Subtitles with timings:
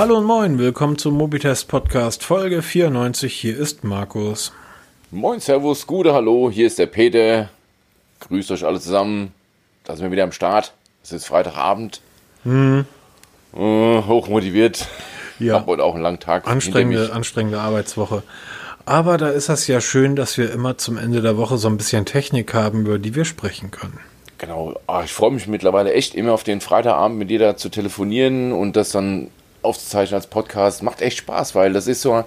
[0.00, 3.34] Hallo und moin, willkommen zum Mobitest Podcast Folge 94.
[3.34, 4.50] Hier ist Markus.
[5.10, 7.50] Moin, Servus, gute Hallo, hier ist der Peter.
[8.20, 9.34] Grüßt euch alle zusammen.
[9.84, 10.72] Da sind wir wieder am Start.
[11.02, 12.00] Es ist Freitagabend.
[12.44, 12.86] Hm.
[13.54, 14.88] Äh, hochmotiviert.
[15.38, 15.56] Ja.
[15.56, 16.48] Hab heute auch einen langen Tag.
[16.48, 18.22] Anstrengende, anstrengende Arbeitswoche.
[18.86, 21.76] Aber da ist das ja schön, dass wir immer zum Ende der Woche so ein
[21.76, 24.00] bisschen Technik haben, über die wir sprechen können.
[24.38, 24.80] Genau.
[24.86, 28.52] Ah, ich freue mich mittlerweile echt immer auf den Freitagabend mit dir da zu telefonieren
[28.52, 29.28] und das dann
[29.62, 30.82] aufzuzeichnen als Podcast.
[30.82, 32.24] Macht echt Spaß, weil das ist so,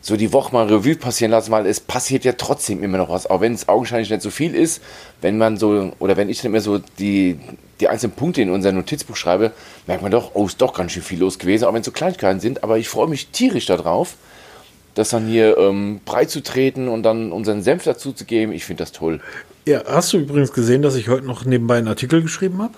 [0.00, 3.28] so die Woche mal Revue passieren lassen, weil es passiert ja trotzdem immer noch was.
[3.28, 4.82] Auch wenn es augenscheinlich nicht so viel ist,
[5.20, 7.38] wenn man so, oder wenn ich dann immer so die,
[7.80, 9.52] die einzelnen Punkte in unser Notizbuch schreibe,
[9.86, 11.92] merkt man doch, oh, ist doch ganz schön viel los gewesen, auch wenn es so
[11.92, 12.64] Kleinigkeiten sind.
[12.64, 14.14] Aber ich freue mich tierisch darauf,
[14.94, 18.52] das dann hier ähm, breit zu treten und dann unseren Senf dazu zu geben.
[18.52, 19.20] Ich finde das toll.
[19.66, 22.74] Ja, hast du übrigens gesehen, dass ich heute noch nebenbei einen Artikel geschrieben habe?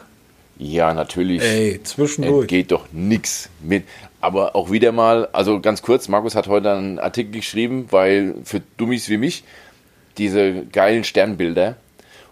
[0.59, 1.43] Ja, natürlich.
[1.43, 2.46] Ey, zwischendurch.
[2.46, 3.85] geht doch nichts mit.
[4.21, 8.62] Aber auch wieder mal, also ganz kurz, Markus hat heute einen Artikel geschrieben, weil für
[8.77, 9.45] Dummies wie mich
[10.18, 11.77] diese geilen Sternbilder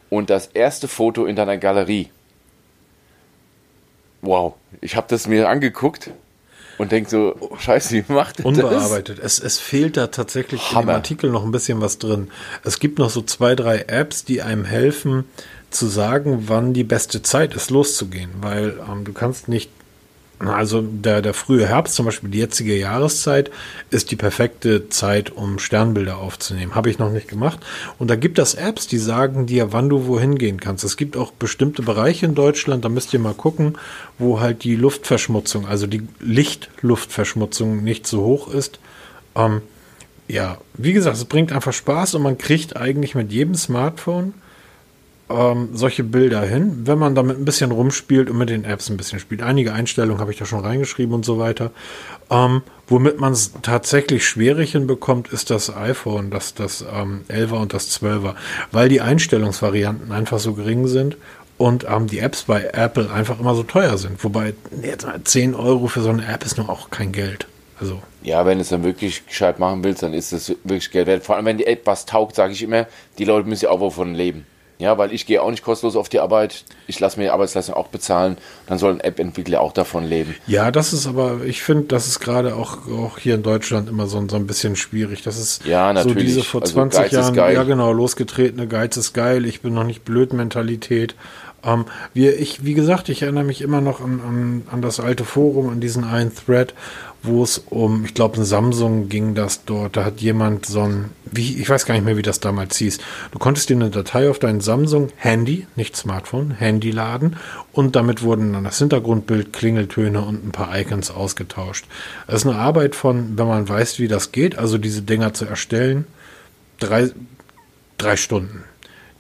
[0.09, 2.11] und das erste Foto in deiner Galerie.
[4.23, 6.11] Wow, ich habe das mir angeguckt
[6.77, 8.53] und denk so, scheiße, wie macht ihr das?
[8.53, 9.19] Unbearbeitet.
[9.19, 10.95] Es, es fehlt da tatsächlich in dem Hammer.
[10.95, 12.29] Artikel noch ein bisschen was drin.
[12.65, 15.25] Es gibt noch so zwei, drei Apps, die einem helfen
[15.71, 18.31] zu sagen, wann die beste Zeit ist, loszugehen.
[18.41, 19.71] Weil ähm, du kannst nicht,
[20.39, 23.51] also der, der frühe Herbst, zum Beispiel die jetzige Jahreszeit,
[23.91, 26.75] ist die perfekte Zeit, um Sternbilder aufzunehmen.
[26.75, 27.61] Habe ich noch nicht gemacht.
[27.99, 30.85] Und da gibt es Apps, die sagen dir, wann du wohin gehen kannst.
[30.85, 33.79] Es gibt auch bestimmte Bereiche in Deutschland, da müsst ihr mal gucken,
[34.19, 38.81] wo halt die Luftverschmutzung, also die Lichtluftverschmutzung nicht so hoch ist.
[39.37, 39.63] Ähm,
[40.27, 44.33] ja, wie gesagt, es bringt einfach Spaß und man kriegt eigentlich mit jedem Smartphone
[45.31, 48.97] ähm, solche Bilder hin, wenn man damit ein bisschen rumspielt und mit den Apps ein
[48.97, 49.43] bisschen spielt.
[49.43, 51.71] Einige Einstellungen habe ich da schon reingeschrieben und so weiter.
[52.31, 57.73] Ähm, womit man es tatsächlich schwierig hinbekommt, ist das iPhone, das, das ähm, 11er und
[57.73, 58.35] das 12er,
[58.73, 61.17] weil die Einstellungsvarianten einfach so gering sind
[61.59, 64.23] und ähm, die Apps bei Apple einfach immer so teuer sind.
[64.25, 67.47] Wobei jetzt mal 10 Euro für so eine App ist nur auch kein Geld.
[67.79, 71.07] Also Ja, wenn du es dann wirklich gescheit machen willst, dann ist es wirklich Geld
[71.07, 71.25] wert.
[71.25, 72.87] Vor allem, wenn die App was taugt, sage ich immer,
[73.19, 74.47] die Leute müssen ja auch wovon leben.
[74.81, 76.65] Ja, weil ich gehe auch nicht kostenlos auf die Arbeit.
[76.87, 78.39] Ich lasse mir die Arbeitsleistung auch bezahlen.
[78.67, 80.35] Dann soll ein App-Entwickler auch davon leben.
[80.47, 84.07] Ja, das ist aber, ich finde, das ist gerade auch, auch hier in Deutschland immer
[84.07, 85.23] so, so ein bisschen schwierig.
[85.23, 86.29] Das ist Ja, so natürlich.
[86.29, 89.75] diese vor Also 20 Geiz ist Jahren, ja genau, losgetretene Geiz ist geil, ich bin
[89.75, 91.15] noch nicht blöd Mentalität.
[91.65, 91.85] Ähm,
[92.15, 95.69] wir, ich, wie gesagt, ich erinnere mich immer noch an, an, an das alte Forum,
[95.69, 96.75] an diesen einen Thread,
[97.23, 99.97] wo es um, ich glaube, ein Samsung ging das dort.
[99.97, 102.99] Da hat jemand so ein, wie, ich weiß gar nicht mehr, wie das damals hieß.
[103.31, 107.37] Du konntest dir eine Datei auf dein Samsung Handy, nicht Smartphone, Handy laden
[107.73, 111.87] und damit wurden dann das Hintergrundbild, Klingeltöne und ein paar Icons ausgetauscht.
[112.27, 115.45] Das ist eine Arbeit von, wenn man weiß, wie das geht, also diese Dinger zu
[115.45, 116.07] erstellen,
[116.79, 117.11] drei,
[117.99, 118.65] drei Stunden.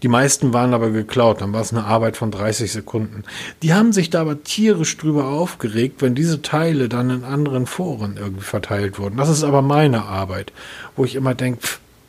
[0.03, 3.25] Die meisten waren aber geklaut, dann war es eine Arbeit von 30 Sekunden.
[3.63, 8.17] Die haben sich da aber tierisch drüber aufgeregt, wenn diese Teile dann in anderen Foren
[8.17, 9.17] irgendwie verteilt wurden.
[9.17, 10.53] Das ist aber meine Arbeit,
[10.97, 11.61] wo ich immer denke,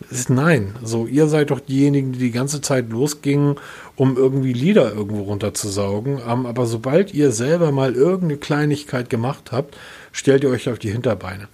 [0.09, 0.75] ist nein.
[0.83, 3.55] So, ihr seid doch diejenigen, die die ganze Zeit losgingen,
[3.95, 6.19] um irgendwie Lieder irgendwo runterzusaugen.
[6.27, 9.77] Ähm, aber sobald ihr selber mal irgendeine Kleinigkeit gemacht habt,
[10.11, 11.47] stellt ihr euch auf die Hinterbeine.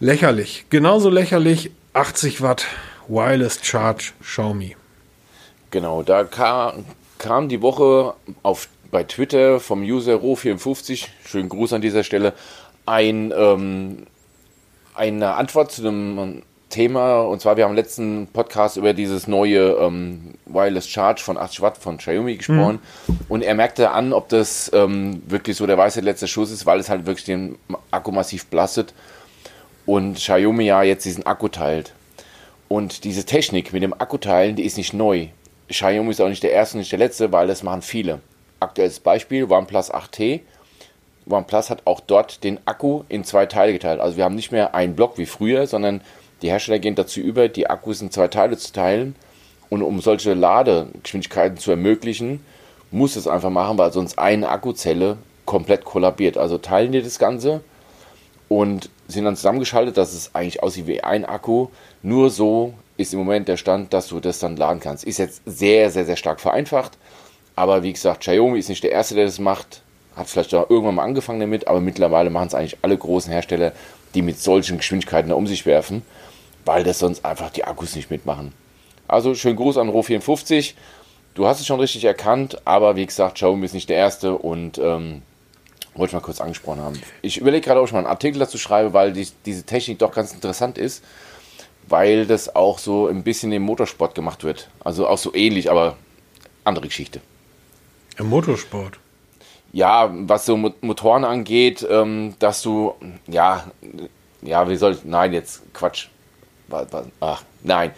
[0.00, 0.66] Lächerlich.
[0.70, 2.66] Genauso lächerlich 80 Watt
[3.08, 4.76] Wireless Charge Xiaomi.
[5.74, 6.84] Genau, da kam,
[7.18, 8.14] kam die Woche
[8.44, 12.32] auf, bei Twitter vom User Ro54, schönen Gruß an dieser Stelle,
[12.86, 14.06] ein, ähm,
[14.94, 17.22] eine Antwort zu einem Thema.
[17.22, 21.60] Und zwar, wir haben im letzten Podcast über dieses neue ähm, Wireless Charge von 80
[21.62, 22.78] Watt von Xiaomi gesprochen.
[23.28, 26.78] Und er merkte an, ob das ähm, wirklich so der weiße letzte Schuss ist, weil
[26.78, 27.58] es halt wirklich den
[27.90, 28.94] Akku massiv belastet.
[29.86, 31.94] Und Xiaomi ja jetzt diesen Akku teilt.
[32.68, 35.30] Und diese Technik mit dem Akkuteilen, die ist nicht neu.
[35.68, 38.20] Xiaomi ist auch nicht der erste, nicht der letzte, weil das machen viele.
[38.60, 40.40] Aktuelles Beispiel, OnePlus 8T.
[41.28, 44.00] OnePlus hat auch dort den Akku in zwei Teile geteilt.
[44.00, 46.02] Also wir haben nicht mehr einen Block wie früher, sondern
[46.42, 49.16] die Hersteller gehen dazu über, die Akkus in zwei Teile zu teilen.
[49.70, 52.44] Und um solche Ladegeschwindigkeiten zu ermöglichen,
[52.90, 56.36] muss es einfach machen, weil sonst eine Akkuzelle komplett kollabiert.
[56.36, 57.62] Also teilen die das Ganze
[58.48, 61.68] und sind dann zusammengeschaltet, dass es eigentlich aussieht wie ein Akku.
[62.02, 65.04] Nur so ist im Moment der Stand, dass du das dann laden kannst.
[65.04, 66.92] Ist jetzt sehr, sehr, sehr stark vereinfacht.
[67.56, 69.82] Aber wie gesagt, Xiaomi ist nicht der Erste, der das macht.
[70.16, 73.72] Hat vielleicht auch irgendwann mal angefangen damit, aber mittlerweile machen es eigentlich alle großen Hersteller,
[74.14, 76.02] die mit solchen Geschwindigkeiten um sich werfen,
[76.64, 78.52] weil das sonst einfach die Akkus nicht mitmachen.
[79.08, 80.74] Also schönen Gruß an Ro54.
[81.34, 84.78] Du hast es schon richtig erkannt, aber wie gesagt, Xiaomi ist nicht der Erste und
[84.78, 85.22] ähm,
[85.94, 87.02] wollte ich mal kurz angesprochen haben.
[87.22, 90.12] Ich überlege gerade, ob ich mal einen Artikel dazu schreibe, weil die, diese Technik doch
[90.12, 91.02] ganz interessant ist,
[91.88, 94.68] weil das auch so ein bisschen im Motorsport gemacht wird.
[94.80, 95.96] Also auch so ähnlich, aber
[96.64, 97.20] andere Geschichte.
[98.18, 98.98] Im Motorsport?
[99.72, 102.94] Ja, was so Motoren angeht, ähm, dass du,
[103.26, 103.64] ja,
[104.42, 106.08] ja, wie soll ich, nein, jetzt Quatsch.
[107.20, 107.90] Ach, nein.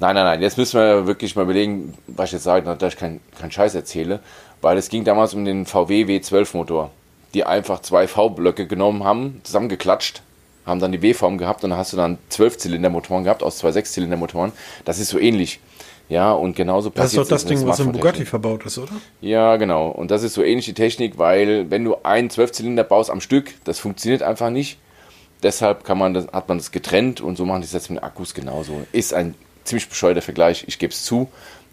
[0.00, 0.42] Nein, nein, nein.
[0.42, 3.74] Jetzt müssen wir wirklich mal überlegen, was ich jetzt sage, dass ich keinen kein Scheiß
[3.74, 4.20] erzähle.
[4.60, 6.90] Weil es ging damals um den VW W12 Motor,
[7.32, 10.22] die einfach zwei V-Blöcke genommen haben, zusammengeklatscht,
[10.66, 13.72] haben dann die W-Form gehabt und dann hast du dann zwölf Zylindermotoren gehabt aus zwei
[13.72, 14.52] Sechszylindermotoren.
[14.84, 15.60] Das ist so ähnlich.
[16.08, 18.92] Ja, und genauso passiert Das ist doch das Ding, was im Bugatti verbaut ist, oder?
[19.20, 19.88] Ja, genau.
[19.88, 23.54] Und das ist so ähnlich die Technik, weil wenn du einen Zwölfzylinder baust am Stück,
[23.64, 24.78] das funktioniert einfach nicht.
[25.42, 28.02] Deshalb kann man das, hat man das getrennt und so machen die es jetzt mit
[28.02, 28.86] Akkus genauso.
[28.92, 29.34] Ist ein
[29.64, 31.28] ziemlich bescheuerter Vergleich, ich gebe es zu,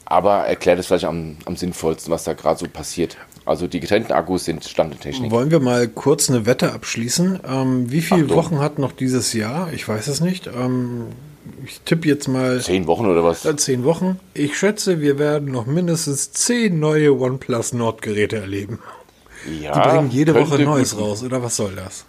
[0.06, 3.18] aber erklärt es vielleicht am, am sinnvollsten, was da gerade so passiert.
[3.52, 5.30] Also die getrennten Akkus sind Standardtechnik.
[5.30, 7.42] Wollen wir mal kurz eine Wette abschließen?
[7.46, 8.38] Ähm, wie viele Achtung.
[8.38, 9.74] Wochen hat noch dieses Jahr?
[9.74, 10.48] Ich weiß es nicht.
[10.48, 11.08] Ähm,
[11.66, 12.62] ich tippe jetzt mal.
[12.62, 13.44] Zehn Wochen oder was?
[13.46, 14.20] Äh, zehn Wochen.
[14.34, 18.80] Ich schätze, wir werden noch mindestens zehn neue OnePlus Nord-Geräte erleben.
[19.62, 22.06] Ja, die bringen jede Woche Neues raus, oder was soll das?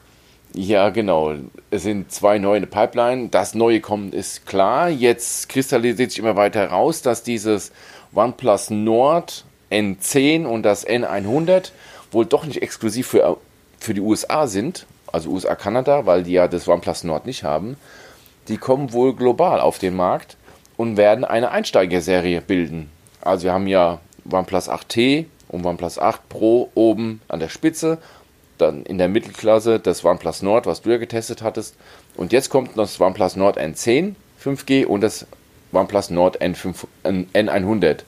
[0.55, 1.35] Ja, genau.
[1.71, 3.31] Es sind zwei neue Pipeline.
[3.31, 4.91] Das neue kommt ist klar.
[4.91, 7.73] Jetzt kristallisiert sich immer weiter heraus, dass dieses
[8.15, 11.71] OnePlus Nord N10 und das N100
[12.11, 13.39] wohl doch nicht exklusiv für,
[13.81, 17.77] für die USA sind, also USA, Kanada, weil die ja das OnePlus Nord nicht haben.
[18.49, 20.37] Die kommen wohl global auf den Markt
[20.77, 22.91] und werden eine Einsteigerserie bilden.
[23.21, 27.99] Also wir haben ja OnePlus 8T und OnePlus 8 Pro oben an der Spitze
[28.59, 31.77] dann in der Mittelklasse das OnePlus Nord, was du ja getestet hattest.
[32.17, 35.27] Und jetzt kommt das OnePlus Nord N10 5G und das
[35.73, 38.01] OnePlus Nord N5, N100.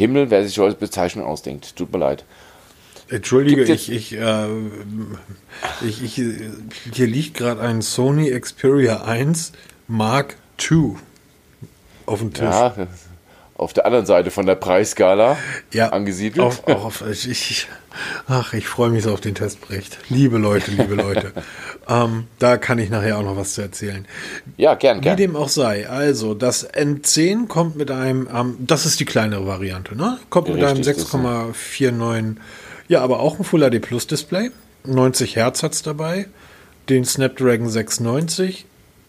[0.00, 1.76] Himmel, wer sich solche Bezeichnung ausdenkt.
[1.76, 2.24] Tut mir leid.
[3.08, 4.46] Entschuldige, ich, ich, äh,
[5.82, 6.14] ich, ich,
[6.92, 9.52] hier liegt gerade ein Sony Xperia 1
[9.88, 10.36] Mark
[10.70, 10.94] II
[12.06, 12.44] auf dem Tisch.
[12.44, 12.74] Ja,
[13.60, 15.36] auf der anderen Seite von der Preisskala
[15.72, 16.40] ja, angesiedelt.
[16.40, 17.68] Auf, auch auf, ich,
[18.26, 19.98] ach, ich freue mich so auf den Testbericht.
[20.08, 21.32] Liebe Leute, liebe Leute.
[21.88, 24.06] ähm, da kann ich nachher auch noch was zu erzählen.
[24.56, 25.18] Ja, gern, gern.
[25.18, 25.90] Wie dem auch sei.
[25.90, 30.18] Also, das N10 kommt mit einem, ähm, das ist die kleinere Variante, ne?
[30.30, 32.36] Kommt ja, mit richtig, einem 6,49,
[32.88, 34.50] ja, aber auch ein Full HD Plus Display.
[34.84, 36.28] 90 Hertz hat es dabei.
[36.88, 38.64] Den Snapdragon 690,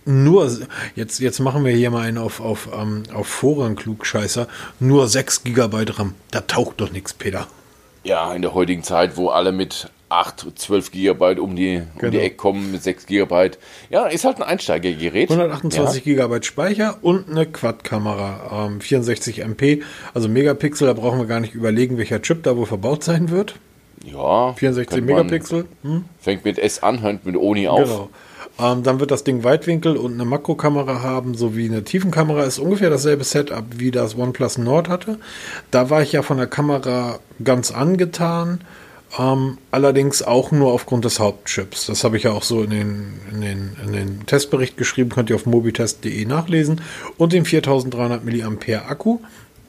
[0.05, 0.49] nur,
[0.95, 4.47] jetzt, jetzt machen wir hier mal einen auf, auf, ähm, auf Foren klugscheißer,
[4.79, 6.15] nur 6 GB RAM.
[6.31, 7.47] Da taucht doch nichts, Peter.
[8.03, 12.05] Ja, in der heutigen Zeit, wo alle mit 8, 12 GB um die, genau.
[12.05, 12.19] um die.
[12.19, 13.51] Ecke kommen mit 6 GB.
[13.89, 15.29] Ja, ist halt ein Einsteigergerät.
[15.29, 16.27] 128 ja.
[16.27, 18.67] GB Speicher und eine Quad-Kamera.
[18.67, 19.83] Ähm, 64 MP,
[20.13, 23.55] also Megapixel, da brauchen wir gar nicht überlegen, welcher Chip da wohl verbaut sein wird.
[24.03, 24.53] Ja.
[24.53, 25.65] 64 Megapixel.
[25.83, 26.05] Hm?
[26.19, 27.83] Fängt mit S an, hört mit Oni auf.
[27.83, 28.09] Genau.
[28.61, 32.43] Ähm, dann wird das Ding Weitwinkel und eine Makrokamera haben, sowie eine Tiefenkamera.
[32.43, 35.17] Ist ungefähr dasselbe Setup, wie das OnePlus Nord hatte.
[35.71, 38.61] Da war ich ja von der Kamera ganz angetan.
[39.19, 41.87] Ähm, allerdings auch nur aufgrund des Hauptchips.
[41.87, 45.29] Das habe ich ja auch so in den, in, den, in den Testbericht geschrieben, könnt
[45.29, 46.81] ihr auf mobitest.de nachlesen.
[47.17, 49.19] Und den 4300 mAh Akku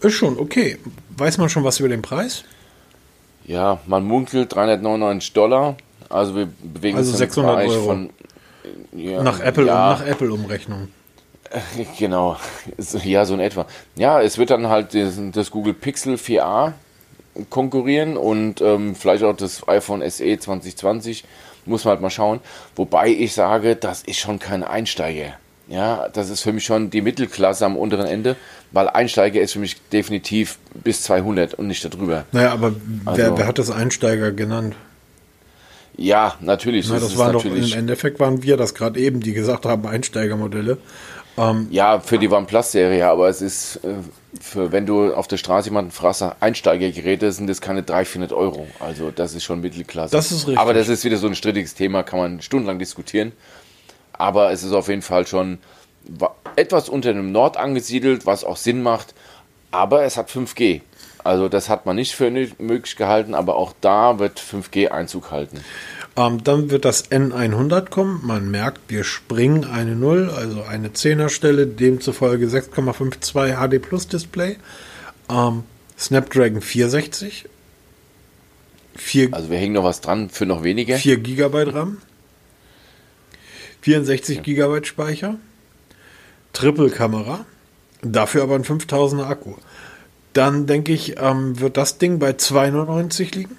[0.01, 0.79] ist schon okay.
[1.17, 2.45] Weiß man schon was über den Preis?
[3.45, 5.77] Ja, man munkelt 399 Dollar.
[6.09, 7.85] Also wir bewegen also uns im 600 Bereich Euro.
[7.85, 8.11] von
[8.95, 9.91] ja, nach Apple ja.
[9.91, 10.89] nach Apple Umrechnung.
[11.99, 12.39] Genau,
[13.05, 13.67] ja, so in etwa.
[13.97, 16.73] Ja, es wird dann halt das, Google Pixel 4a
[17.51, 21.25] konkurrieren und ähm, vielleicht auch das iPhone SE 2020.
[21.65, 22.41] Muss man halt mal schauen.
[22.75, 25.35] Wobei ich sage, das ist schon kein Einsteiger.
[25.69, 28.37] Ja, das ist für mich schon die Mittelklasse am unteren Ende,
[28.73, 32.25] weil Einsteiger ist für mich definitiv bis 200 und nicht darüber.
[32.33, 34.75] Naja, aber also, wer, wer hat das Einsteiger genannt?
[35.97, 36.89] Ja, natürlich.
[36.89, 40.79] Na, das waren doch, im Endeffekt waren wir das gerade eben, die gesagt haben, Einsteigermodelle.
[41.37, 43.95] Ähm, ja, für die OnePlus-Serie, aber es ist, äh,
[44.39, 48.67] für, wenn du auf der Straße jemanden fragst, Einsteigergeräte sind das keine 300, 400 Euro.
[48.81, 50.15] Also das ist schon Mittelklasse.
[50.15, 50.59] Das ist richtig.
[50.59, 53.33] Aber das ist wieder so ein strittiges Thema, kann man stundenlang diskutieren.
[54.13, 55.59] Aber es ist auf jeden Fall schon
[56.57, 59.15] etwas unter dem Nord angesiedelt, was auch Sinn macht.
[59.71, 60.83] Aber es hat 5G.
[61.25, 65.61] Also das hat man nicht für möglich gehalten, aber auch da wird 5G Einzug halten.
[66.17, 68.21] Ähm, dann wird das N100 kommen.
[68.25, 74.57] Man merkt, wir springen eine 0, also eine 10er Stelle, demzufolge 6,52 HD Plus Display.
[75.31, 75.65] Ähm,
[75.99, 77.47] Snapdragon 460.
[78.95, 80.97] 4, also wir hängen noch was dran für noch weniger.
[80.97, 81.99] 4 GB RAM.
[83.81, 84.43] 64 ja.
[84.43, 85.37] GB Speicher.
[86.53, 87.47] Triple Kamera.
[88.03, 89.55] Dafür aber ein 5000er Akku.
[90.33, 93.57] Dann denke ich, ähm, wird das Ding bei 2,99 liegen.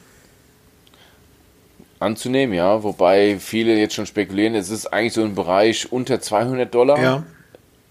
[2.00, 2.84] anzunehmen, ja.
[2.84, 7.02] Wobei viele jetzt schon spekulieren, es ist eigentlich so ein Bereich unter 200 Dollar.
[7.02, 7.24] Ja.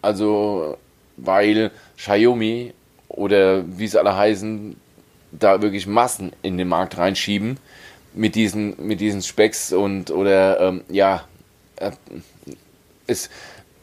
[0.03, 0.77] Also,
[1.17, 2.75] weil Xiaomi
[3.09, 4.77] oder wie sie alle heißen,
[5.33, 7.59] da wirklich Massen in den Markt reinschieben
[8.15, 11.25] mit diesen, mit diesen Specks und oder ähm, ja,
[11.77, 11.93] äh,
[13.07, 13.31] es,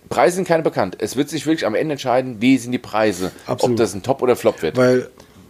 [0.09, 0.97] Preise sind keine bekannt.
[0.99, 3.73] Es wird sich wirklich am Ende entscheiden, wie sind die Preise, Absolut.
[3.73, 4.75] ob das ein Top oder Flop wird.
[4.75, 5.09] Weil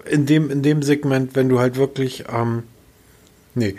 [0.09, 2.63] in dem, in dem Segment, wenn du halt wirklich, ähm,
[3.55, 3.75] nee,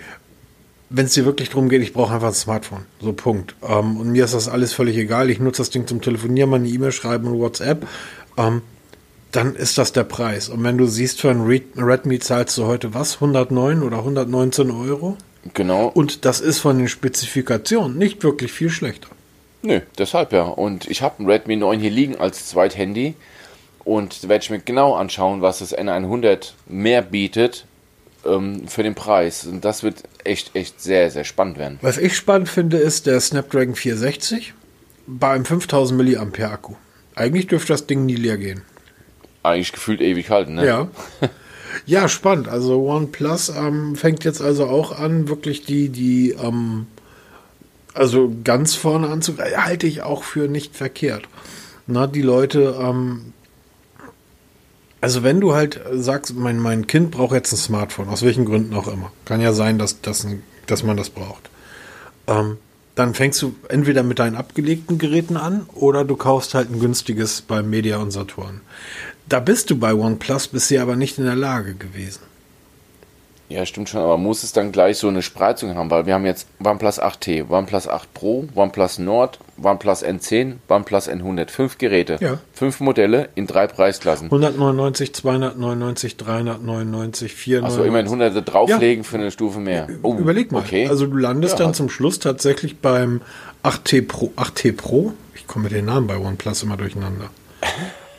[0.88, 2.84] wenn es dir wirklich darum geht, ich brauche einfach ein Smartphone.
[3.00, 3.54] So Punkt.
[3.62, 5.30] Ähm, und mir ist das alles völlig egal.
[5.30, 7.86] Ich nutze das Ding zum Telefonieren, mal eine E-Mail schreiben und WhatsApp.
[8.36, 8.62] Ähm,
[9.30, 10.48] dann ist das der Preis.
[10.48, 13.14] Und wenn du siehst, für ein Redmi zahlst du heute was?
[13.14, 15.16] 109 oder 119 Euro?
[15.54, 15.86] Genau.
[15.86, 19.08] Und das ist von den Spezifikationen nicht wirklich viel schlechter.
[19.62, 20.42] Nö, deshalb ja.
[20.42, 23.14] Und ich habe ein Redmi 9 hier liegen als Zweithandy.
[23.84, 27.64] Und werde ich mir genau anschauen, was das N100 mehr bietet
[28.26, 29.46] ähm, für den Preis.
[29.46, 31.78] Und das wird echt, echt sehr, sehr spannend werden.
[31.82, 34.54] Was ich spannend finde, ist der Snapdragon 460
[35.06, 36.74] bei einem 5000 mAh Akku.
[37.14, 38.62] Eigentlich dürfte das Ding nie leer gehen.
[39.42, 40.66] Eigentlich gefühlt ewig halten, ne?
[40.66, 40.88] Ja.
[41.86, 42.48] Ja, spannend.
[42.48, 46.86] Also OnePlus ähm, fängt jetzt also auch an, wirklich die, die, ähm,
[47.94, 51.24] also ganz vorne anzugreifen, halte ich auch für nicht verkehrt.
[51.86, 53.32] Na, die Leute, ähm,
[55.00, 58.74] also wenn du halt sagst, mein, mein Kind braucht jetzt ein Smartphone, aus welchen Gründen
[58.74, 60.26] auch immer, kann ja sein, dass, dass,
[60.66, 61.50] dass man das braucht.
[62.26, 62.58] Ähm,
[62.94, 67.40] dann fängst du entweder mit deinen abgelegten Geräten an oder du kaufst halt ein günstiges
[67.40, 68.60] bei Media und Saturn.
[69.28, 72.29] Da bist du bei OnePlus bisher aber nicht in der Lage gewesen.
[73.50, 76.24] Ja, stimmt schon, aber muss es dann gleich so eine Spreizung haben, weil wir haben
[76.24, 81.50] jetzt OnePlus 8T, OnePlus 8 Pro, OnePlus Nord, OnePlus N10, OnePlus N100.
[81.50, 82.38] Fünf Geräte, Ja.
[82.52, 84.26] fünf Modelle in drei Preisklassen.
[84.26, 87.64] 199, 299, 399, 499.
[87.64, 89.88] Also immerhin hunderte drauflegen für eine Stufe mehr.
[90.02, 90.60] Oh, Überleg mal.
[90.60, 90.86] Okay.
[90.88, 91.64] Also du landest Ja.
[91.64, 93.20] dann zum Schluss tatsächlich beim
[93.64, 94.32] 8T Pro.
[94.36, 95.12] 8T Pro?
[95.34, 97.30] Ich komme mit den Namen bei OnePlus immer durcheinander.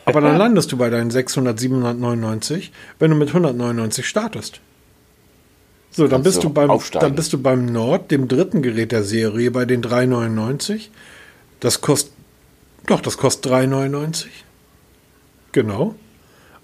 [0.03, 4.59] Aber dann landest du bei deinen 600, 799, wenn du mit 199 startest.
[5.91, 7.05] So, dann bist du du beim aufsteigen.
[7.05, 10.89] dann bist du beim Nord, dem dritten Gerät der Serie, bei den 399.
[11.59, 12.13] Das kostet
[12.87, 14.31] doch, das kostet 399.
[15.51, 15.95] Genau.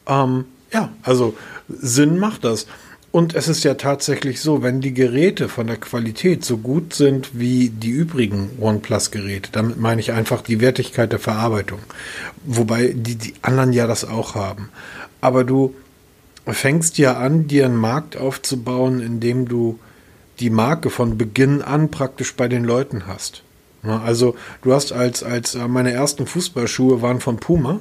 [0.07, 1.35] Ähm, ja, also
[1.67, 2.67] Sinn macht das.
[3.11, 7.39] Und es ist ja tatsächlich so, wenn die Geräte von der Qualität so gut sind
[7.39, 11.79] wie die übrigen OnePlus-Geräte, damit meine ich einfach die Wertigkeit der Verarbeitung.
[12.45, 14.69] Wobei die, die anderen ja das auch haben.
[15.21, 15.73] Aber du
[16.53, 19.79] fängst ja an, dir einen Markt aufzubauen, indem du
[20.39, 23.43] die Marke von Beginn an praktisch bei den Leuten hast.
[23.83, 27.79] Ja, Also du hast als, als äh, meine ersten Fußballschuhe waren von Puma.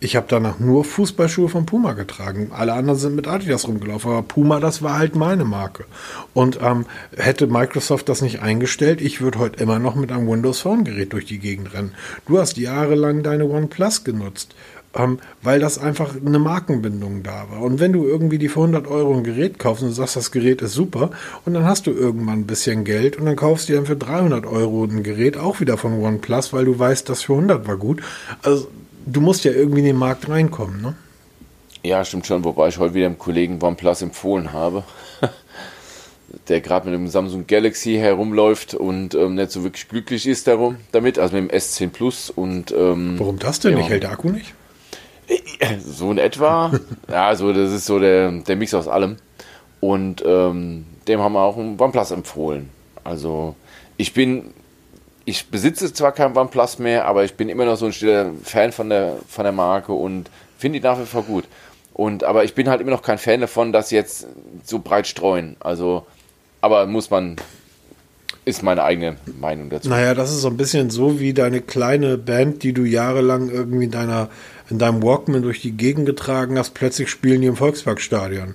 [0.00, 2.50] Ich habe danach nur Fußballschuhe von Puma getragen.
[2.52, 5.86] Alle anderen sind mit Adidas rumgelaufen, aber Puma, das war halt meine Marke.
[6.34, 6.84] Und ähm,
[7.16, 11.14] hätte Microsoft das nicht eingestellt, ich würde heute immer noch mit einem Windows Phone Gerät
[11.14, 11.94] durch die Gegend rennen.
[12.26, 14.54] Du hast jahrelang deine OnePlus genutzt,
[14.96, 17.60] ähm, weil das einfach eine Markenbindung da war.
[17.62, 20.62] Und wenn du irgendwie die für 100 Euro ein Gerät kaufst und sagst, das Gerät
[20.62, 21.10] ist super,
[21.44, 23.96] und dann hast du irgendwann ein bisschen Geld und dann kaufst du dir dann für
[23.96, 27.76] 300 Euro ein Gerät auch wieder von OnePlus, weil du weißt, das für 100 war
[27.76, 28.02] gut.
[28.42, 28.68] Also
[29.06, 30.94] du musst ja irgendwie in den Markt reinkommen, ne?
[31.82, 34.84] Ja, stimmt schon, wobei ich heute wieder einem Kollegen OnePlus empfohlen habe,
[36.48, 40.76] der gerade mit dem Samsung Galaxy herumläuft und ähm, nicht so wirklich glücklich ist darum,
[40.92, 43.78] damit, also mit dem S10 Plus und ähm, Warum das denn Ja.
[43.78, 43.90] nicht?
[43.90, 44.54] Hält der Akku nicht?
[45.84, 46.72] so in etwa.
[47.08, 49.16] ja, so das ist so der, der Mix aus allem.
[49.80, 52.70] Und ähm, dem haben wir auch ein OnePlus empfohlen.
[53.02, 53.54] Also
[53.96, 54.52] ich bin,
[55.24, 58.72] ich besitze zwar kein OnePlus mehr, aber ich bin immer noch so ein stiller Fan
[58.72, 61.44] von der, von der Marke und finde die nach wie vor gut.
[61.92, 64.26] Und aber ich bin halt immer noch kein Fan davon, dass jetzt
[64.64, 65.56] so breit streuen.
[65.60, 66.06] Also,
[66.60, 67.36] aber muss man,
[68.44, 69.88] ist meine eigene Meinung dazu.
[69.88, 73.84] Naja, das ist so ein bisschen so wie deine kleine Band, die du jahrelang irgendwie
[73.84, 74.28] in, deiner,
[74.70, 76.74] in deinem Walkman durch die Gegend getragen hast.
[76.74, 78.54] Plötzlich spielen die im Volksparkstadion.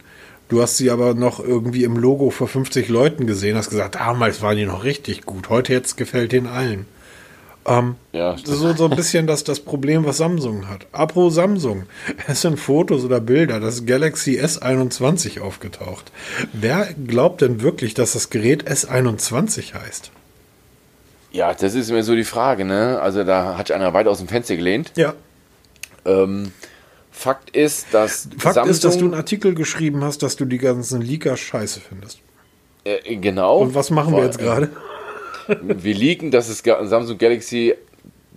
[0.49, 4.41] Du hast sie aber noch irgendwie im Logo vor 50 Leuten gesehen, hast gesagt, damals
[4.41, 5.49] waren die noch richtig gut.
[5.49, 6.87] Heute jetzt gefällt den allen.
[7.67, 10.87] Ähm, Ja, das ist so, so ein bisschen das, das Problem, was Samsung hat.
[10.91, 11.83] Apro Samsung.
[12.27, 16.11] Es sind Fotos oder Bilder, das Galaxy S21 aufgetaucht.
[16.51, 20.09] Wer glaubt denn wirklich, dass das Gerät S21 heißt?
[21.31, 22.99] Ja, das ist immer so die Frage, ne?
[23.01, 24.91] Also da hat sich einer weit aus dem Fenster gelehnt.
[24.95, 25.13] Ja.
[26.09, 26.51] Ähm,
[27.11, 31.01] Fakt ist, dass Fakt ist, dass du einen Artikel geschrieben hast, dass du die ganzen
[31.01, 32.19] Leaker scheiße findest.
[33.03, 33.59] äh, genau.
[33.59, 34.69] Und was machen wir jetzt gerade?
[35.61, 37.73] Wir liegen, dass es Samsung Galaxy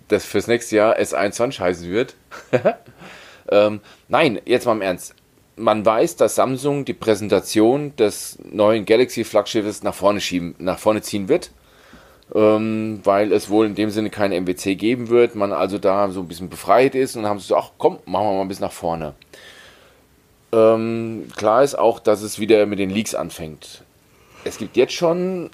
[0.07, 2.15] das fürs nächste Jahr S21 heißen wird.
[3.51, 5.13] ähm, nein, jetzt mal im Ernst.
[5.55, 11.29] man weiß, dass Samsung die Präsentation des neuen Galaxy-Flaggschiffes nach vorne schieben, nach vorne ziehen
[11.29, 11.51] wird,
[12.33, 15.35] ähm, weil es wohl in dem Sinne keine MWC geben wird.
[15.35, 18.27] Man also da so ein bisschen befreit ist und haben sie so, ach komm, machen
[18.27, 19.13] wir mal ein bisschen nach vorne.
[20.51, 23.83] Ähm, klar ist auch, dass es wieder mit den Leaks anfängt.
[24.43, 25.49] Es gibt jetzt schon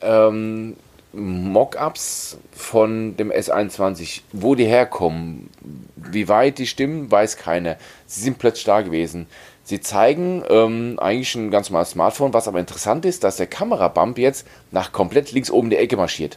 [0.00, 0.76] ähm,
[1.12, 4.22] Mockups von dem S21.
[4.32, 5.50] Wo die herkommen,
[5.96, 7.76] wie weit die stimmen, weiß keiner.
[8.06, 9.26] Sie sind plötzlich da gewesen.
[9.72, 14.18] Sie zeigen ähm, eigentlich ein ganz normales Smartphone, was aber interessant ist, dass der Kamerabump
[14.18, 16.36] jetzt nach komplett links oben die Ecke marschiert.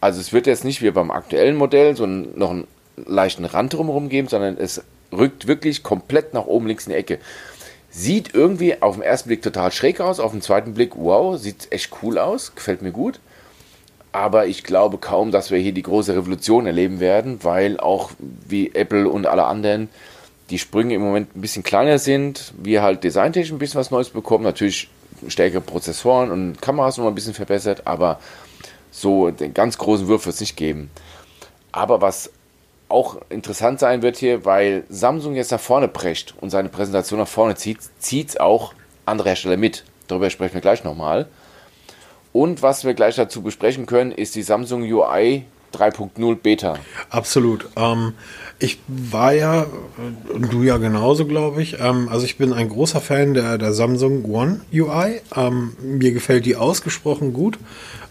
[0.00, 4.08] Also es wird jetzt nicht wie beim aktuellen Modell so noch einen leichten Rand drumherum
[4.08, 7.18] geben, sondern es rückt wirklich komplett nach oben links in die Ecke.
[7.90, 11.70] Sieht irgendwie auf den ersten Blick total schräg aus, auf den zweiten Blick, wow, sieht
[11.70, 13.20] echt cool aus, gefällt mir gut.
[14.10, 18.74] Aber ich glaube kaum, dass wir hier die große Revolution erleben werden, weil auch wie
[18.74, 19.90] Apple und alle anderen
[20.50, 22.54] die Sprünge im Moment ein bisschen kleiner sind.
[22.56, 24.44] Wir halt designtechnisch ein bisschen was Neues bekommen.
[24.44, 24.88] Natürlich
[25.26, 28.20] stärkere Prozessoren und Kameras noch mal ein bisschen verbessert, aber
[28.90, 30.90] so den ganz großen Wurf wird es nicht geben.
[31.72, 32.30] Aber was
[32.88, 37.28] auch interessant sein wird hier, weil Samsung jetzt nach vorne prescht und seine Präsentation nach
[37.28, 38.72] vorne zieht, zieht es auch
[39.04, 39.84] andere Hersteller mit.
[40.06, 41.26] Darüber sprechen wir gleich nochmal.
[42.32, 45.44] Und was wir gleich dazu besprechen können, ist die Samsung UI
[45.74, 46.78] 3.0 Beta.
[47.10, 47.68] Absolut.
[47.76, 48.14] Ähm,
[48.58, 49.66] ich war ja,
[50.32, 51.78] und du ja genauso, glaube ich.
[51.80, 55.20] Ähm, also ich bin ein großer Fan der, der Samsung One UI.
[55.36, 57.58] Ähm, mir gefällt die ausgesprochen gut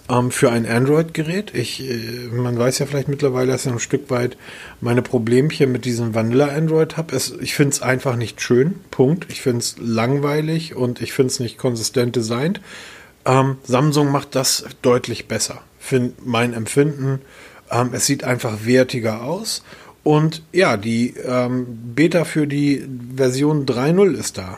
[0.10, 1.54] ähm, für ein Android-Gerät.
[1.54, 4.38] Ich, äh, man weiß ja vielleicht mittlerweile, dass ich ein Stück weit
[4.80, 7.18] meine Problemchen mit diesem Vanilla-Android habe.
[7.42, 8.76] Ich finde es einfach nicht schön.
[8.92, 9.28] Punkt.
[9.30, 12.62] Ich finde es langweilig und ich finde es nicht konsistent designt.
[13.26, 15.62] Ähm, Samsung macht das deutlich besser.
[15.80, 17.22] Find mein Empfinden.
[17.72, 19.64] Ähm, es sieht einfach wertiger aus.
[20.04, 24.58] Und ja, die ähm, Beta für die Version 3.0 ist da.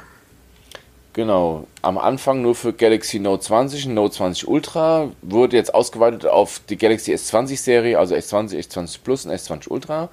[1.14, 6.28] Genau, am Anfang nur für Galaxy Note 20 und Note 20 Ultra, wurde jetzt ausgeweitet
[6.28, 10.10] auf die Galaxy S20 Serie, also S20, S20 Plus und S20 Ultra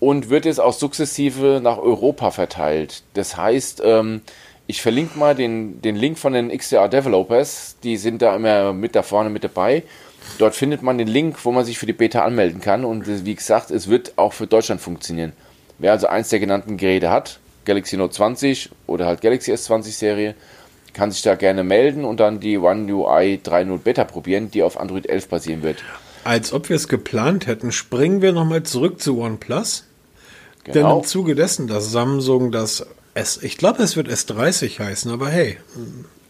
[0.00, 3.02] und wird jetzt auch sukzessive nach Europa verteilt.
[3.14, 4.22] Das heißt, ähm,
[4.66, 8.96] ich verlinke mal den, den Link von den XDR Developers, die sind da immer mit
[8.96, 9.82] da vorne mit dabei.
[10.38, 13.34] Dort findet man den Link, wo man sich für die Beta anmelden kann und wie
[13.34, 15.32] gesagt, es wird auch für Deutschland funktionieren.
[15.78, 20.34] Wer also eins der genannten Geräte hat, Galaxy Note 20 oder halt Galaxy S20 Serie,
[20.92, 24.78] kann sich da gerne melden und dann die One UI 3.0 Beta probieren, die auf
[24.78, 25.78] Android 11 basieren wird.
[26.24, 29.84] Als ob wir es geplant hätten, springen wir nochmal zurück zu OnePlus.
[30.64, 30.74] Genau.
[30.74, 35.28] Denn im Zuge dessen, dass Samsung das S, ich glaube, es wird S30 heißen, aber
[35.28, 35.58] hey,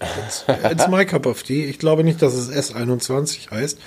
[0.00, 1.64] it's, it's my cup of tea.
[1.64, 3.78] Ich glaube nicht, dass es S21 heißt.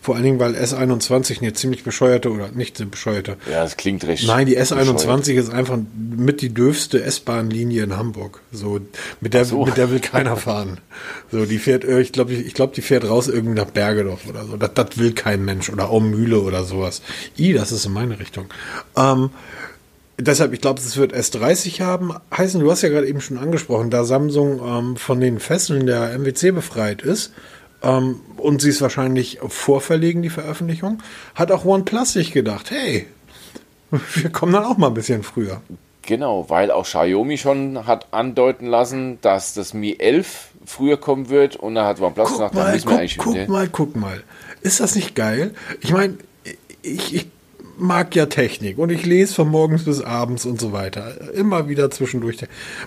[0.00, 3.36] Vor allen Dingen, weil S21 eine ziemlich bescheuerte oder nicht eine bescheuerte.
[3.48, 4.26] Ja, es klingt recht.
[4.26, 5.28] Nein, die S21 bescheuert.
[5.28, 8.40] ist einfach mit die dürfste S-Bahn-Linie in Hamburg.
[8.50, 8.80] So,
[9.20, 9.64] mit der, so.
[9.64, 10.80] mit der will keiner fahren.
[11.30, 14.44] So, die fährt, äh, ich glaube, ich glaube, die fährt raus irgendwie nach Bergedorf oder
[14.44, 14.56] so.
[14.56, 17.00] Das, das will kein Mensch oder Aumühle oder sowas.
[17.38, 18.46] I, das ist in meine Richtung.
[18.96, 19.30] Ähm,
[20.24, 22.14] Deshalb, ich glaube, es wird S30 haben.
[22.36, 26.16] Heißen, du hast ja gerade eben schon angesprochen, da Samsung ähm, von den Fesseln der
[26.16, 27.32] MWC befreit ist,
[27.82, 31.02] ähm, und sie ist wahrscheinlich vorverlegen, die Veröffentlichung,
[31.34, 33.06] hat auch OnePlus sich gedacht, hey,
[33.90, 35.60] wir kommen dann auch mal ein bisschen früher.
[36.02, 41.56] Genau, weil auch Xiaomi schon hat andeuten lassen, dass das Mi 11 früher kommen wird
[41.56, 44.22] und da hat OnePlus guck gesagt, mal, da müssen wir eigentlich Guck mal, guck mal.
[44.60, 45.54] Ist das nicht geil?
[45.80, 46.18] Ich meine,
[46.82, 47.26] ich, ich
[47.82, 51.32] mag ja Technik und ich lese von morgens bis abends und so weiter.
[51.34, 52.38] Immer wieder zwischendurch.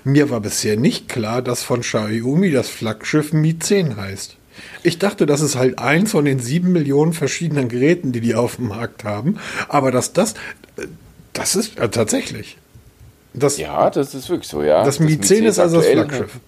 [0.03, 4.37] Mir war bisher nicht klar, dass von Xiaomi das Flaggschiff Mi 10 heißt.
[4.83, 8.55] Ich dachte, das ist halt eins von den sieben Millionen verschiedenen Geräten, die die auf
[8.55, 9.37] dem Markt haben.
[9.67, 10.33] Aber dass das,
[11.33, 12.57] das ist äh, tatsächlich.
[13.33, 14.83] Das, ja, das ist wirklich so, ja.
[14.85, 16.39] Das, Mi 10 ist also das Flaggschiff.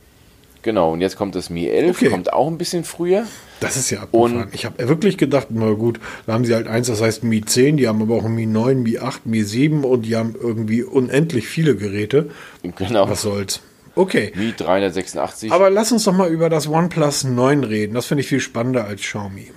[0.68, 2.10] Genau, und jetzt kommt das Mi 11, okay.
[2.10, 3.26] kommt auch ein bisschen früher.
[3.62, 4.42] Das ist ja abgefahren.
[4.44, 7.40] Und ich habe wirklich gedacht, na gut, da haben sie halt eins, das heißt Mi
[7.40, 10.36] 10, die haben aber auch ein Mi 9, Mi 8, Mi 7 und die haben
[10.38, 12.32] irgendwie unendlich viele Geräte.
[12.64, 13.10] Genau.
[13.10, 13.62] Was soll's.
[13.96, 14.34] Okay.
[14.36, 15.54] Mi 386.
[15.54, 17.94] Aber lass uns doch mal über das OnePlus 9 reden.
[17.94, 19.48] Das finde ich viel spannender als Xiaomi.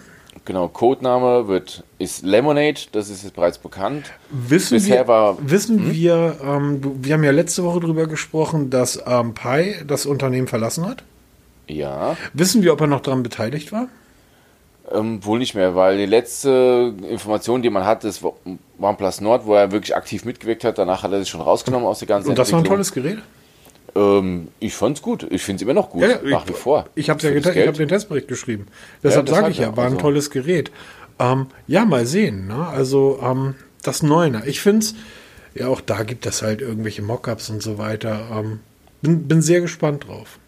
[0.45, 4.11] Genau, Codename wird, ist Lemonade, das ist jetzt bereits bekannt.
[4.31, 5.93] Wissen Bisher wir, war, wissen hm?
[5.93, 10.87] wir, ähm, wir haben ja letzte Woche darüber gesprochen, dass ähm, Pi das Unternehmen verlassen
[10.87, 11.05] hat.
[11.69, 12.17] Ja.
[12.33, 13.89] Wissen wir, ob er noch daran beteiligt war?
[14.91, 18.25] Ähm, wohl nicht mehr, weil die letzte Information, die man hat, ist
[18.81, 20.79] OnePlus Nord, wo er wirklich aktiv mitgewirkt hat.
[20.79, 23.19] Danach hat er sich schon rausgenommen aus der ganzen Und das war ein tolles Gerät?
[23.95, 25.27] Ähm, ich fand's gut.
[25.31, 26.87] Ich finde es immer noch gut, ja, nach wie vor.
[26.95, 28.67] Ich habe ja ich habe den Testbericht geschrieben.
[29.03, 30.03] Deshalb ja, sage ich ja, war ein also.
[30.03, 30.71] tolles Gerät.
[31.19, 32.47] Ähm, ja, mal sehen.
[32.47, 32.67] Ne?
[32.69, 34.47] Also ähm, das Neuner.
[34.47, 34.95] Ich finde es,
[35.55, 38.29] ja auch da gibt es halt irgendwelche Mockups und so weiter.
[38.33, 38.61] Ähm,
[39.03, 40.39] bin, bin sehr gespannt drauf.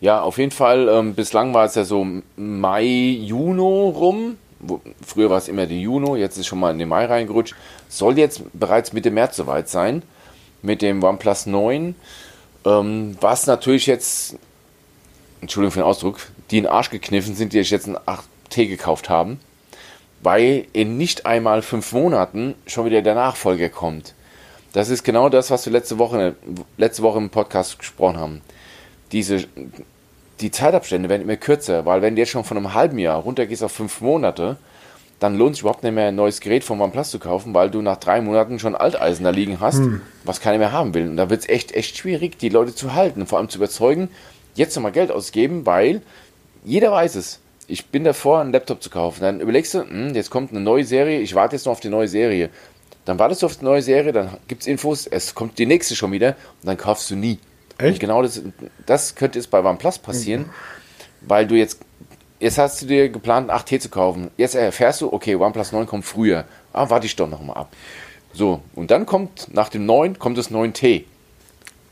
[0.00, 0.88] Ja, auf jeden Fall.
[0.88, 4.36] Ähm, bislang war es ja so Mai, Juni rum.
[5.04, 7.54] Früher war es immer die Juni, jetzt ist schon mal in den Mai reingerutscht.
[7.88, 10.02] Soll jetzt bereits Mitte März soweit sein
[10.62, 11.94] mit dem OnePlus 9.
[12.64, 14.36] Ähm, was natürlich jetzt,
[15.40, 16.18] Entschuldigung für den Ausdruck,
[16.50, 19.40] die in den Arsch gekniffen sind, die sich jetzt ein 8T gekauft haben,
[20.22, 24.14] weil in nicht einmal fünf Monaten schon wieder der Nachfolger kommt.
[24.72, 26.34] Das ist genau das, was wir letzte Woche,
[26.78, 28.40] letzte Woche im Podcast gesprochen haben.
[29.12, 29.46] Diese,
[30.40, 33.62] die Zeitabstände werden immer kürzer, weil wenn du jetzt schon von einem halben Jahr runtergehst
[33.62, 34.56] auf fünf Monate,
[35.20, 37.82] dann lohnt es überhaupt nicht mehr, ein neues Gerät von OnePlus zu kaufen, weil du
[37.82, 40.00] nach drei Monaten schon Alteisen da liegen hast, hm.
[40.24, 41.08] was keiner mehr haben will.
[41.08, 44.08] Und da wird es echt, echt schwierig, die Leute zu halten, vor allem zu überzeugen,
[44.54, 46.02] jetzt nochmal Geld ausgeben, weil
[46.64, 47.40] jeder weiß es.
[47.66, 49.22] Ich bin davor, einen Laptop zu kaufen.
[49.22, 51.88] Dann überlegst du, hm, jetzt kommt eine neue Serie, ich warte jetzt noch auf die
[51.88, 52.50] neue Serie.
[53.04, 55.94] Dann wartest du auf die neue Serie, dann gibt es Infos, es kommt die nächste
[55.94, 57.38] schon wieder und dann kaufst du nie.
[57.78, 57.94] Echt?
[57.94, 58.42] Und genau das,
[58.86, 60.50] das könnte es bei OnePlus passieren, mhm.
[61.28, 61.80] weil du jetzt,
[62.44, 64.30] jetzt hast du dir geplant, einen 8T zu kaufen.
[64.36, 66.44] Jetzt erfährst du, okay, OnePlus 9 kommt früher.
[66.72, 67.72] Ah, warte ich doch nochmal ab.
[68.34, 71.04] So, und dann kommt nach dem 9 kommt das 9T.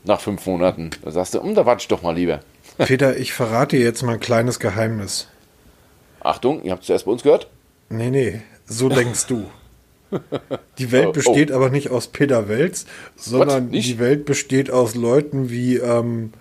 [0.05, 0.91] Nach fünf Monaten.
[1.03, 2.41] Da sagst du, um, da warte ich doch mal lieber.
[2.77, 5.27] Peter, ich verrate dir jetzt mal ein kleines Geheimnis.
[6.19, 7.47] Achtung, ihr habt es zuerst bei uns gehört?
[7.89, 9.45] Nee, nee, so denkst du.
[10.77, 11.55] Die Welt oh, besteht oh.
[11.55, 12.85] aber nicht aus Peter Welz,
[13.15, 16.33] sondern die Welt besteht aus Leuten wie, ähm,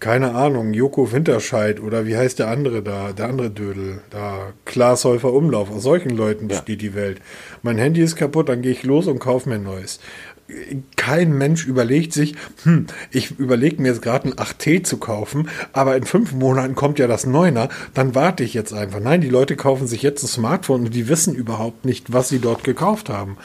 [0.00, 5.04] keine Ahnung, Joko Winterscheid oder wie heißt der andere da, der andere Dödel, da Klaas
[5.04, 5.70] Häufer Umlauf.
[5.70, 6.88] Aus solchen Leuten besteht ja.
[6.88, 7.20] die Welt.
[7.62, 10.00] Mein Handy ist kaputt, dann gehe ich los und kaufe mir ein neues
[10.96, 12.34] kein Mensch überlegt sich,
[12.64, 16.98] hm, ich überlege mir jetzt gerade ein 8T zu kaufen, aber in fünf Monaten kommt
[16.98, 19.00] ja das 9er, dann warte ich jetzt einfach.
[19.00, 22.38] Nein, die Leute kaufen sich jetzt ein Smartphone und die wissen überhaupt nicht, was sie
[22.38, 23.36] dort gekauft haben.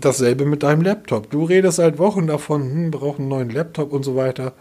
[0.00, 1.30] Dasselbe mit deinem Laptop.
[1.30, 4.52] Du redest seit Wochen davon, hm, brauchen einen neuen Laptop und so weiter.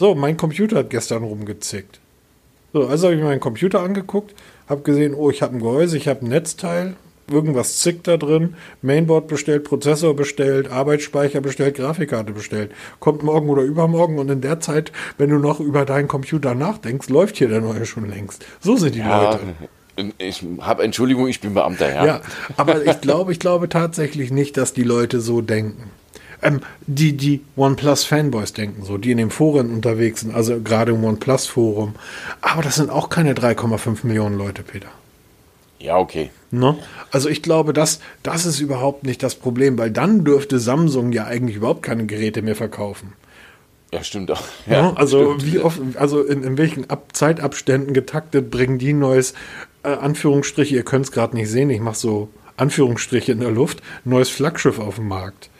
[0.00, 2.00] So, mein Computer hat gestern rumgezickt.
[2.72, 4.34] So, also habe ich mir meinen Computer angeguckt,
[4.66, 6.94] habe gesehen, oh, ich habe ein Gehäuse, ich habe ein Netzteil,
[7.30, 12.72] irgendwas zickt da drin, Mainboard bestellt, Prozessor bestellt, Arbeitsspeicher bestellt, Grafikkarte bestellt.
[12.98, 17.10] Kommt morgen oder übermorgen und in der Zeit, wenn du noch über deinen Computer nachdenkst,
[17.10, 18.46] läuft hier der neue schon längst.
[18.60, 20.12] So sind die ja, Leute.
[20.16, 22.06] Ich habe Entschuldigung, ich bin Beamter, ja.
[22.06, 22.20] Ja,
[22.56, 25.90] aber ich glaube, ich glaube tatsächlich nicht, dass die Leute so denken.
[26.42, 31.04] Ähm, die, die OnePlus-Fanboys denken so, die in den Foren unterwegs sind, also gerade im
[31.04, 31.94] OnePlus-Forum.
[32.40, 34.88] Aber das sind auch keine 3,5 Millionen Leute, Peter.
[35.78, 36.30] Ja, okay.
[36.50, 36.76] Ne?
[37.10, 41.24] Also ich glaube, das, das ist überhaupt nicht das Problem, weil dann dürfte Samsung ja
[41.24, 43.14] eigentlich überhaupt keine Geräte mehr verkaufen.
[43.92, 44.42] Ja, stimmt auch.
[44.66, 44.96] Ja, ne?
[44.96, 45.52] also stimmt.
[45.52, 49.34] wie oft, also in, in welchen Ab Zeitabständen getaktet bringen die neues
[49.82, 53.82] äh, Anführungsstriche, ihr könnt es gerade nicht sehen, ich mache so Anführungsstriche in der Luft,
[54.04, 55.50] neues Flaggschiff auf dem Markt.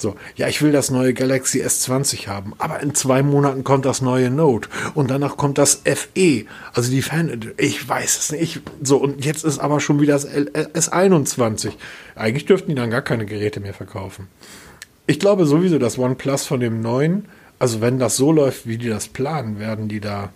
[0.00, 4.00] So, ja, ich will das neue Galaxy S20 haben, aber in zwei Monaten kommt das
[4.00, 8.60] neue Note und danach kommt das FE, also die Fan, ich weiß es nicht.
[8.80, 11.72] So, und jetzt ist aber schon wieder das S21.
[12.14, 14.28] Eigentlich dürften die dann gar keine Geräte mehr verkaufen.
[15.08, 17.26] Ich glaube sowieso, das OnePlus von dem neuen,
[17.58, 20.30] also wenn das so läuft, wie die das planen, werden die da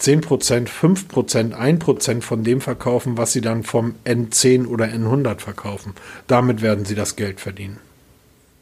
[0.00, 5.94] 10%, 5%, 1% von dem verkaufen, was sie dann vom N10 oder N100 verkaufen.
[6.26, 7.78] Damit werden sie das Geld verdienen.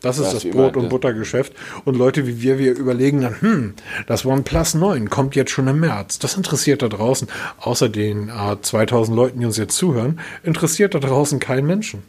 [0.06, 1.52] Das ist das, das Brot- und Buttergeschäft.
[1.84, 3.74] Und Leute wie wir, wir überlegen dann, hm,
[4.06, 6.18] das OnePlus 9 kommt jetzt schon im März.
[6.18, 10.98] Das interessiert da draußen, außer den äh, 2000 Leuten, die uns jetzt zuhören, interessiert da
[10.98, 12.02] draußen keinen Menschen.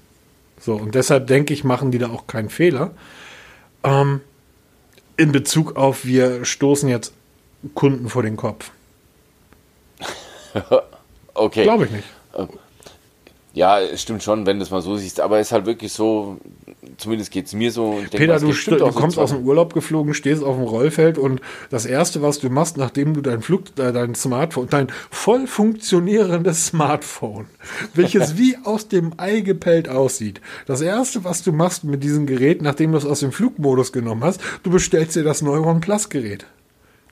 [0.59, 2.91] So, und deshalb denke ich, machen die da auch keinen Fehler.
[3.83, 4.21] Ähm,
[5.17, 7.13] in Bezug auf, wir stoßen jetzt
[7.73, 8.71] Kunden vor den Kopf.
[11.33, 11.63] okay.
[11.63, 12.07] Glaube ich nicht.
[13.57, 15.91] Ja, es stimmt schon, wenn du es mal so siehst, aber es ist halt wirklich
[15.91, 16.37] so,
[16.97, 17.93] zumindest geht es mir so.
[17.93, 21.41] Denke, Peter, du, du kommst so aus dem Urlaub geflogen, stehst auf dem Rollfeld und
[21.71, 26.67] das Erste, was du machst, nachdem du dein Flug, äh, dein Smartphone, dein voll funktionierendes
[26.67, 27.47] Smartphone,
[27.95, 32.61] welches wie aus dem Ei gepellt aussieht, das Erste, was du machst mit diesem Gerät,
[32.61, 36.45] nachdem du es aus dem Flugmodus genommen hast, du bestellst dir das neue OnePlus-Gerät.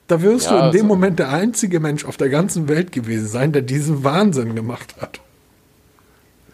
[0.06, 0.94] Da wirst ja, du in dem also.
[0.94, 5.20] Moment der einzige Mensch auf der ganzen Welt gewesen sein, der diesen Wahnsinn gemacht hat.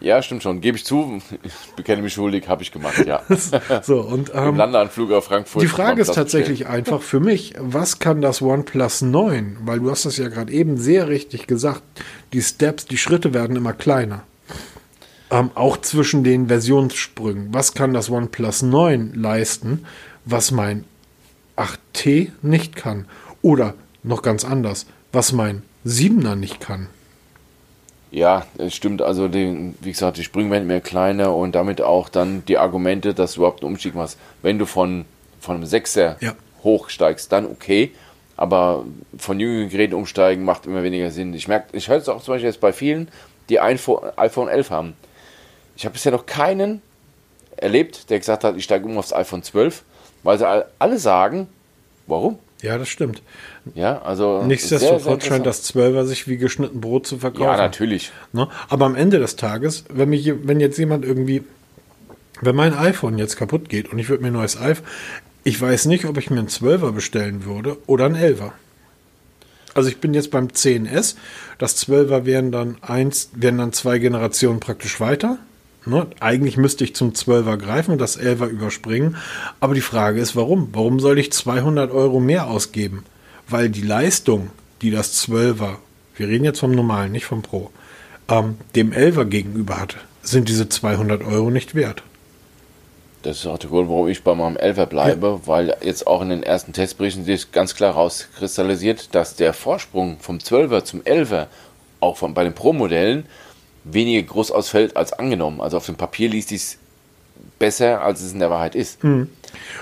[0.03, 0.59] Ja, stimmt schon.
[0.59, 1.21] Gebe ich zu.
[1.43, 3.23] Ich bekenne mich schuldig, habe ich gemacht, ja.
[3.83, 5.63] so, und, ähm, Im Landeanflug auf Frankfurt.
[5.63, 6.77] Die Frage ist tatsächlich bestellen.
[6.77, 9.59] einfach für mich, was kann das OnePlus 9?
[9.63, 11.83] Weil du hast das ja gerade eben sehr richtig gesagt.
[12.33, 14.23] Die Steps, die Schritte werden immer kleiner.
[15.31, 17.53] Ähm, auch zwischen den Versionssprüngen.
[17.53, 19.85] Was kann das OnePlus 9 leisten,
[20.25, 20.83] was mein
[21.55, 23.05] 8T nicht kann?
[23.41, 26.89] Oder noch ganz anders, was mein 7er nicht kann.
[28.13, 29.01] Ja, es stimmt.
[29.01, 33.15] Also, die, wie gesagt, die Sprünge werden mehr kleiner und damit auch dann die Argumente,
[33.15, 34.19] dass du überhaupt einen Umstieg machst.
[34.43, 35.05] Wenn du von,
[35.39, 36.35] von einem Sechser ja.
[36.63, 37.91] hochsteigst, dann okay.
[38.37, 38.85] Aber
[39.17, 41.33] von jüngeren Geräten umsteigen macht immer weniger Sinn.
[41.33, 43.07] Ich merke, ich höre es auch zum Beispiel jetzt bei vielen,
[43.49, 44.93] die iPhone, iPhone 11 haben.
[45.75, 46.83] Ich habe bisher noch keinen
[47.57, 49.83] erlebt, der gesagt hat, ich steige um aufs iPhone 12,
[50.21, 50.47] weil sie
[50.77, 51.47] alle sagen,
[52.05, 52.37] warum?
[52.63, 53.21] Ja, das stimmt.
[53.75, 54.41] Ja, also.
[54.41, 57.43] Nichtsdestotrotz scheint das 12er sich wie geschnitten Brot zu verkaufen.
[57.43, 58.11] Ja, natürlich.
[58.31, 58.47] Ne?
[58.69, 61.43] Aber am Ende des Tages, wenn, mich, wenn jetzt jemand irgendwie,
[62.41, 64.85] wenn mein iPhone jetzt kaputt geht und ich würde mir ein neues iPhone,
[65.43, 68.53] ich weiß nicht, ob ich mir ein 12er bestellen würde oder ein 11er.
[69.73, 71.15] Also ich bin jetzt beim 10S.
[71.57, 75.37] Das 12er wären dann eins, wären dann zwei Generationen praktisch weiter.
[75.85, 76.07] Ne?
[76.19, 79.17] Eigentlich müsste ich zum 12er greifen und das 11er überspringen.
[79.59, 80.69] Aber die Frage ist, warum?
[80.73, 83.03] Warum soll ich 200 Euro mehr ausgeben?
[83.47, 85.75] Weil die Leistung, die das 12er,
[86.15, 87.71] wir reden jetzt vom normalen, nicht vom Pro,
[88.29, 92.03] ähm, dem 11er gegenüber hat, sind diese 200 Euro nicht wert.
[93.23, 95.47] Das ist auch der Grund, warum ich bei meinem 11er bleibe, ja.
[95.47, 100.39] weil jetzt auch in den ersten Testberichten sich ganz klar rauskristallisiert, dass der Vorsprung vom
[100.39, 101.47] 12er zum 11er
[102.01, 103.25] auch von, bei den Pro-Modellen
[103.83, 105.61] weniger groß ausfällt als angenommen.
[105.61, 106.77] Also auf dem Papier liest es
[107.59, 109.03] besser, als es in der Wahrheit ist.
[109.03, 109.29] Mhm.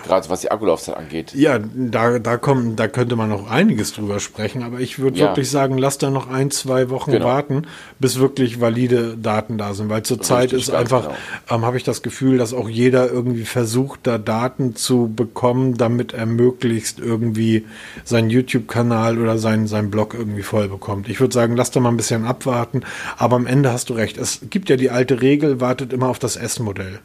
[0.04, 1.34] Gerade was die Akkulaufzeit angeht.
[1.34, 5.28] Ja, da, da, kommen, da könnte man noch einiges drüber sprechen, aber ich würde ja.
[5.28, 7.26] wirklich sagen, lass da noch ein, zwei Wochen genau.
[7.26, 7.64] warten,
[8.00, 11.16] bis wirklich valide Daten da sind, weil zurzeit ist einfach, genau.
[11.50, 16.14] ähm, habe ich das Gefühl, dass auch jeder irgendwie versucht, da Daten zu bekommen, damit
[16.14, 17.66] er möglichst irgendwie
[18.04, 21.08] seinen YouTube-Kanal oder seinen, seinen Blog irgendwie voll bekommt.
[21.10, 22.82] Ich würde sagen, lass da mal ein bisschen abwarten,
[23.18, 24.18] aber am Ende hast du recht.
[24.18, 27.00] Es gibt ja die alte Regel, wartet immer auf das S-Modell.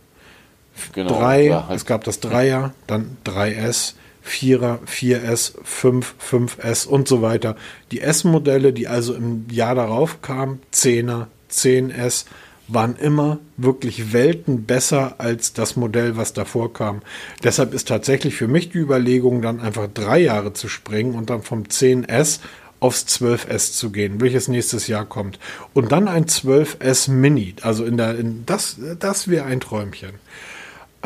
[0.92, 1.76] Genau, 3, halt.
[1.76, 3.94] es gab das 3er, dann 3S,
[4.26, 7.56] 4er, 4S, 5, 5S und so weiter.
[7.92, 12.26] Die S-Modelle, die also im Jahr darauf kamen, 10er, 10S,
[12.68, 17.02] waren immer wirklich Welten besser als das Modell, was davor kam.
[17.44, 21.42] Deshalb ist tatsächlich für mich die Überlegung, dann einfach drei Jahre zu springen und dann
[21.42, 22.40] vom 10S
[22.80, 25.38] aufs 12S zu gehen, welches nächstes Jahr kommt.
[25.74, 27.54] Und dann ein 12S Mini.
[27.62, 30.10] Also in der, in das, das wäre ein Träumchen.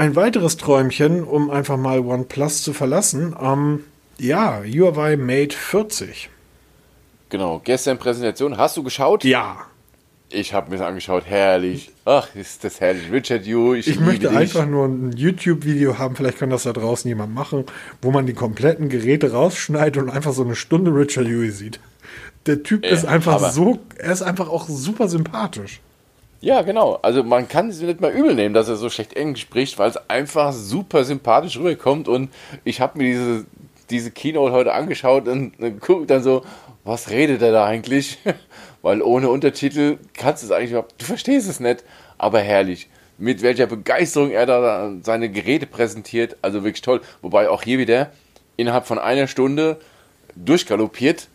[0.00, 3.36] Ein weiteres Träumchen, um einfach mal OnePlus zu verlassen.
[3.38, 3.84] Ähm,
[4.16, 6.30] ja, Huawei Mate 40.
[7.28, 8.56] Genau, gestern Präsentation.
[8.56, 9.24] Hast du geschaut?
[9.24, 9.58] Ja.
[10.30, 11.24] Ich habe mir das angeschaut.
[11.26, 11.90] Herrlich.
[12.06, 13.12] Ach, ist das herrlich.
[13.12, 14.38] Richard Yu, ich, ich möchte dich.
[14.38, 16.16] einfach nur ein YouTube-Video haben.
[16.16, 17.66] Vielleicht kann das da draußen jemand machen,
[18.00, 21.78] wo man die kompletten Geräte rausschneidet und einfach so eine Stunde Richard Yu sieht.
[22.46, 25.82] Der Typ äh, ist einfach so, er ist einfach auch super sympathisch.
[26.42, 26.98] Ja, genau.
[27.02, 29.90] Also man kann es nicht mal übel nehmen, dass er so schlecht Englisch spricht, weil
[29.90, 32.08] es einfach super sympathisch rüberkommt.
[32.08, 32.30] Und
[32.64, 33.46] ich habe mir diese,
[33.90, 36.42] diese Keynote heute angeschaut und, und gucke dann so,
[36.82, 38.18] was redet er da eigentlich?
[38.82, 41.84] weil ohne Untertitel kannst du es eigentlich überhaupt, du verstehst es nicht,
[42.16, 42.88] aber herrlich.
[43.18, 47.02] Mit welcher Begeisterung er da seine Geräte präsentiert, also wirklich toll.
[47.20, 48.12] Wobei auch hier wieder
[48.56, 49.78] innerhalb von einer Stunde
[50.36, 51.28] durchgaloppiert.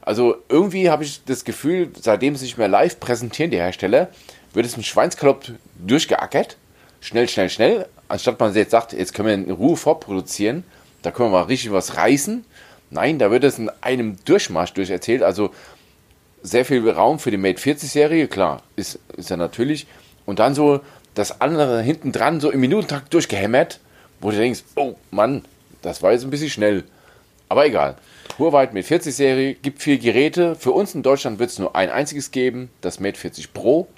[0.00, 4.08] Also irgendwie habe ich das Gefühl, seitdem sie sich mehr live präsentieren, die Hersteller,
[4.54, 5.44] wird es im Schweinsgalopp
[5.78, 6.56] durchgeackert.
[7.00, 7.88] Schnell, schnell, schnell.
[8.08, 10.64] Anstatt man jetzt sagt, jetzt können wir in Ruhe vorproduzieren,
[11.02, 12.44] da können wir mal richtig was reißen.
[12.90, 15.22] Nein, da wird es in einem Durchmarsch durcherzählt.
[15.22, 15.50] Also
[16.42, 19.86] sehr viel Raum für die Mate 40 Serie, klar, ist, ist ja natürlich.
[20.26, 20.80] Und dann so
[21.14, 23.80] das andere hinten dran, so im Minutentakt durchgehämmert,
[24.20, 25.44] wo du denkst, oh Mann,
[25.80, 26.84] das war jetzt ein bisschen schnell.
[27.48, 27.96] Aber egal.
[28.38, 30.54] Huawei Mate 40 Serie gibt vier Geräte.
[30.54, 33.88] Für uns in Deutschland wird es nur ein einziges geben, das Mate 40 Pro.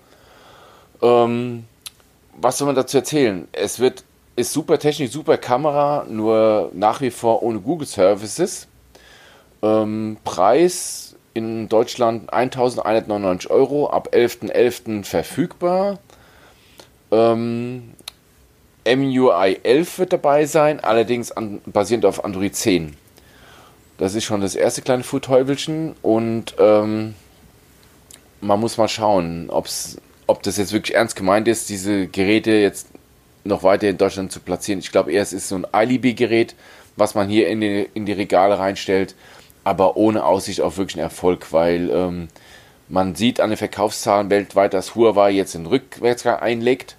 [1.04, 1.64] Ähm,
[2.40, 3.46] was soll man dazu erzählen?
[3.52, 4.04] Es wird,
[4.36, 8.66] ist super Technik, super Kamera, nur nach wie vor ohne Google Services.
[9.62, 14.50] Ähm, Preis in Deutschland 1199 Euro, ab 11.11.
[14.50, 15.04] .11.
[15.04, 15.98] verfügbar.
[17.10, 17.92] Ähm,
[18.86, 22.96] MUI 11 wird dabei sein, allerdings an, basierend auf Android 10.
[23.98, 27.14] Das ist schon das erste kleine Fuhrteufelchen und ähm,
[28.40, 32.52] man muss mal schauen, ob es ob das jetzt wirklich ernst gemeint ist, diese Geräte
[32.52, 32.88] jetzt
[33.44, 34.78] noch weiter in Deutschland zu platzieren.
[34.80, 36.54] Ich glaube eher, es ist so ein Alibi-Gerät,
[36.96, 39.14] was man hier in die, in die Regale reinstellt,
[39.64, 42.28] aber ohne Aussicht auf wirklichen Erfolg, weil ähm,
[42.88, 46.96] man sieht an den Verkaufszahlen weltweit, dass Huawei jetzt den Rückwärtsgang einlegt.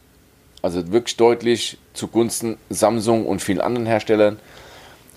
[0.61, 4.39] Also wirklich deutlich zugunsten Samsung und vielen anderen Herstellern.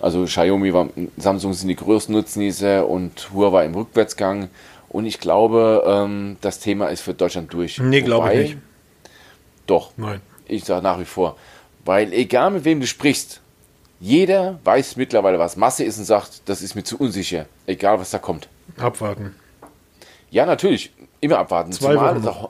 [0.00, 0.72] Also Xiaomi,
[1.16, 4.48] Samsung sind die größten Nutznießer und Huawei im Rückwärtsgang.
[4.88, 7.79] Und ich glaube, ähm, das Thema ist für Deutschland durch.
[7.79, 8.59] Nee, glaube ich nicht.
[9.66, 9.92] Doch.
[9.96, 10.20] Nein.
[10.46, 11.37] Ich sage nach wie vor.
[11.85, 13.40] Weil egal mit wem du sprichst,
[14.01, 17.46] jeder weiß mittlerweile, was Masse ist und sagt, das ist mir zu unsicher.
[17.66, 18.48] Egal, was da kommt.
[18.79, 19.35] Abwarten.
[20.31, 20.92] Ja, natürlich.
[21.20, 21.72] Immer abwarten.
[21.72, 22.48] Zwei Zumal Wochen.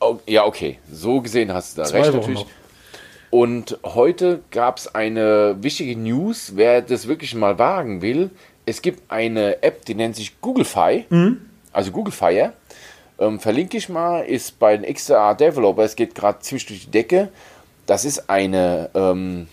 [0.00, 0.78] Auch, ja, okay.
[0.90, 2.40] So gesehen hast du da Zwei recht Wochen natürlich.
[2.40, 2.50] Noch.
[3.30, 6.52] Und heute gab es eine wichtige News.
[6.54, 8.30] Wer das wirklich mal wagen will,
[8.66, 11.50] es gibt eine App, die nennt sich Google Fi, mhm.
[11.72, 12.52] also Google Fire.
[13.18, 16.90] Ähm, verlinke ich mal, ist bei den XR Developer, es geht gerade ziemlich durch die
[16.90, 17.28] Decke.
[17.86, 19.46] Das ist eine, ähm,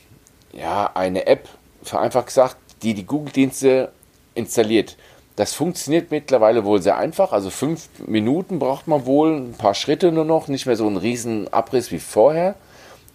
[0.54, 1.48] ja, eine App,
[1.84, 3.92] vereinfacht gesagt, die die Google-Dienste
[4.34, 4.98] installiert.
[5.36, 7.32] Das funktioniert mittlerweile wohl sehr einfach.
[7.32, 10.98] Also fünf Minuten braucht man wohl, ein paar Schritte nur noch, nicht mehr so ein
[10.98, 12.56] riesen Abriss wie vorher.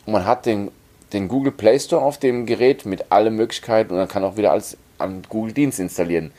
[0.06, 0.70] Und man hat den,
[1.12, 4.52] den Google Play Store auf dem Gerät mit allen Möglichkeiten und dann kann auch wieder
[4.52, 6.32] alles an Google Dienst installieren.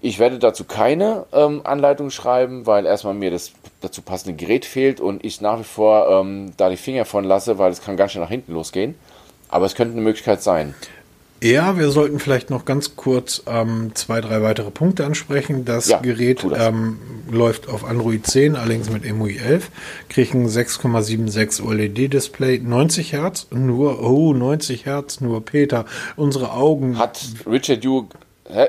[0.00, 5.00] Ich werde dazu keine ähm, Anleitung schreiben, weil erstmal mir das dazu passende Gerät fehlt
[5.00, 8.12] und ich nach wie vor ähm, da die Finger von lasse, weil es kann ganz
[8.12, 8.96] schnell nach hinten losgehen.
[9.48, 10.74] Aber es könnte eine Möglichkeit sein.
[11.42, 15.64] Ja, wir sollten vielleicht noch ganz kurz ähm, zwei, drei weitere Punkte ansprechen.
[15.64, 16.68] Das ja, Gerät das.
[16.68, 16.98] Ähm,
[17.30, 19.70] läuft auf Android 10, allerdings mit MUI 11,
[20.08, 26.96] kriegt ein 6,76 OLED-Display, 90 Hertz, nur, oh, 90 Hertz, nur Peter, unsere Augen.
[26.96, 28.04] Hat Richard Yu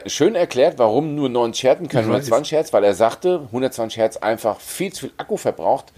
[0.07, 4.59] schön erklärt, warum nur 90 Hertz, kein 120 Hertz, weil er sagte, 120 Hertz einfach
[4.59, 5.93] viel zu viel Akku verbraucht,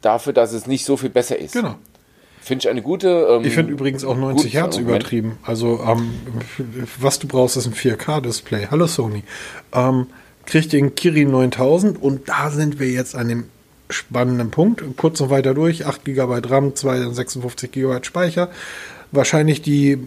[0.00, 1.52] dafür, dass es nicht so viel besser ist.
[1.52, 1.74] Genau.
[2.42, 3.28] Finde ich eine gute.
[3.30, 5.38] Ähm, ich finde übrigens auch 90 Hertz übertrieben.
[5.44, 6.10] Also, ähm,
[6.98, 8.66] was du brauchst, ist ein 4K-Display.
[8.68, 9.22] Hallo Sony.
[9.72, 10.08] Ähm,
[10.44, 13.44] kriegt den Kirin 9000 und da sind wir jetzt an dem
[13.90, 14.82] spannenden Punkt.
[14.96, 18.50] Kurz noch weiter durch: 8 GB RAM, 256 GB Speicher.
[19.12, 19.98] Wahrscheinlich die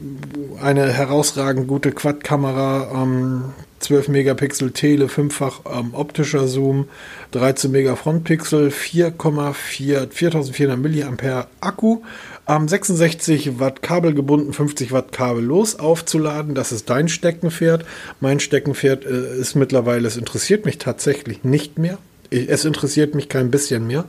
[0.62, 3.54] eine herausragend gute Quad-Kamera, ähm,
[3.86, 6.88] 12 Megapixel Tele, fünffach ähm, optischer Zoom,
[7.32, 12.02] 13 Mega Frontpixel, 4,4 4400 Milliampere Akku,
[12.48, 16.56] ähm, 66 Watt Kabel gebunden, 50 Watt kabellos aufzuladen.
[16.56, 17.86] Das ist dein Steckenpferd.
[18.20, 22.00] Mein Steckenpferd äh, ist mittlerweile, es interessiert mich tatsächlich nicht mehr.
[22.32, 24.06] Ich, es interessiert mich kein bisschen mehr.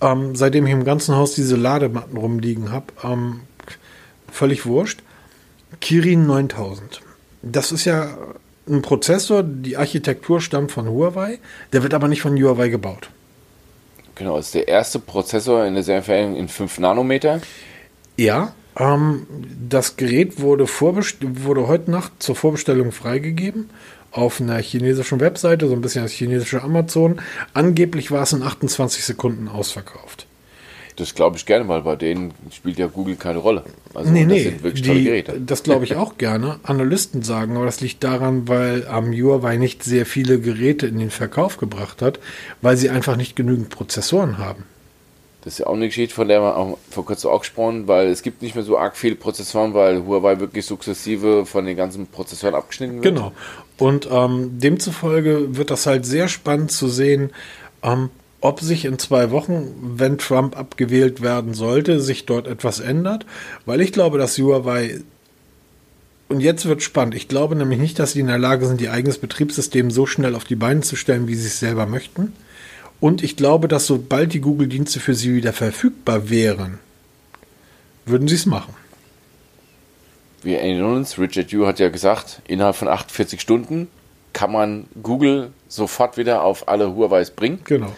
[0.00, 3.40] Ähm, seitdem ich im ganzen Haus diese Ladematten rumliegen habe, ähm,
[4.32, 5.02] völlig wurscht.
[5.82, 7.02] Kirin 9000.
[7.42, 8.16] Das ist ja
[8.70, 11.38] ein Prozessor, die Architektur stammt von Huawei,
[11.72, 13.10] der wird aber nicht von Huawei gebaut.
[14.14, 17.40] Genau, ist der erste Prozessor in der Serienfertigung in 5 Nanometer.
[18.16, 19.26] Ja, ähm,
[19.68, 23.70] das Gerät wurde, wurde heute Nacht zur Vorbestellung freigegeben
[24.12, 27.20] auf einer chinesischen Webseite, so ein bisschen als chinesische Amazon.
[27.54, 30.26] Angeblich war es in 28 Sekunden ausverkauft.
[31.00, 33.64] Das glaube ich gerne, weil bei denen spielt ja Google keine Rolle.
[33.94, 35.40] Also nee, das nee, sind wirklich die, tolle Geräte.
[35.40, 36.60] Das glaube ich auch gerne.
[36.62, 41.10] Analysten sagen, aber das liegt daran, weil am Huawei nicht sehr viele Geräte in den
[41.10, 42.20] Verkauf gebracht hat,
[42.60, 44.64] weil sie einfach nicht genügend Prozessoren haben.
[45.42, 48.08] Das ist ja auch eine Geschichte, von der man auch vor kurzem auch gesprochen, weil
[48.08, 52.08] es gibt nicht mehr so arg viele Prozessoren, weil Huawei wirklich sukzessive von den ganzen
[52.08, 53.04] Prozessoren abgeschnitten wird.
[53.04, 53.32] Genau.
[53.78, 57.30] Und ähm, demzufolge wird das halt sehr spannend zu sehen,
[57.82, 63.26] ähm, ob sich in zwei Wochen, wenn Trump abgewählt werden sollte, sich dort etwas ändert.
[63.66, 65.00] Weil ich glaube, dass Huawei
[66.30, 67.16] und jetzt wird spannend.
[67.16, 70.36] Ich glaube nämlich nicht, dass sie in der Lage sind, ihr eigenes Betriebssystem so schnell
[70.36, 72.32] auf die Beine zu stellen, wie sie es selber möchten.
[73.00, 76.78] Und ich glaube, dass sobald die Google-Dienste für sie wieder verfügbar wären,
[78.06, 78.74] würden sie es machen.
[80.42, 83.88] Wir erinnern uns, Richard Yu hat ja gesagt, innerhalb von 48 Stunden
[84.32, 87.58] kann man Google sofort wieder auf alle Huawei's bringen.
[87.64, 87.92] Genau.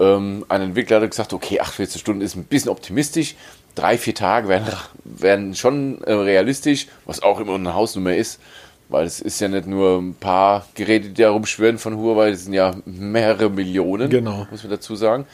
[0.00, 3.36] Ähm, ein Entwickler hat gesagt, okay, 48 Stunden ist ein bisschen optimistisch.
[3.74, 4.66] Drei, vier Tage wären,
[5.04, 8.40] wären schon äh, realistisch, was auch immer eine Hausnummer ist.
[8.88, 12.44] Weil es ist ja nicht nur ein paar Geräte, die da rumschwören von Huawei, es
[12.44, 14.48] sind ja mehrere Millionen, genau.
[14.50, 15.26] muss man dazu sagen.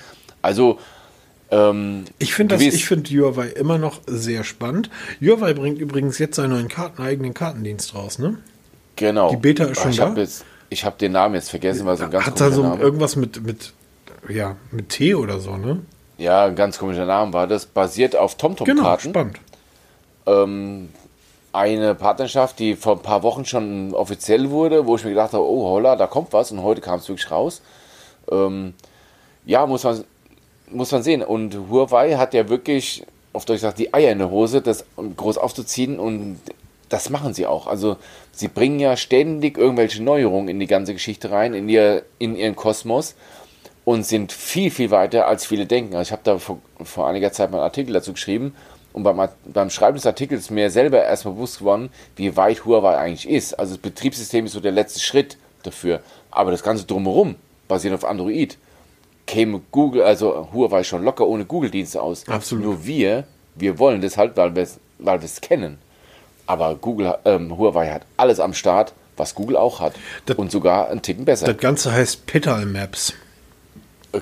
[0.43, 0.79] Also
[1.51, 4.91] ähm, ich finde find Huawei immer noch sehr spannend.
[5.23, 8.39] Huawei bringt übrigens jetzt seinen neuen Karten, eigenen Kartendienst raus, ne?
[8.97, 9.31] Genau.
[9.31, 10.07] Die Beta ist schon ich da.
[10.07, 12.63] Hab jetzt, ich habe den Namen jetzt vergessen, weil so ein ganz Hat da so
[12.63, 12.83] Name.
[12.83, 13.73] irgendwas mit, mit
[14.29, 15.83] ja, mit T oder so, ne?
[16.19, 17.67] Ja, ein ganz komischer Name war das.
[17.67, 18.77] Basiert auf TomTom-Karten.
[18.77, 19.41] Genau, spannend.
[20.27, 20.89] Ähm,
[21.53, 25.45] eine Partnerschaft, die vor ein paar Wochen schon offiziell wurde, wo ich mir gedacht habe,
[25.45, 27.63] oh holla, da kommt was und heute kam es wirklich raus.
[28.31, 28.75] Ähm,
[29.45, 30.05] ja, muss man,
[30.71, 31.23] muss man sehen.
[31.23, 34.85] Und Huawei hat ja wirklich, auf Deutsch gesagt, die Eier in der Hose, das
[35.17, 36.41] groß aufzuziehen und
[36.89, 37.67] das machen sie auch.
[37.67, 37.97] Also
[38.33, 42.57] sie bringen ja ständig irgendwelche Neuerungen in die ganze Geschichte rein, in, ihr, in ihren
[42.57, 43.15] Kosmos
[43.87, 45.95] und sind viel, viel weiter, als viele denken.
[45.95, 48.53] Also ich habe da vor, vor, einiger Zeit mal einen Artikel dazu geschrieben
[48.93, 52.97] und beim, beim Schreiben des Artikels ist mir selber erstmal bewusst geworden, wie weit Huawei
[52.99, 53.55] eigentlich ist.
[53.55, 56.01] Also das Betriebssystem ist so der letzte Schritt dafür.
[56.33, 57.37] Aber das Ganze drumherum,
[57.69, 58.59] basiert auf Android,
[59.25, 62.27] käme Google, also Huawei schon locker ohne Google-Dienste aus.
[62.27, 62.65] Absolut.
[62.65, 63.23] Nur wir,
[63.55, 65.79] wir wollen das halt, weil wir es weil kennen.
[66.49, 69.95] Aber Google, ähm, Huawei hat alles am Start, was Google auch hat.
[70.25, 71.47] Das, und sogar einen Ticken besser.
[71.47, 73.15] Das Ganze heißt Petal Maps.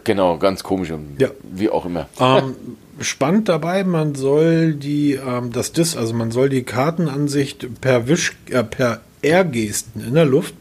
[0.02, 0.92] Genau, ganz komisch.
[1.18, 1.28] Ja.
[1.42, 2.08] Wie auch immer.
[2.18, 2.54] Ähm,
[3.00, 8.36] spannend dabei, man soll die, ähm, das Dis, also man soll die Kartenansicht per Wisch,
[8.50, 10.54] äh, per R-Gesten in der Luft,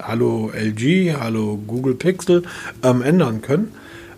[0.00, 2.42] hallo LG, hallo Google Pixel,
[2.82, 3.72] ähm, ändern können.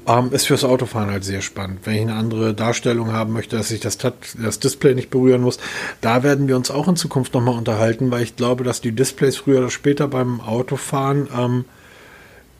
[0.04, 1.80] Ähm, ist fürs Autofahren halt sehr spannend.
[1.84, 5.60] Wenn ich eine andere Darstellung haben möchte, dass ich das, das Display nicht berühren muss,
[6.00, 9.36] da werden wir uns auch in Zukunft nochmal unterhalten, weil ich glaube, dass die Displays
[9.36, 11.64] früher oder später beim Autofahren ähm,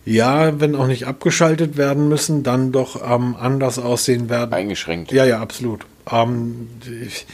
[0.05, 4.53] ja, wenn auch nicht abgeschaltet werden müssen, dann doch ähm, anders aussehen werden.
[4.53, 5.13] Eingeschränkt.
[5.13, 5.87] Ja, ja, absolut.
[6.11, 6.69] Ähm,
[7.07, 7.27] ich,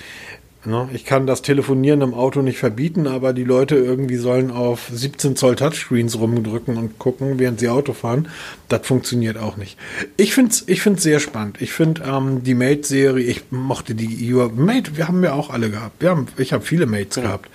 [0.66, 4.90] ne, ich kann das Telefonieren im Auto nicht verbieten, aber die Leute irgendwie sollen auf
[4.92, 8.28] 17 Zoll Touchscreens rumdrücken und gucken, während sie Auto fahren.
[8.68, 9.78] Das funktioniert auch nicht.
[10.18, 11.62] Ich finde es ich find's sehr spannend.
[11.62, 16.02] Ich finde ähm, die Mate-Serie, ich mochte die Mate, wir haben ja auch alle gehabt.
[16.02, 17.28] Wir haben, ich habe viele Mates genau.
[17.28, 17.48] gehabt.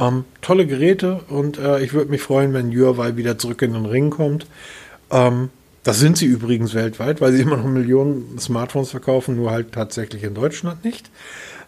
[0.00, 3.86] Ähm, tolle Geräte und äh, ich würde mich freuen, wenn Huawei wieder zurück in den
[3.86, 4.46] Ring kommt.
[5.10, 5.50] Ähm,
[5.82, 10.22] das sind sie übrigens weltweit, weil sie immer noch Millionen Smartphones verkaufen, nur halt tatsächlich
[10.22, 11.10] in Deutschland nicht.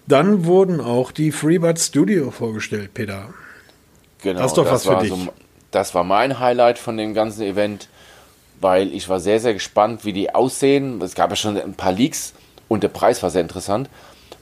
[0.07, 3.33] Dann wurden auch die FreeBuds Studio vorgestellt, Peter.
[4.23, 5.11] Genau, das ist doch das was für dich.
[5.11, 5.33] So,
[5.71, 7.89] das war mein Highlight von dem ganzen Event,
[8.61, 11.01] weil ich war sehr, sehr gespannt, wie die aussehen.
[11.01, 12.35] Es gab ja schon ein paar Leaks
[12.69, 13.89] und der Preis war sehr interessant.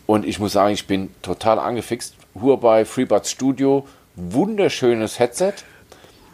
[0.07, 2.15] Und ich muss sagen, ich bin total angefixt.
[2.41, 3.87] Huawei FreeBuds Studio,
[4.17, 5.55] wunderschönes Headset.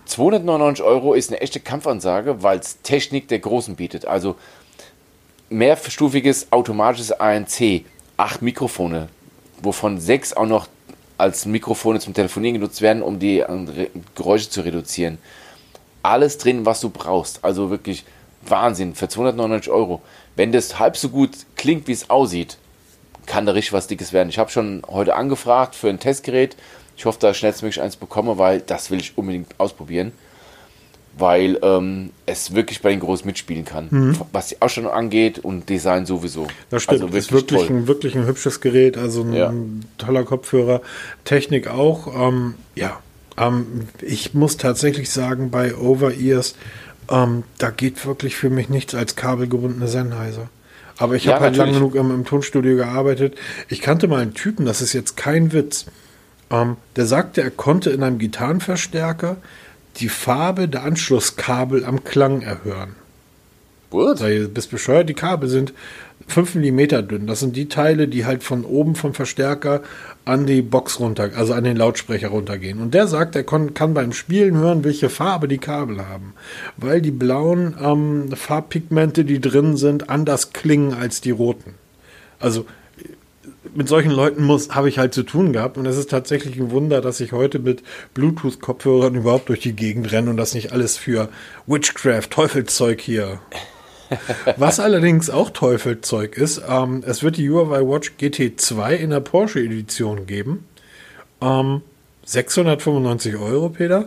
[0.06, 4.06] 299 Euro ist eine echte Kampfansage, weil es Technik der Großen bietet.
[4.06, 4.36] Also
[5.48, 7.84] mehrstufiges automatisches ANC,
[8.16, 9.08] acht Mikrofone,
[9.62, 10.68] wovon sechs auch noch
[11.16, 15.18] als Mikrofone zum Telefonieren genutzt werden, um die äh, Geräusche zu reduzieren.
[16.02, 17.44] Alles drin, was du brauchst.
[17.44, 18.04] Also wirklich
[18.42, 20.02] Wahnsinn für 299 Euro.
[20.36, 22.58] Wenn das halb so gut klingt, wie es aussieht,
[23.26, 24.28] kann da richtig was Dickes werden.
[24.28, 26.56] Ich habe schon heute angefragt für ein Testgerät.
[26.96, 30.12] Ich hoffe, dass ich schnellstmöglich eins bekomme, weil das will ich unbedingt ausprobieren.
[31.16, 33.86] Weil ähm, es wirklich bei den Großen mitspielen kann.
[33.88, 34.20] Mhm.
[34.32, 36.48] Was die Ausstellung angeht und Design sowieso.
[36.70, 37.02] Das stimmt.
[37.02, 39.52] Also wirklich ist wirklich ein, wirklich ein hübsches Gerät, also ein ja.
[39.96, 40.82] toller Kopfhörer.
[41.24, 42.28] Technik auch.
[42.28, 42.98] Ähm, ja,
[43.36, 46.56] ähm, ich muss tatsächlich sagen, bei Over-Ears,
[47.10, 50.48] ähm, da geht wirklich für mich nichts als kabelgebundene Sennheiser.
[50.98, 53.36] Aber ich ja, habe halt lange genug im, im, Tonstudio gearbeitet.
[53.68, 55.86] Ich kannte mal einen Typen, das ist jetzt kein Witz.
[56.50, 59.36] Ähm, der sagte, er konnte in einem Gitarrenverstärker
[59.96, 62.94] die Farbe der Anschlusskabel am Klang erhören.
[63.90, 64.20] Gut.
[64.20, 65.72] Du bist bescheuert, die Kabel sind
[66.26, 67.26] 5 mm dünn.
[67.26, 69.82] Das sind die Teile, die halt von oben vom Verstärker
[70.24, 72.80] an die Box runter, also an den Lautsprecher runtergehen.
[72.80, 76.34] Und der sagt, er kann, beim Spielen hören, welche Farbe die Kabel haben.
[76.76, 81.74] Weil die blauen ähm, Farbpigmente, die drin sind, anders klingen als die roten.
[82.38, 82.66] Also
[83.74, 87.00] mit solchen Leuten habe ich halt zu tun gehabt und es ist tatsächlich ein Wunder,
[87.00, 87.82] dass ich heute mit
[88.14, 91.28] Bluetooth-Kopfhörern überhaupt durch die Gegend renne und das nicht alles für
[91.66, 93.40] Witchcraft, Teufelszeug hier
[94.56, 99.60] was allerdings auch Teufelzeug ist, ähm, es wird die Huawei Watch GT2 in der Porsche
[99.60, 100.66] Edition geben.
[101.40, 101.82] Ähm,
[102.24, 104.06] 695 Euro, Peter.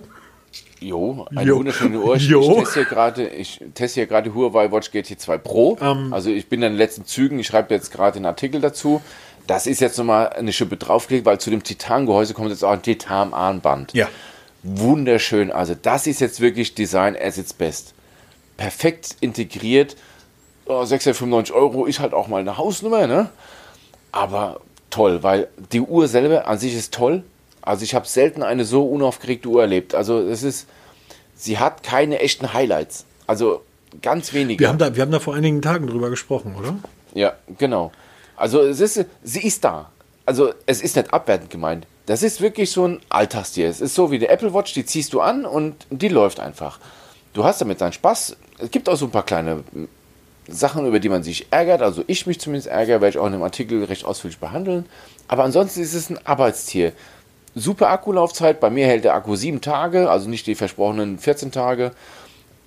[0.80, 1.58] Jo, eine jo.
[1.58, 2.16] wunderschöne Uhr.
[2.18, 5.78] Ich, ich teste hier gerade, ich teste hier gerade Huawei Watch GT2 Pro.
[5.82, 9.02] Ähm, also ich bin in den letzten Zügen, ich schreibe jetzt gerade einen Artikel dazu.
[9.48, 12.82] Das ist jetzt nochmal eine Schippe draufgelegt, weil zu dem Titangehäuse kommt jetzt auch ein
[12.82, 13.94] Titan-Armband.
[13.94, 14.10] Ja.
[14.64, 15.52] Wunderschön.
[15.52, 17.94] Also das ist jetzt wirklich Design as its best
[18.58, 19.96] perfekt integriert.
[20.66, 23.30] Oh, 695 Euro ist halt auch mal eine Hausnummer, ne?
[24.12, 27.24] Aber toll, weil die Uhr selber an sich ist toll.
[27.62, 29.96] Also ich habe selten eine so unaufgeregte Uhr erlebt.
[29.96, 30.68] Also es ist,
[31.36, 33.06] sie hat keine echten Highlights.
[33.28, 33.62] Also
[34.02, 34.60] ganz wenige.
[34.60, 36.76] Wir haben da, wir haben da vor einigen Tagen drüber gesprochen, oder?
[37.14, 37.92] Ja, genau.
[38.36, 39.92] Also es ist, sie ist da.
[40.26, 41.88] Also es ist nicht abwertend gemeint.
[42.06, 43.68] Das ist wirklich so ein Alltagstier.
[43.68, 46.80] Es ist so wie der Apple Watch, die ziehst du an und die läuft einfach.
[47.34, 49.64] Du hast damit deinen Spaß, es gibt auch so ein paar kleine
[50.48, 51.82] Sachen, über die man sich ärgert.
[51.82, 54.86] Also ich mich zumindest ärgere, werde ich auch in dem Artikel recht ausführlich behandeln.
[55.28, 56.94] Aber ansonsten ist es ein Arbeitstier.
[57.56, 58.60] Super Akkulaufzeit.
[58.60, 61.92] Bei mir hält der Akku sieben Tage, also nicht die versprochenen 14 Tage.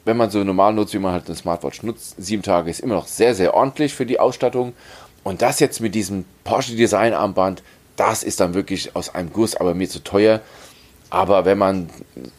[0.05, 2.95] Wenn man so normal nutzt, wie man halt eine Smartwatch nutzt, sieben Tage ist immer
[2.95, 4.73] noch sehr, sehr ordentlich für die Ausstattung.
[5.23, 7.63] Und das jetzt mit diesem Porsche Design Armband,
[7.97, 10.41] das ist dann wirklich aus einem Guss, aber mir zu teuer.
[11.11, 11.91] Aber wenn man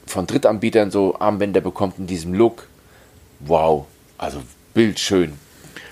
[0.07, 2.67] von Drittanbietern so Armbänder bekommt in diesem Look,
[3.45, 3.85] wow,
[4.17, 4.41] also
[4.73, 5.33] bildschön,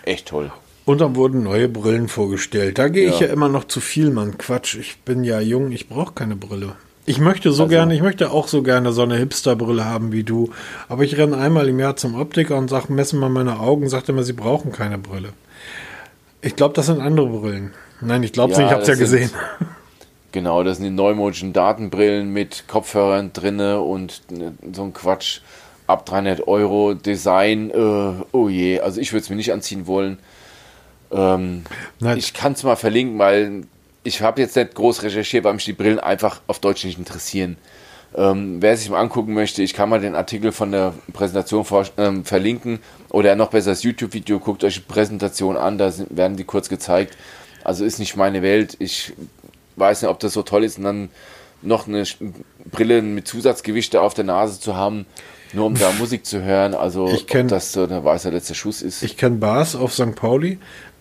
[0.03, 0.51] echt toll.
[0.85, 2.79] Und dann wurden neue Brillen vorgestellt.
[2.79, 3.13] Da gehe ja.
[3.13, 4.39] ich ja immer noch zu viel, Mann.
[4.39, 6.75] Quatsch, ich bin ja jung, ich brauche keine Brille.
[7.05, 7.69] Ich möchte so also.
[7.69, 10.51] gerne, ich möchte auch so gerne so eine Hipster-Brille haben wie du.
[10.87, 14.09] Aber ich renne einmal im Jahr zum Optiker und sage, messen mal meine Augen, sagt
[14.09, 15.29] immer, sie brauchen keine Brille.
[16.41, 17.73] Ich glaube, das sind andere Brillen.
[18.01, 19.31] Nein, ich glaube ja, nicht, ich habe es ja gesehen.
[20.31, 24.21] Genau, das sind die neumodischen Datenbrillen mit Kopfhörern drinne und
[24.73, 25.41] so ein Quatsch
[25.89, 30.19] ab 300 Euro Design, äh, oh je, also ich würde es mir nicht anziehen wollen.
[31.11, 31.63] Ähm,
[32.15, 33.63] ich kann es mal verlinken, weil
[34.03, 37.57] ich habe jetzt nicht groß recherchiert, weil mich die Brillen einfach auf Deutsch nicht interessieren.
[38.15, 41.85] Ähm, wer sich mal angucken möchte, ich kann mal den Artikel von der Präsentation vor,
[41.97, 42.79] ähm, verlinken
[43.09, 46.69] oder noch besser das YouTube-Video, guckt euch die Präsentation an, da sind, werden die kurz
[46.69, 47.17] gezeigt.
[47.63, 48.77] Also ist nicht meine Welt.
[48.79, 49.13] Ich
[49.75, 51.09] weiß nicht, ob das so toll ist und dann
[51.61, 52.03] noch eine
[52.71, 55.05] Brille mit Zusatzgewichte auf der Nase zu haben,
[55.53, 56.73] nur um da Musik zu hören.
[56.73, 59.03] Also ich kenn, ob das so der weiße letzte Schuss ist.
[59.03, 60.15] Ich kenne Bars auf St.
[60.15, 60.59] Pauli,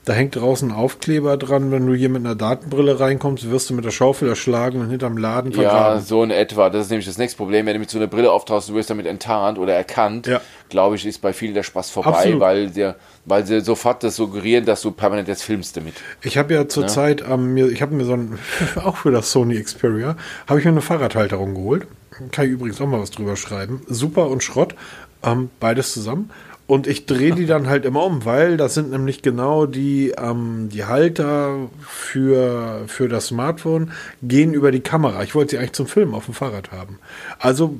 [0.09, 3.75] da hängt draußen ein Aufkleber dran, wenn du hier mit einer Datenbrille reinkommst, wirst du
[3.75, 5.99] mit der Schaufel erschlagen und hinterm Laden vergraben.
[5.99, 6.71] Ja, so in etwa.
[6.71, 7.67] Das ist nämlich das nächste Problem.
[7.67, 10.41] Wenn du mit so einer Brille auftauchst, du wirst damit enttarnt oder erkannt, ja.
[10.71, 12.97] glaube ich, ist bei vielen der Spaß vorbei, weil, der,
[13.27, 15.97] weil sie sofort das suggerieren, dass du permanent jetzt filmst damit.
[16.23, 17.35] Ich habe ja zurzeit, ja?
[17.35, 18.39] ähm, ich habe mir so ein,
[18.83, 21.87] auch für das Sony Xperia, habe ich mir eine Fahrradhalterung geholt.
[22.33, 23.83] Kann ich übrigens auch mal was drüber schreiben.
[23.87, 24.75] Super und Schrott,
[25.23, 26.31] ähm, beides zusammen.
[26.69, 30.69] Und ich drehe die dann halt immer um, weil das sind nämlich genau die, ähm,
[30.71, 33.91] die Halter für, für das Smartphone,
[34.23, 35.23] gehen über die Kamera.
[35.23, 36.99] Ich wollte sie eigentlich zum Filmen auf dem Fahrrad haben.
[37.39, 37.79] Also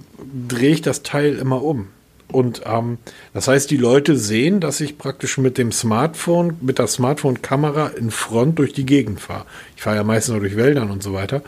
[0.49, 1.89] drehe ich das Teil immer um.
[2.31, 2.99] Und ähm,
[3.33, 8.11] das heißt, die Leute sehen, dass ich praktisch mit dem Smartphone, mit der Smartphone-Kamera in
[8.11, 9.47] Front durch die Gegend fahre.
[9.77, 11.43] Ich fahre ja meistens nur durch Wäldern und so weiter.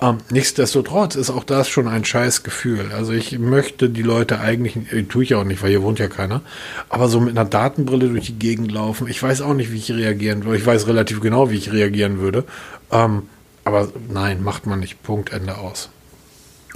[0.00, 2.90] Ähm, nichtsdestotrotz ist auch das schon ein scheiß Gefühl.
[2.94, 6.08] Also ich möchte die Leute eigentlich, äh, tue ich auch nicht, weil hier wohnt ja
[6.08, 6.42] keiner,
[6.90, 9.90] aber so mit einer Datenbrille durch die Gegend laufen, ich weiß auch nicht, wie ich
[9.90, 10.58] reagieren würde.
[10.58, 12.44] Ich weiß relativ genau, wie ich reagieren würde.
[12.92, 13.22] Ähm,
[13.64, 15.02] aber nein, macht man nicht.
[15.02, 15.88] Punkt, Ende aus.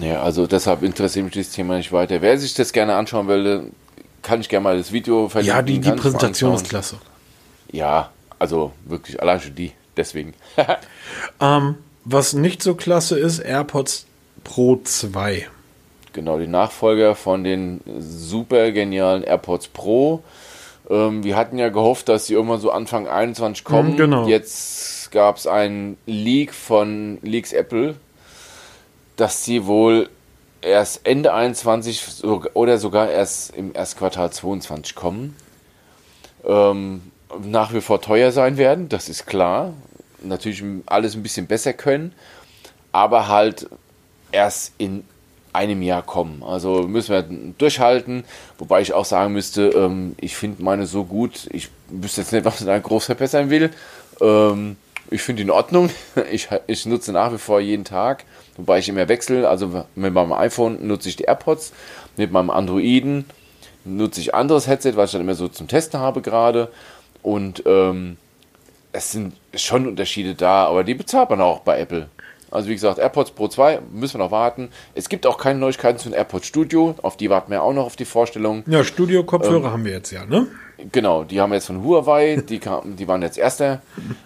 [0.01, 2.21] Ja, also deshalb interessiert mich das Thema nicht weiter.
[2.23, 3.71] Wer sich das gerne anschauen will,
[4.23, 5.57] kann ich gerne mal das Video verlinken.
[5.57, 6.97] Ja, die, die Präsentation ist klasse.
[7.73, 10.35] Ja, also wirklich allein schon die, deswegen.
[11.41, 14.07] ähm, was nicht so klasse ist, AirPods
[14.45, 15.47] Pro 2.
[16.13, 20.23] Genau, die Nachfolger von den super genialen AirPods Pro.
[20.89, 23.93] Ähm, wir hatten ja gehofft, dass sie irgendwann so Anfang 21 kommen.
[23.93, 24.27] Mhm, genau.
[24.27, 27.95] Jetzt gab es einen Leak von Leaks Apple,
[29.21, 30.09] dass sie wohl
[30.63, 35.37] erst Ende 21 oder sogar erst im Erstquartal 22 kommen.
[36.45, 37.03] Ähm,
[37.45, 39.75] nach wie vor teuer sein werden, das ist klar.
[40.23, 42.13] Natürlich alles ein bisschen besser können,
[42.93, 43.69] aber halt
[44.33, 45.05] erst in
[45.53, 46.43] einem Jahr kommen.
[46.43, 47.23] Also müssen wir
[47.59, 48.25] durchhalten,
[48.59, 52.45] wobei ich auch sagen müsste, ähm, ich finde meine so gut, ich wüsste jetzt nicht,
[52.45, 53.71] was ich da groß verbessern will.
[54.21, 54.77] Ähm,
[55.11, 55.91] ich finde in Ordnung.
[56.31, 58.25] Ich, ich nutze nach wie vor jeden Tag
[58.57, 59.49] wobei ich immer wechsle.
[59.49, 61.73] Also mit meinem iPhone nutze ich die AirPods,
[62.17, 63.25] mit meinem Androiden
[63.85, 66.69] nutze ich anderes Headset, was ich dann immer so zum Testen habe gerade.
[67.23, 68.17] Und ähm,
[68.93, 72.09] es sind schon Unterschiede da, aber die bezahlt man auch bei Apple.
[72.51, 74.71] Also wie gesagt, AirPods Pro 2 müssen wir noch warten.
[74.95, 77.87] Es gibt auch keine Neuigkeiten zu den AirPods Studio, auf die warten wir auch noch
[77.87, 78.65] auf die Vorstellung.
[78.67, 80.49] Ja, Studio-Kopfhörer ähm, haben wir jetzt ja, ne?
[80.93, 83.83] Genau, die haben wir jetzt von Huawei, die, kam, die waren jetzt erster.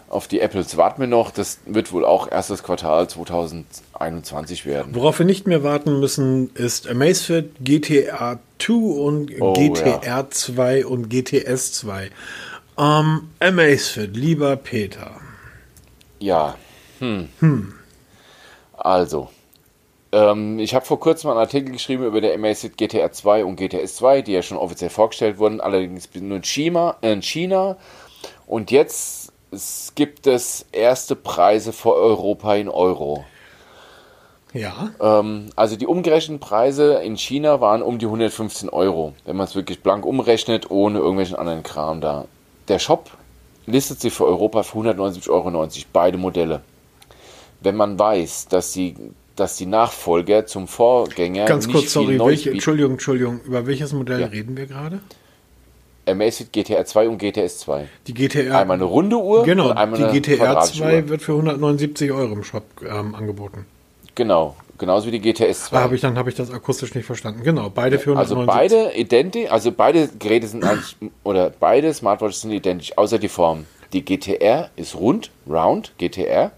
[0.08, 1.30] Auf die Apples warten wir noch.
[1.30, 4.94] Das wird wohl auch erstes Quartal 2021 werden.
[4.94, 10.30] Worauf wir nicht mehr warten müssen, ist Amazfit GTR 2 und oh, GTR ja.
[10.30, 12.10] 2 und GTS 2.
[12.78, 15.12] Ähm, Amazfit, lieber Peter.
[16.18, 16.56] Ja.
[17.00, 17.28] Hm.
[17.40, 17.74] Hm.
[18.76, 19.30] Also,
[20.14, 23.96] ähm, ich habe vor kurzem einen Artikel geschrieben über der Amazfit GTR 2 und GTS
[23.96, 26.96] 2, die ja schon offiziell vorgestellt wurden, allerdings nur in China.
[27.00, 27.76] In China.
[28.46, 29.32] Und jetzt
[29.96, 33.24] gibt es erste Preise für Europa in Euro.
[34.52, 34.90] Ja.
[35.00, 39.56] Ähm, also die umgerechneten Preise in China waren um die 115 Euro, wenn man es
[39.56, 42.26] wirklich blank umrechnet, ohne irgendwelchen anderen Kram da.
[42.68, 43.10] Der Shop
[43.66, 46.60] listet sie für Europa für 179,90 Euro, beide Modelle.
[47.60, 48.94] Wenn man weiß, dass die
[49.36, 51.46] dass die Nachfolger zum Vorgänger.
[51.46, 54.26] Ganz kurz, sorry, welche, Entschuldigung, Entschuldigung, über welches Modell ja.
[54.26, 55.00] reden wir gerade?
[56.06, 57.88] Amazfit GTR 2 und GTS 2.
[58.06, 58.58] Die GTR.
[58.58, 59.44] Einmal eine runde Uhr.
[59.44, 63.66] Genau, die GTR 2 wird für 179 Euro im Shop ähm, angeboten.
[64.14, 65.76] Genau, genauso wie die GTS 2.
[65.76, 67.42] Ah, habe ich dann habe ich das akustisch nicht verstanden.
[67.42, 68.18] Genau, beide für 179.
[68.18, 70.64] Also beide identisch, also beide Geräte sind
[71.24, 73.64] oder beide Smartwatches sind identisch, außer die Form.
[73.92, 76.52] Die GTR ist rund, round, GTR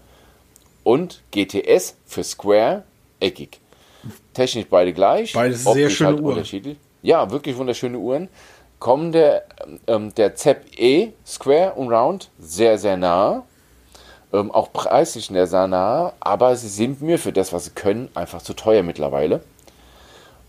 [0.87, 2.83] und GTS für Square
[3.19, 3.59] eckig.
[4.33, 5.33] Technisch beide gleich.
[5.33, 6.35] Beide sehr schöne halt Uhren.
[6.35, 6.77] Unterschiedlich.
[7.01, 8.29] Ja, wirklich wunderschöne Uhren.
[8.79, 9.43] Kommen der,
[9.87, 13.43] ähm, der ZEP E Square und Round sehr, sehr nah.
[14.31, 18.41] Ähm, auch preislich sehr nah, aber sie sind mir für das, was sie können, einfach
[18.41, 19.41] zu teuer mittlerweile.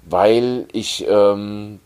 [0.05, 1.81] Weil ich ähm,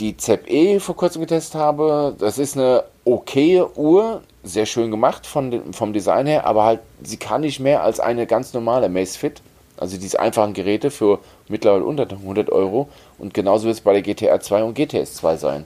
[0.00, 2.16] die ZEP E vor kurzem getestet habe.
[2.18, 7.16] Das ist eine okay Uhr, sehr schön gemacht von, vom Design her, aber halt, sie
[7.16, 9.42] kann nicht mehr als eine ganz normale Macefit.
[9.76, 11.18] Also diese einfachen Geräte für
[11.48, 12.88] mittlerweile unter 100 Euro.
[13.18, 15.64] Und genauso wird es bei der GTR 2 und GTS 2 sein.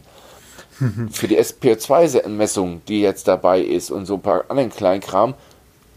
[1.11, 5.35] für die SPO2-Messung, die jetzt dabei ist und so ein paar anderen kleinen Kram,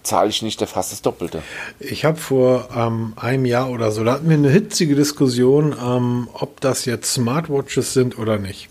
[0.04, 1.44] zahle ich nicht fast das Doppelte.
[1.80, 6.30] Ich habe vor ähm, einem Jahr oder so, da hatten wir eine hitzige Diskussion, ähm,
[6.34, 8.70] ob das jetzt Smartwatches sind oder nicht.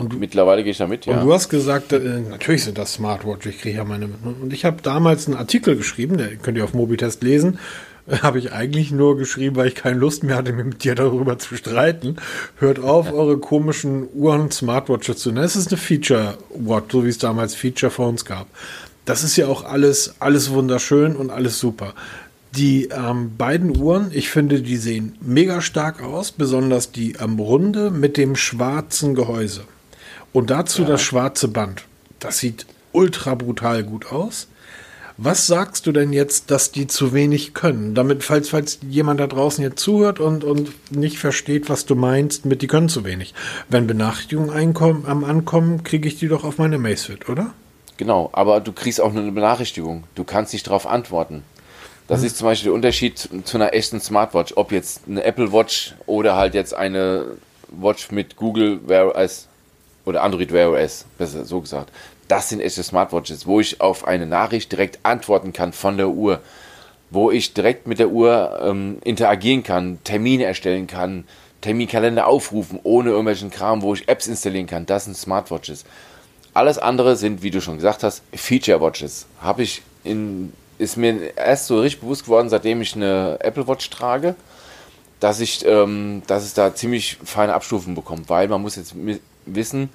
[0.00, 1.18] Und Mittlerweile gehe ich da mit, ja.
[1.18, 4.08] Und du hast gesagt, äh, natürlich sind das Smartwatches, ich kriege ja meine.
[4.24, 7.58] Und ich habe damals einen Artikel geschrieben, den könnt ihr auf Mobitest lesen,
[8.22, 11.56] habe ich eigentlich nur geschrieben, weil ich keine Lust mehr hatte, mit dir darüber zu
[11.56, 12.16] streiten.
[12.58, 15.44] Hört auf, eure komischen Uhren Smartwatches zu nennen.
[15.44, 18.46] Es ist eine Feature Watch, so wie es damals Feature Phones gab.
[19.04, 21.94] Das ist ja auch alles, alles wunderschön und alles super.
[22.56, 27.38] Die ähm, beiden Uhren, ich finde, die sehen mega stark aus, besonders die am ähm,
[27.38, 29.62] Runde mit dem schwarzen Gehäuse.
[30.32, 30.88] Und dazu ja.
[30.88, 31.84] das schwarze Band.
[32.18, 34.48] Das sieht ultra brutal gut aus.
[35.22, 37.94] Was sagst du denn jetzt, dass die zu wenig können?
[37.94, 42.46] Damit, falls, falls jemand da draußen jetzt zuhört und, und nicht versteht, was du meinst,
[42.46, 43.34] mit die können zu wenig.
[43.68, 47.52] Wenn Benachrichtigungen einkommen, am Ankommen, kriege ich die doch auf meine Macefit, oder?
[47.98, 50.04] Genau, aber du kriegst auch eine Benachrichtigung.
[50.14, 51.42] Du kannst nicht darauf antworten.
[52.08, 52.26] Das hm.
[52.26, 54.54] ist zum Beispiel der Unterschied zu einer echten Smartwatch.
[54.56, 57.26] Ob jetzt eine Apple Watch oder halt jetzt eine
[57.68, 59.49] Watch mit Google Wear OS
[60.04, 61.90] oder Android Wear OS, besser so gesagt
[62.30, 66.40] das sind echte Smartwatches, wo ich auf eine Nachricht direkt antworten kann von der Uhr,
[67.10, 71.24] wo ich direkt mit der Uhr ähm, interagieren kann, Termine erstellen kann,
[71.60, 74.86] Terminkalender aufrufen, ohne irgendwelchen Kram, wo ich Apps installieren kann.
[74.86, 75.84] Das sind Smartwatches.
[76.54, 79.26] Alles andere sind, wie du schon gesagt hast, Feature Watches.
[79.42, 83.90] Habe ich in, ist mir erst so richtig bewusst geworden, seitdem ich eine Apple Watch
[83.90, 84.36] trage,
[85.18, 88.94] dass ich, ähm, dass es da ziemlich feine Abstufen bekommt, weil man muss jetzt
[89.46, 89.90] wissen,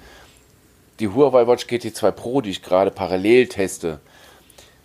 [1.00, 4.00] die Huawei Watch GT2 Pro, die ich gerade parallel teste,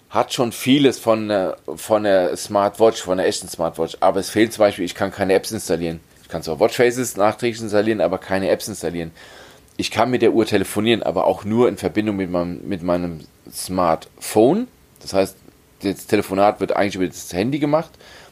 [0.09, 3.97] hat schon vieles von der, von der Smartwatch, von der echten Smartwatch.
[4.01, 6.01] Aber es fehlt zum Beispiel, ich kann keine Apps installieren.
[6.21, 9.11] Ich kann zwar Watchfaces nachträglich installieren, aber keine Apps installieren.
[9.77, 13.21] Ich kann mit der Uhr telefonieren, aber auch nur in Verbindung mit meinem, mit meinem
[13.51, 14.67] Smartphone.
[15.01, 15.37] Das heißt,
[15.81, 17.91] das Telefonat wird eigentlich über das Handy gemacht.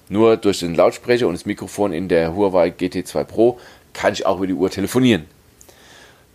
[0.10, 3.60] Nur durch den Lautsprecher und das Mikrofon in der Huawei GT2 Pro
[3.94, 5.28] kann ich auch über die Uhr telefonieren.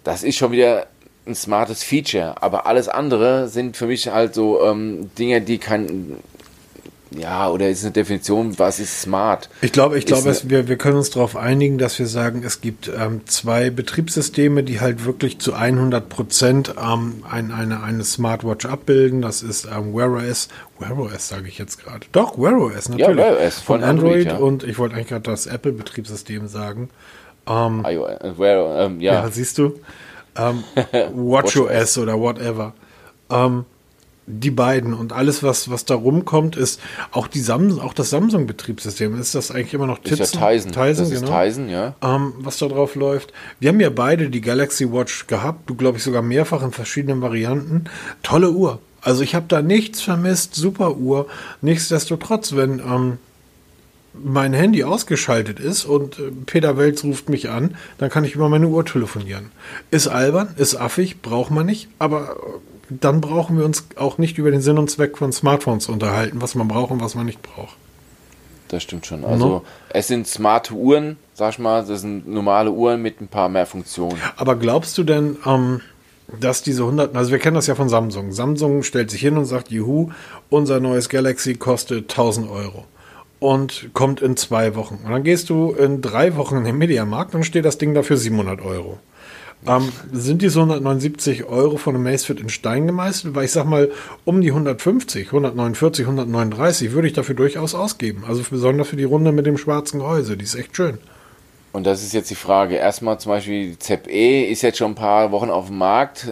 [0.05, 0.87] Das ist schon wieder
[1.27, 6.17] ein smartes Feature, aber alles andere sind für mich halt so ähm, Dinge, die kein
[7.19, 9.49] ja, oder ist eine Definition, was ist smart?
[9.61, 12.89] Ich glaube, ich glaube, wir, wir können uns darauf einigen, dass wir sagen, es gibt
[12.89, 19.23] ähm, zwei Betriebssysteme, die halt wirklich zu 100 Prozent ähm, ein, eine, eine Smartwatch abbilden.
[19.23, 20.49] Das ist ähm, Wear OS,
[20.79, 22.07] Wear OS sage ich jetzt gerade.
[22.13, 23.01] Doch, Wear OS, natürlich.
[23.01, 24.37] Ja, Wear OS von, von Android, Android ja.
[24.39, 26.91] und ich wollte eigentlich gerade das Apple-Betriebssystem sagen.
[27.47, 29.29] Ähm, iOS, Wear, ähm, ja.
[29.31, 29.75] siehst du
[30.37, 30.65] ähm,
[31.15, 32.73] WatchOS oder whatever.
[33.31, 33.65] Ähm,
[34.27, 36.81] die beiden und alles, was, was da rumkommt, ist
[37.11, 39.21] auch die Samsung, auch das Samsung-Betriebssystem.
[39.21, 40.23] Ist das eigentlich immer noch Tizen?
[40.23, 40.73] Ist ja Tizen.
[40.73, 41.45] Tizen, das genau.
[41.45, 41.95] Tizen, ja.
[42.03, 43.35] Ähm, was da drauf läuft.
[43.61, 47.21] Wir haben ja beide die Galaxy Watch gehabt, du glaube ich sogar mehrfach in verschiedenen
[47.21, 47.85] Varianten.
[48.23, 48.79] Tolle Uhr.
[49.03, 51.27] Also ich habe da nichts vermisst, super Uhr.
[51.61, 53.19] Nichtsdestotrotz, wenn ähm,
[54.23, 58.49] mein Handy ausgeschaltet ist und äh, Peter Welz ruft mich an, dann kann ich über
[58.49, 59.51] meine Uhr telefonieren.
[59.91, 64.39] Ist albern, ist affig, braucht man nicht, aber äh, dann brauchen wir uns auch nicht
[64.39, 67.43] über den Sinn und Zweck von Smartphones unterhalten, was man braucht und was man nicht
[67.43, 67.77] braucht.
[68.69, 69.25] Das stimmt schon.
[69.25, 69.65] Also no?
[69.91, 73.67] es sind smarte Uhren, sag ich mal, das sind normale Uhren mit ein paar mehr
[73.67, 74.19] Funktionen.
[74.37, 75.81] Aber glaubst du denn, ähm,
[76.41, 78.33] dass diese 100, also wir kennen das ja von Samsung.
[78.33, 80.11] Samsung stellt sich hin und sagt, juhu,
[80.49, 82.85] unser neues Galaxy kostet 1000 Euro
[83.45, 85.01] und kommt in zwei Wochen.
[85.05, 88.17] Und dann gehst du in drei Wochen in den Mediamarkt und steht das Ding dafür
[88.17, 88.99] 700 Euro.
[89.67, 93.35] Ähm, sind diese 179 Euro von einem Macefit in Stein gemeißelt?
[93.35, 93.93] Weil ich sag mal,
[94.25, 98.25] um die 150, 149, 139 würde ich dafür durchaus ausgeben.
[98.27, 100.39] Also besonders für die Runde mit dem schwarzen Gehäuse.
[100.39, 100.97] Die ist echt schön.
[101.75, 102.77] Und das ist jetzt die Frage.
[102.77, 106.29] Erstmal zum Beispiel die ZE ist jetzt schon ein paar Wochen auf dem Markt.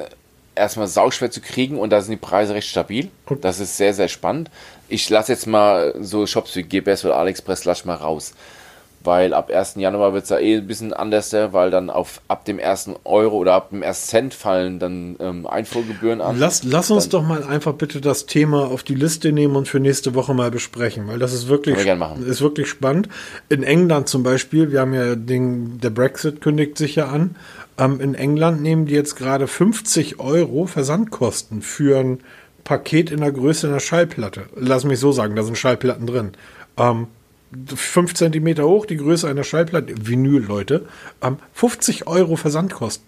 [0.55, 3.11] Erstmal sauschwer zu kriegen und da sind die Preise recht stabil.
[3.43, 4.51] Das ist sehr, sehr spannend
[4.93, 8.35] ich lasse jetzt mal so Shops wie GBS oder AliExpress lass mal raus.
[9.05, 9.75] Weil ab 1.
[9.77, 13.39] Januar wird es ja eh ein bisschen anders, weil dann auf ab dem ersten Euro
[13.39, 16.39] oder ab dem ersten Cent fallen dann ähm, Einfuhrgebühren an.
[16.39, 19.67] Lass, lass uns dann, doch mal einfach bitte das Thema auf die Liste nehmen und
[19.67, 23.09] für nächste Woche mal besprechen, weil das ist wirklich, ist wirklich spannend.
[23.49, 27.35] In England zum Beispiel, wir haben ja den, der Brexit kündigt sich ja an.
[27.79, 32.21] Ähm, in England nehmen die jetzt gerade 50 Euro Versandkosten für ein
[32.65, 34.45] Paket in der Größe einer Schallplatte.
[34.57, 36.33] Lass mich so sagen, da sind Schallplatten drin.
[36.77, 37.09] Ähm,
[37.75, 40.87] 5 cm hoch, die Größe einer Schallplatte, Vinyl, Leute.
[41.21, 43.07] Ähm, 50 Euro Versandkosten.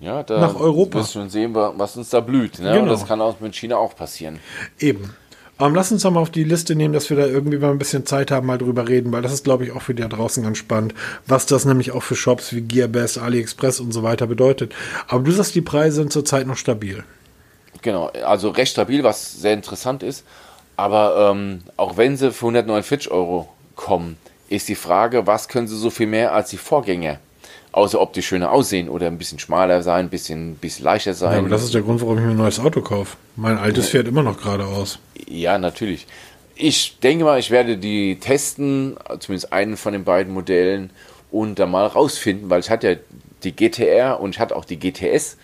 [0.00, 0.98] Ja, da nach Europa.
[0.98, 2.58] wirst du sehen, was uns da blüht.
[2.58, 2.72] Ne?
[2.72, 2.82] Genau.
[2.82, 4.40] Und das kann auch mit China auch passieren.
[4.78, 5.14] Eben.
[5.58, 7.78] Ähm, lass uns doch mal auf die Liste nehmen, dass wir da irgendwie mal ein
[7.78, 10.08] bisschen Zeit haben, mal drüber reden, weil das ist, glaube ich, auch für die da
[10.08, 10.94] draußen ganz spannend,
[11.26, 14.74] was das nämlich auch für Shops wie Gearbest, AliExpress und so weiter bedeutet.
[15.08, 17.04] Aber du sagst, die Preise sind zurzeit noch stabil.
[17.86, 20.24] Genau, also recht stabil, was sehr interessant ist.
[20.76, 24.16] Aber ähm, auch wenn sie für 149 Euro kommen,
[24.48, 27.20] ist die Frage, was können sie so viel mehr als die Vorgänger?
[27.70, 31.32] Außer ob die schöner aussehen oder ein bisschen schmaler sein, ein bisschen, bisschen leichter sein.
[31.32, 33.16] Ja, aber das ist der Grund, warum ich mir ein neues Auto kaufe.
[33.36, 34.98] Mein altes fährt immer noch geradeaus.
[35.28, 36.08] Ja, natürlich.
[36.56, 40.90] Ich denke mal, ich werde die testen, zumindest einen von den beiden Modellen,
[41.30, 42.96] und dann mal rausfinden, weil ich hatte ja
[43.44, 45.36] die GTR und ich hatte auch die GTS.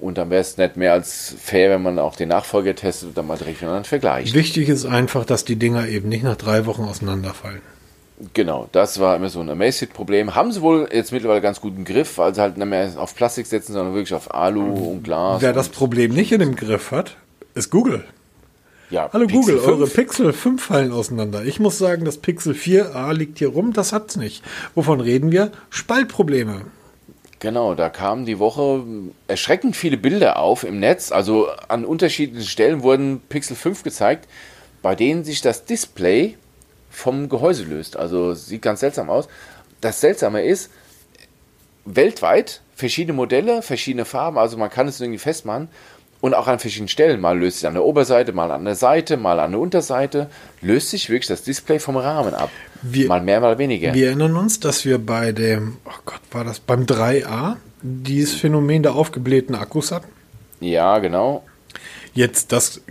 [0.00, 3.18] Und dann wäre es nicht mehr als fair, wenn man auch den Nachfolger testet und
[3.18, 4.34] dann mal direkt miteinander vergleicht.
[4.34, 7.60] Wichtig ist einfach, dass die Dinger eben nicht nach drei Wochen auseinanderfallen.
[8.34, 10.34] Genau, das war immer so ein Amazfit-Problem.
[10.34, 13.46] Haben sie wohl jetzt mittlerweile ganz guten Griff, weil sie halt nicht mehr auf Plastik
[13.46, 15.40] setzen, sondern wirklich auf Alu und Glas.
[15.40, 17.16] Wer das Problem nicht in dem Griff hat,
[17.54, 18.04] ist Google.
[18.90, 19.68] Ja, Hallo Pixel Google, 5.
[19.68, 21.44] eure Pixel 5 fallen auseinander.
[21.44, 24.42] Ich muss sagen, das Pixel 4a liegt hier rum, das hat's nicht.
[24.74, 25.52] Wovon reden wir?
[25.70, 26.62] Spaltprobleme.
[27.40, 28.84] Genau, da kamen die Woche
[29.26, 31.10] erschreckend viele Bilder auf im Netz.
[31.10, 34.28] Also an unterschiedlichen Stellen wurden Pixel 5 gezeigt,
[34.82, 36.36] bei denen sich das Display
[36.90, 37.96] vom Gehäuse löst.
[37.96, 39.26] Also sieht ganz seltsam aus.
[39.80, 40.70] Das Seltsame ist,
[41.86, 45.68] weltweit verschiedene Modelle, verschiedene Farben, also man kann es irgendwie festmachen
[46.20, 47.20] und auch an verschiedenen Stellen.
[47.20, 50.90] Mal löst sich an der Oberseite, mal an der Seite, mal an der Unterseite, löst
[50.90, 52.50] sich wirklich das Display vom Rahmen ab.
[52.82, 53.94] Wir, mal mehr, mal weniger.
[53.94, 58.82] Wir erinnern uns, dass wir bei dem, oh Gott, war das beim 3a, dieses Phänomen
[58.82, 60.08] der aufgeblähten Akkus hatten?
[60.60, 61.44] Ja, genau.
[62.12, 62.82] Jetzt das,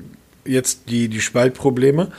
[0.45, 2.11] jetzt die, die Spaltprobleme.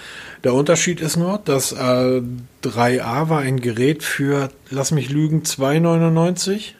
[0.44, 2.22] Der Unterschied ist nur, dass äh,
[2.62, 6.74] 3a war ein Gerät für, lass mich lügen, 2,99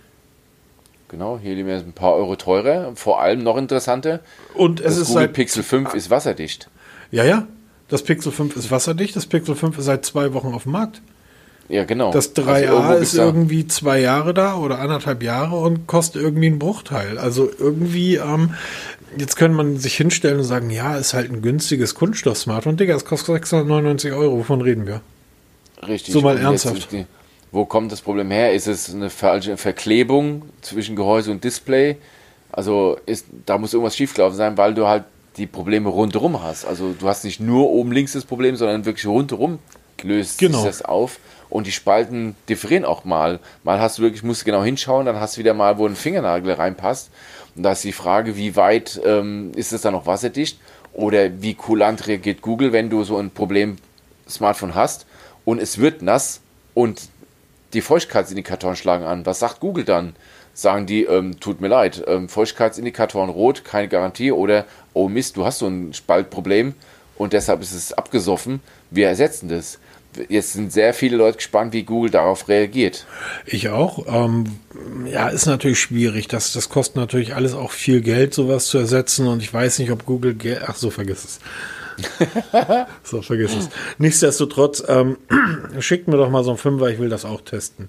[1.11, 2.93] Genau, hier liegen wir ein paar Euro teurer.
[2.95, 4.21] Vor allem noch interessanter.
[4.55, 6.71] Und es das ist Google seit Pixel 5 ist wasserdicht.
[7.11, 7.49] Ja, ja.
[7.89, 9.17] Das Pixel 5 ist wasserdicht.
[9.17, 11.03] Das Pixel 5 ist seit zwei Wochen auf dem Markt.
[11.69, 12.13] Ja, genau.
[12.13, 16.61] Das 3A also ist irgendwie zwei Jahre da oder anderthalb Jahre und kostet irgendwie einen
[16.61, 17.19] Bruchteil.
[17.19, 18.55] Also irgendwie, ähm,
[19.17, 22.77] jetzt könnte man sich hinstellen und sagen, ja, ist halt ein günstiges Kunststoff-Smartphone.
[22.77, 24.39] Digga, es kostet 699 Euro.
[24.39, 25.01] Wovon reden wir?
[25.89, 26.15] Richtig.
[26.15, 26.89] So mal ernsthaft.
[27.53, 28.53] Wo kommt das Problem her?
[28.53, 31.97] Ist es eine falsche Verklebung zwischen Gehäuse und Display?
[32.53, 35.05] Also ist, da muss irgendwas schiefgelaufen sein, weil du halt
[35.37, 36.65] die Probleme rundherum hast.
[36.65, 39.59] Also du hast nicht nur oben links das Problem, sondern wirklich rundherum
[40.03, 40.65] löst genau.
[40.65, 41.19] das auf.
[41.49, 43.41] Und die Spalten differieren auch mal.
[43.65, 45.97] Mal hast du wirklich, musst du genau hinschauen, dann hast du wieder mal, wo ein
[45.97, 47.11] Fingernagel reinpasst.
[47.57, 50.61] Und da ist die Frage, wie weit ähm, ist es dann noch wasserdicht?
[50.93, 53.79] Oder wie kulant reagiert Google, wenn du so ein Problem
[54.29, 55.07] Smartphone hast
[55.45, 56.41] und es wird nass
[56.75, 57.09] und
[57.73, 59.27] die Feuchtigkeitsindikatoren schlagen an.
[59.27, 60.15] Was sagt Google dann?
[60.53, 65.45] Sagen die, ähm, tut mir leid, ähm, Feuchtigkeitsindikatoren rot, keine Garantie oder oh Mist, du
[65.45, 66.75] hast so ein Spaltproblem
[67.17, 68.61] und deshalb ist es abgesoffen.
[68.91, 69.79] Wir ersetzen das.
[70.29, 73.07] Jetzt sind sehr viele Leute gespannt, wie Google darauf reagiert.
[73.47, 74.07] Ich auch.
[74.09, 74.59] Ähm,
[75.07, 76.27] ja, ist natürlich schwierig.
[76.27, 79.29] Das, das kostet natürlich alles auch viel Geld, sowas zu ersetzen.
[79.29, 80.63] Und ich weiß nicht, ob Google Geld.
[80.67, 81.41] Ach so, vergiss es.
[83.03, 83.69] so, vergiss es.
[83.99, 85.17] Nichtsdestotrotz, ähm,
[85.81, 87.89] schickt mir doch mal so ein Fünfer, ich will das auch testen.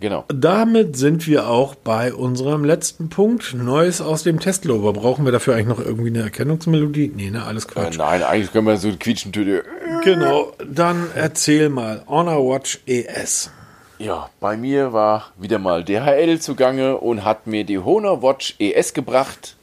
[0.00, 0.24] Genau.
[0.28, 3.52] Damit sind wir auch bei unserem letzten Punkt.
[3.54, 4.94] Neues aus dem Testlober.
[4.94, 7.12] Brauchen wir dafür eigentlich noch irgendwie eine Erkennungsmelodie?
[7.14, 7.44] Nee, ne?
[7.44, 7.96] Alles Quatsch.
[7.96, 9.30] Äh, nein, eigentlich können wir so quietschen.
[9.30, 10.54] Genau.
[10.66, 12.02] Dann erzähl mal.
[12.08, 13.50] Honor Watch ES.
[13.98, 18.94] Ja, bei mir war wieder mal DHL zugange und hat mir die Honor Watch ES
[18.94, 19.56] gebracht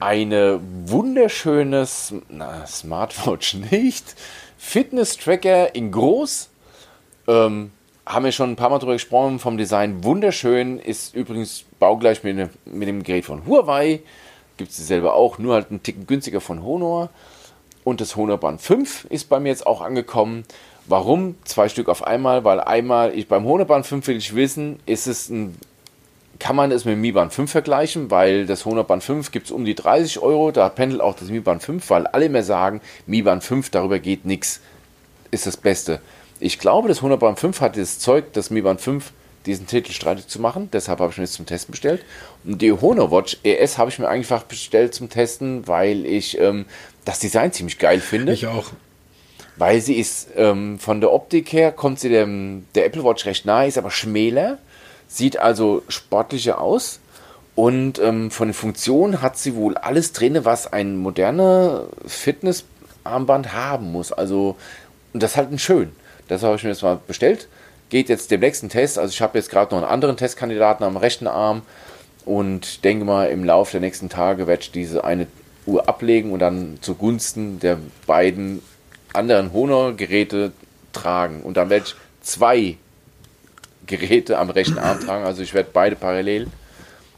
[0.00, 1.86] eine wunderschöne
[2.28, 4.16] na, Smartwatch nicht.
[4.58, 6.48] Fitness-Tracker in groß.
[7.28, 7.70] Ähm,
[8.06, 10.78] haben wir schon ein paar Mal drüber gesprochen, vom Design wunderschön.
[10.78, 14.00] Ist übrigens baugleich mit, mit dem Gerät von Huawei.
[14.56, 17.10] Gibt es selber auch, nur halt einen Ticken günstiger von Honor.
[17.84, 20.44] Und das Honor Band 5 ist bei mir jetzt auch angekommen.
[20.86, 21.36] Warum?
[21.44, 25.06] Zwei Stück auf einmal, weil einmal, ich beim Honor Band 5 will ich wissen, ist
[25.06, 25.56] es ein
[26.40, 29.46] kann man es mit dem Mi Band 5 vergleichen, weil das Honor Band 5 gibt
[29.46, 30.50] es um die 30 Euro.
[30.50, 34.00] Da pendelt auch das Mi Band 5, weil alle mehr sagen, Mi Band 5, darüber
[34.00, 34.60] geht nichts.
[35.30, 36.00] Ist das Beste.
[36.40, 39.12] Ich glaube, das Honor Band 5 hat das Zeug, das Mi Band 5
[39.46, 40.70] diesen Titel streitig zu machen.
[40.72, 42.04] Deshalb habe ich mir jetzt zum Testen bestellt.
[42.44, 46.66] Und die Honor Watch ES habe ich mir einfach bestellt zum Testen, weil ich ähm,
[47.04, 48.32] das Design ziemlich geil finde.
[48.32, 48.70] Ich auch.
[49.56, 53.44] Weil sie ist ähm, von der Optik her, kommt sie dem, der Apple Watch recht
[53.44, 54.58] nahe, ist aber schmäler
[55.12, 57.00] Sieht also sportlicher aus.
[57.56, 63.90] Und ähm, von den Funktionen hat sie wohl alles drin, was ein moderner Fitnessarmband haben
[63.90, 64.12] muss.
[64.12, 64.56] Also,
[65.12, 65.90] und das halt ein schön.
[66.28, 67.48] Das habe ich mir jetzt mal bestellt.
[67.88, 69.00] Geht jetzt dem nächsten Test.
[69.00, 71.62] Also, ich habe jetzt gerade noch einen anderen Testkandidaten am rechten Arm
[72.24, 75.26] und denke mal, im Laufe der nächsten Tage werde ich diese eine
[75.66, 78.62] Uhr ablegen und dann zugunsten der beiden
[79.12, 80.52] anderen Honor-Geräte
[80.92, 81.42] tragen.
[81.42, 82.76] Und dann werde ich zwei
[83.96, 85.24] Geräte am rechten Arm tragen.
[85.24, 86.46] Also ich werde beide parallel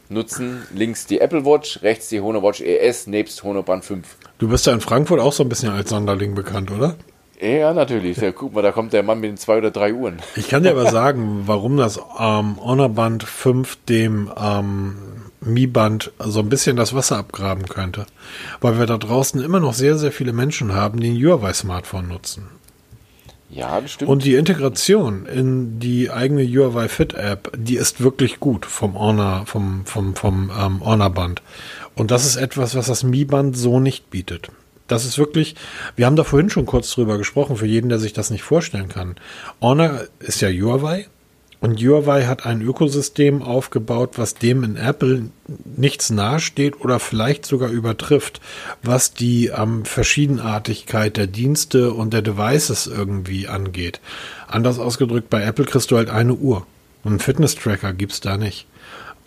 [0.09, 4.07] nutzen links die Apple Watch, rechts die Honor Watch ES nebst Honor Band 5.
[4.39, 6.97] Du bist ja in Frankfurt auch so ein bisschen als Sonderling bekannt, oder?
[7.41, 8.19] Ja, natürlich.
[8.19, 10.19] Ja, guck mal, da kommt der Mann mit den zwei oder drei Uhren.
[10.37, 14.97] Ich kann dir aber sagen, warum das ähm, Honor Band 5 dem ähm,
[15.41, 18.07] Mi-Band so ein bisschen das Wasser abgraben könnte.
[18.61, 22.49] Weil wir da draußen immer noch sehr, sehr viele Menschen haben, die ein Huawei-Smartphone nutzen.
[23.53, 24.11] Ja, das stimmt.
[24.11, 29.45] Und die Integration in die eigene Huawei Fit App, die ist wirklich gut vom Honor,
[29.45, 31.43] vom, vom, vom ähm, Honor Band.
[31.95, 34.49] Und das ist etwas, was das Mi Band so nicht bietet.
[34.89, 35.55] Das ist wirklich,
[35.97, 38.89] wir haben da vorhin schon kurz drüber gesprochen, für jeden, der sich das nicht vorstellen
[38.89, 39.17] kann.
[39.61, 41.09] Honor ist ja Huawei
[41.63, 45.31] und Huawei hat ein Ökosystem aufgebaut, was dem in Apple
[45.77, 48.41] nichts nahesteht oder vielleicht sogar übertrifft,
[48.83, 54.01] was die ähm, Verschiedenartigkeit der Dienste und der Devices irgendwie angeht.
[54.49, 56.67] Anders ausgedrückt, bei Apple kriegst du halt eine Uhr.
[57.05, 58.67] Und einen Fitness-Tracker gibt's da nicht.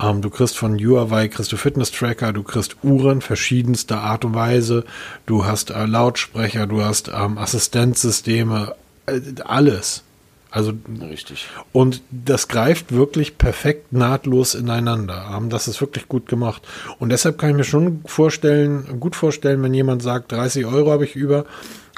[0.01, 4.83] Ähm, du kriegst von Huawei kriegst du Fitness-Tracker, du kriegst Uhren verschiedenster Art und Weise,
[5.25, 8.75] du hast äh, Lautsprecher, du hast ähm, Assistenzsysteme,
[9.05, 10.03] äh, alles.
[10.55, 11.49] Also Richtig.
[11.73, 15.37] und das greift wirklich perfekt nahtlos ineinander.
[15.49, 16.61] Das ist wirklich gut gemacht.
[16.97, 21.03] Und deshalb kann ich mir schon vorstellen, gut vorstellen, wenn jemand sagt, 30 Euro habe
[21.03, 21.43] ich über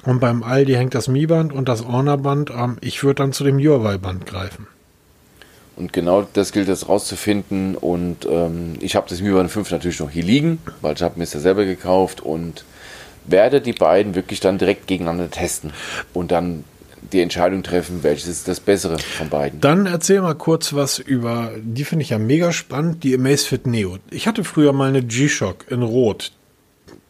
[0.06, 3.60] und beim Aldi hängt das Mi-Band und das Honor-Band, ähm, ich würde dann zu dem
[3.60, 4.66] Huawei-Band greifen.
[5.76, 7.76] Und genau das gilt es rauszufinden.
[7.76, 11.20] Und ähm, ich habe das Mi Band 5 natürlich noch hier liegen, weil ich habe
[11.20, 12.66] mir es ja selber gekauft und
[13.28, 15.74] werde die beiden wirklich dann direkt gegeneinander testen
[16.16, 16.64] und dann
[17.12, 19.62] die Entscheidung treffen, welches ist das Bessere von beiden.
[19.62, 23.98] Dann erzähl mal kurz was über, die finde ich ja mega spannend, die Amazfit Neo.
[24.12, 26.32] Ich hatte früher mal eine G-Shock in Rot.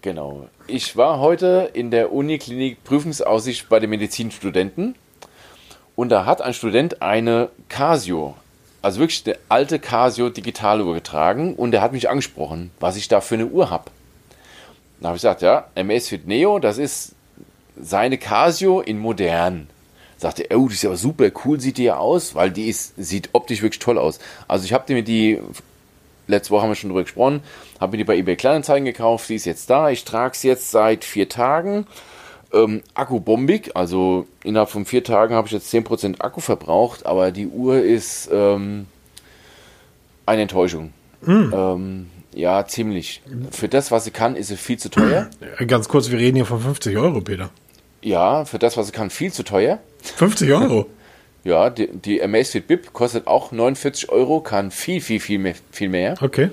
[0.02, 0.48] Genau.
[0.68, 4.96] Ich war heute in der Uniklinik Prüfungsaussicht bei den Medizinstudenten
[5.96, 8.36] und da hat ein Student eine Casio,
[8.82, 13.22] also wirklich eine alte Casio Digitaluhr getragen und der hat mich angesprochen, was ich da
[13.22, 13.86] für eine Uhr habe.
[15.00, 17.16] Da habe ich gesagt, ja, Amazfit Neo, das ist
[17.80, 19.68] seine Casio in modern.
[20.18, 22.94] Sagte er, oh, die ist aber super cool, sieht die ja aus, weil die ist,
[22.98, 24.20] sieht optisch wirklich toll aus.
[24.48, 25.40] Also ich habe mir die,
[26.28, 27.42] letzte Woche haben wir schon drüber gesprochen,
[27.80, 29.90] habe mir die bei eBay Kleinanzeigen gekauft, die ist jetzt da.
[29.90, 31.88] Ich trage es jetzt seit vier Tagen.
[32.54, 37.32] Ähm, Akku bombig, also innerhalb von vier Tagen habe ich jetzt 10% Akku verbraucht, aber
[37.32, 38.88] die Uhr ist ähm,
[40.26, 40.94] eine Enttäuschung.
[41.26, 43.22] Ähm, ja, ziemlich.
[43.52, 45.30] Für das, was sie kann, ist sie viel zu teuer.
[45.68, 47.50] Ganz kurz, wir reden hier von 50 Euro, Peter.
[48.02, 49.80] Ja, für das, was sie kann, viel zu teuer.
[50.16, 50.86] 50 Euro?
[51.44, 55.54] Ja, die, die Amazfit Bip kostet auch 49 Euro, kann viel, viel, viel mehr.
[55.72, 56.16] Viel mehr.
[56.20, 56.50] Okay.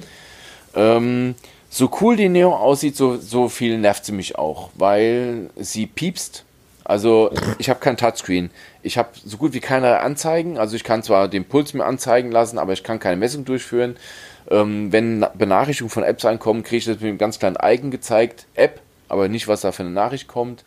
[0.76, 1.34] Ähm,
[1.68, 6.44] so cool die Neo aussieht, so, so viel nervt sie mich auch, weil sie piepst.
[6.84, 8.50] Also ich habe kein Touchscreen.
[8.84, 10.59] Ich habe so gut wie keine Anzeigen.
[10.59, 13.96] Also ich kann zwar den Puls mir anzeigen lassen, aber ich kann keine Messung durchführen.
[14.48, 17.90] Ähm, wenn Na- Benachrichtigungen von Apps reinkommen, kriege ich das mit einem ganz kleinen Icon
[17.90, 18.46] gezeigt.
[18.55, 20.62] App, aber nicht, was da für eine Nachricht kommt.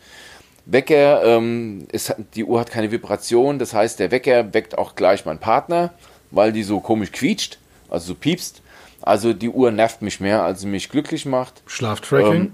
[0.70, 5.26] Wecker, ähm, ist, die Uhr hat keine Vibration, das heißt, der Wecker weckt auch gleich
[5.26, 5.94] meinen Partner,
[6.30, 7.58] weil die so komisch quietscht,
[7.90, 8.62] also so piepst.
[9.02, 11.62] Also die Uhr nervt mich mehr, als sie mich glücklich macht.
[11.68, 12.54] Schlaftracking?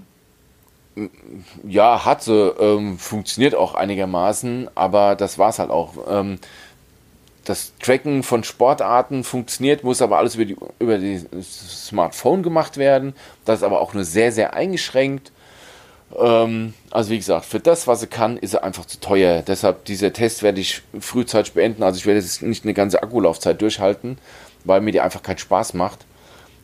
[1.66, 5.94] Ja, hat sie, ähm, funktioniert auch einigermaßen, aber das war's halt auch.
[6.08, 6.38] Ähm,
[7.44, 13.14] das Tracken von Sportarten funktioniert, muss aber alles über die über die Smartphone gemacht werden.
[13.44, 15.32] Das ist aber auch nur sehr, sehr eingeschränkt.
[16.18, 19.42] Ähm, also wie gesagt, für das, was sie kann, ist sie einfach zu teuer.
[19.42, 21.82] Deshalb dieser Test werde ich frühzeitig beenden.
[21.82, 24.18] Also ich werde jetzt nicht eine ganze Akkulaufzeit durchhalten,
[24.64, 26.00] weil mir die einfach keinen Spaß macht.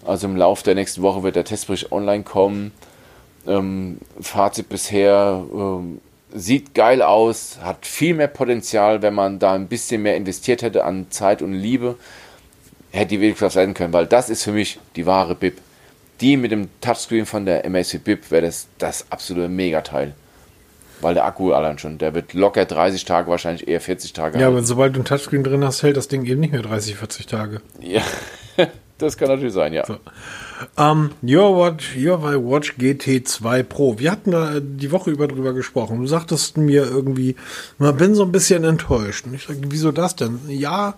[0.05, 2.73] Also im Laufe der nächsten Woche wird der Testbericht online kommen.
[3.47, 6.01] Ähm, Fazit bisher ähm,
[6.33, 10.85] sieht geil aus, hat viel mehr Potenzial, wenn man da ein bisschen mehr investiert hätte
[10.85, 11.97] an Zeit und Liebe,
[12.93, 15.59] hätte die wirklich was werden können, weil das ist für mich die wahre BIP.
[16.21, 20.15] Die mit dem Touchscreen von der Amazfit BIP wäre das das absolute Megateil.
[21.01, 24.39] Weil der Akku allein schon, der wird locker 30 Tage, wahrscheinlich eher 40 Tage.
[24.39, 24.57] ja, halten.
[24.59, 27.27] aber sobald du ein Touchscreen drin hast, hält das Ding eben nicht mehr 30, 40
[27.27, 27.63] Tage.
[27.81, 28.03] ja.
[28.99, 29.85] das kann natürlich sein, ja.
[30.77, 33.99] Ähm, Your Watch, Huawei Watch GT2 Pro.
[33.99, 36.01] Wir hatten da die Woche über drüber gesprochen.
[36.01, 37.37] Du sagtest mir irgendwie,
[37.79, 39.27] man bin so ein bisschen enttäuscht.
[39.27, 40.41] Und ich sage, wieso das denn?
[40.49, 40.95] Ja,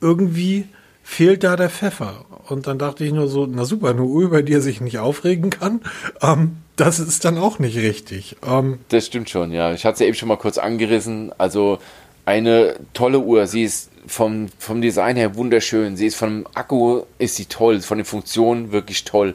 [0.00, 0.66] irgendwie
[1.12, 2.24] fehlt da der Pfeffer.
[2.48, 4.98] Und dann dachte ich nur so, na super, eine Uhr, über die er sich nicht
[4.98, 5.82] aufregen kann.
[6.22, 8.36] Ähm, das ist dann auch nicht richtig.
[8.46, 9.72] Ähm, Das stimmt schon, ja.
[9.74, 11.30] Ich hatte es ja eben schon mal kurz angerissen.
[11.36, 11.78] Also
[12.24, 13.46] eine tolle Uhr.
[13.46, 15.96] Sie ist vom, vom Design her wunderschön.
[15.96, 19.34] Sie ist vom Akku ist sie toll, von den Funktionen wirklich toll.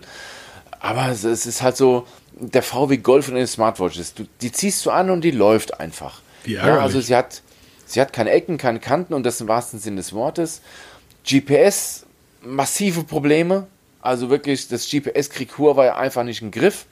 [0.80, 4.15] Aber es, es ist halt so der VW Golf von den Smartwatches.
[4.15, 6.21] Du, die ziehst du an und die läuft einfach.
[6.43, 7.41] Wie ja, also sie hat,
[7.86, 10.61] sie hat keine Ecken, keine Kanten und das im wahrsten Sinne des Wortes.
[11.28, 12.05] GPS,
[12.41, 13.67] massive Probleme.
[14.01, 16.86] Also wirklich, das GPS kriegt Huawei einfach nicht im Griff.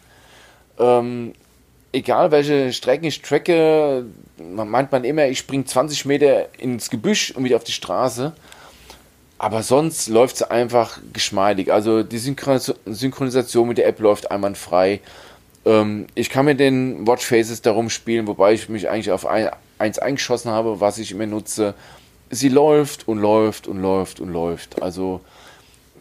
[0.78, 1.34] Ähm,
[1.94, 4.06] egal welche Strecken ich tracke,
[4.38, 8.34] meint man immer, ich springe 20 Meter ins Gebüsch und wieder auf die Straße.
[9.38, 11.72] Aber sonst läuft es einfach geschmeidig.
[11.72, 15.02] Also die Synchronisation mit der App läuft einwandfrei.
[15.66, 20.00] Ähm, ich kann mit den Watchfaces darum spielen, wobei ich mich eigentlich auf ein, eins
[20.00, 21.74] eingeschossen habe, was ich immer nutze.
[22.36, 24.82] Sie läuft und läuft und läuft und läuft.
[24.82, 25.22] Also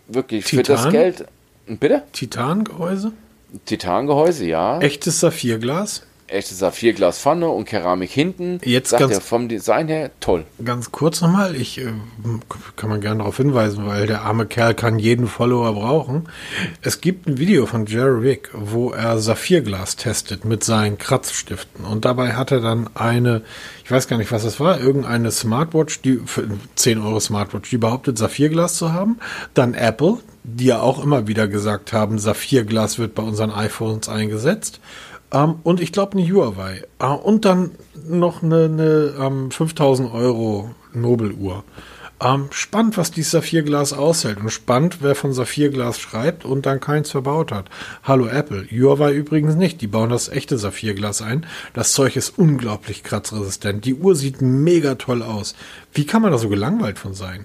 [0.09, 0.65] wirklich Titan?
[0.65, 1.25] für das Geld.
[1.67, 2.03] Bitte?
[2.13, 3.13] Titangehäuse?
[3.65, 4.81] Titangehäuse, ja.
[4.81, 6.03] Echtes Saphirglas?
[6.27, 8.61] Echtes Saphirglas vorne und Keramik hinten.
[8.65, 10.45] Jetzt sagt er vom Design her toll.
[10.65, 11.93] Ganz kurz nochmal, ich äh,
[12.77, 16.29] kann man gerne darauf hinweisen, weil der arme Kerl kann jeden Follower brauchen.
[16.83, 22.05] Es gibt ein Video von Jerry Wick, wo er Saphirglas testet mit seinen Kratzstiften und
[22.05, 23.43] dabei hat er dann eine,
[23.85, 27.79] ich weiß gar nicht, was das war, irgendeine Smartwatch, die für 10 Euro Smartwatch, die
[27.79, 29.19] behauptet Saphirglas zu haben.
[29.53, 34.81] Dann Apple, die ja auch immer wieder gesagt haben, Saphirglas wird bei unseren iPhones eingesetzt.
[35.35, 36.85] Ähm, und ich glaube eine Huawei.
[37.01, 37.73] Äh, und dann
[38.09, 41.65] noch eine, eine ähm, 5000 Euro Nobeluhr.
[42.21, 47.11] Ähm, spannend, was dieses Saphirglas aushält und spannend, wer von Saphirglas schreibt und dann keins
[47.11, 47.69] verbaut hat.
[48.05, 48.67] Hallo Apple.
[48.71, 49.81] Huawei übrigens nicht.
[49.81, 51.45] Die bauen das echte Saphirglas ein.
[51.75, 53.85] Das Zeug ist unglaublich kratzresistent.
[53.85, 55.57] Die Uhr sieht mega toll aus.
[55.93, 57.45] Wie kann man da so gelangweilt von sein?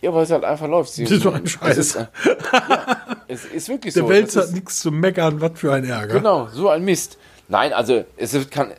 [0.00, 0.92] Ja, weil es halt einfach läuft.
[0.92, 1.76] Sie, das ist so ein Scheiß.
[1.76, 2.06] Ist, äh,
[2.52, 2.99] ja,
[3.30, 4.08] es ist wirklich Der so.
[4.08, 6.14] Der Welt hat nichts zu meckern, was für ein Ärger.
[6.14, 7.18] Genau, so ein Mist.
[7.48, 8.72] Nein, also es kann,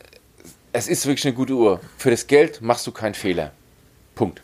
[0.74, 1.80] es ist wirklich eine gute Uhr.
[1.98, 3.52] Für das Geld machst du keinen Fehler.
[4.16, 4.42] Punkt.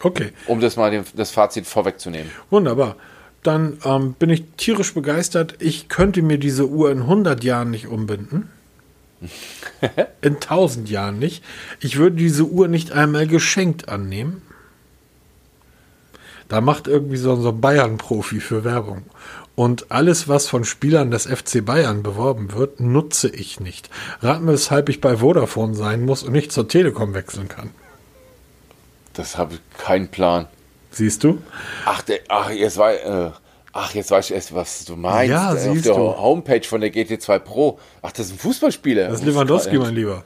[0.00, 0.32] Okay.
[0.46, 2.30] Um das mal das Fazit vorwegzunehmen.
[2.50, 2.96] Wunderbar.
[3.42, 5.56] Dann ähm, bin ich tierisch begeistert.
[5.60, 8.50] Ich könnte mir diese Uhr in 100 Jahren nicht umbinden.
[10.22, 11.44] in 1000 Jahren nicht.
[11.80, 14.42] Ich würde diese Uhr nicht einmal geschenkt annehmen.
[16.50, 19.04] Da macht irgendwie so, so ein Bayern-Profi für Werbung.
[19.54, 23.88] Und alles, was von Spielern des FC Bayern beworben wird, nutze ich nicht.
[24.20, 27.70] Rat mir, weshalb ich bei Vodafone sein muss und nicht zur Telekom wechseln kann.
[29.12, 30.46] Das habe ich keinen Plan.
[30.90, 31.38] Siehst du?
[31.84, 33.30] Ach, der, ach jetzt war, äh,
[33.72, 35.30] ach, jetzt weiß ich erst, was du meinst.
[35.30, 36.16] Ja, siehst Auf der du.
[36.18, 37.78] Homepage von der GT2 Pro.
[38.02, 39.08] Ach, das ist ein Fußballspieler.
[39.08, 40.24] Das ist Lewandowski, mein Lieber.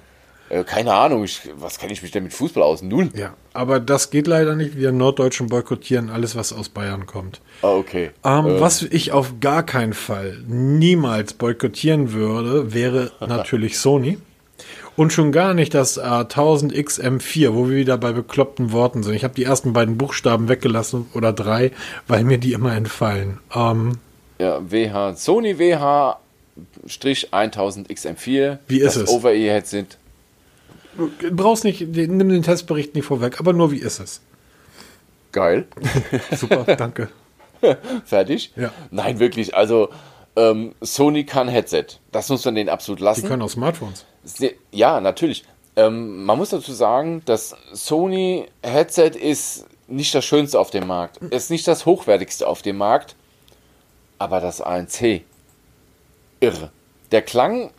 [0.51, 2.83] Äh, keine Ahnung, ich, was kenne ich mich denn mit Fußball aus?
[2.83, 3.11] Null.
[3.15, 4.77] Ja, aber das geht leider nicht.
[4.77, 7.41] Wir Norddeutschen boykottieren alles, was aus Bayern kommt.
[7.63, 8.11] Ah, okay.
[8.25, 8.61] Ähm, ähm.
[8.61, 14.19] Was ich auf gar keinen Fall niemals boykottieren würde, wäre natürlich Sony.
[14.97, 19.15] Und schon gar nicht das äh, 1000XM4, wo wir wieder bei bekloppten Worten sind.
[19.15, 21.73] Ich habe die ersten beiden Buchstaben weggelassen oder drei,
[22.07, 23.41] weil mir die immer entfallen.
[23.53, 23.99] Ähm,
[24.39, 26.19] ja, WH, Sony WH
[26.87, 28.59] 1000XM4.
[28.69, 29.11] Wie ist das es?
[29.11, 29.87] Over-Ear-Headset
[31.33, 34.21] brauchst nicht, nimm den Testbericht nicht vorweg, aber nur wie ist es?
[35.33, 35.67] Geil.
[36.37, 37.09] Super, danke.
[38.05, 38.53] Fertig?
[38.57, 38.73] Ja.
[38.91, 39.55] Nein, wirklich.
[39.55, 39.89] Also
[40.37, 41.87] ähm, Sony kann Headset.
[42.13, 43.23] Das muss man denen absolut lassen.
[43.23, 44.05] Die können auch Smartphones.
[44.71, 45.45] Ja, natürlich.
[45.77, 51.19] Ähm, man muss dazu sagen, das Sony Headset ist nicht das Schönste auf dem Markt.
[51.19, 53.17] Ist nicht das Hochwertigste auf dem Markt.
[54.19, 55.23] Aber das ANC.
[56.41, 56.71] Irre.
[57.13, 57.71] Der Klang,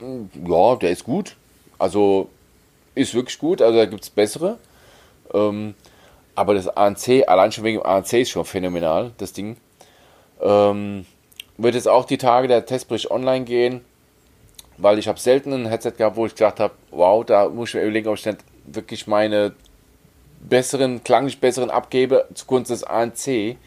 [0.47, 1.36] ja, der ist gut.
[1.78, 2.30] Also
[2.95, 4.57] ist wirklich gut, also da gibt es bessere.
[5.33, 5.75] Ähm,
[6.33, 9.57] aber das ANC, allein schon wegen dem ANC ist schon phänomenal, das Ding.
[10.41, 11.05] Ähm,
[11.57, 13.81] wird jetzt auch die Tage der Testbericht online gehen,
[14.77, 17.75] weil ich habe selten ein Headset gehabt, wo ich gedacht habe, wow, da muss ich
[17.75, 19.53] mir überlegen, ob ich nicht wirklich meine
[20.41, 23.57] besseren, klanglich besseren abgebe zugunsten des ANC,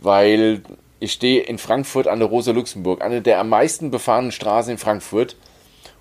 [0.00, 0.62] weil
[1.00, 4.78] ich stehe in Frankfurt an der Rosa Luxemburg, eine der am meisten befahrenen Straßen in
[4.78, 5.36] Frankfurt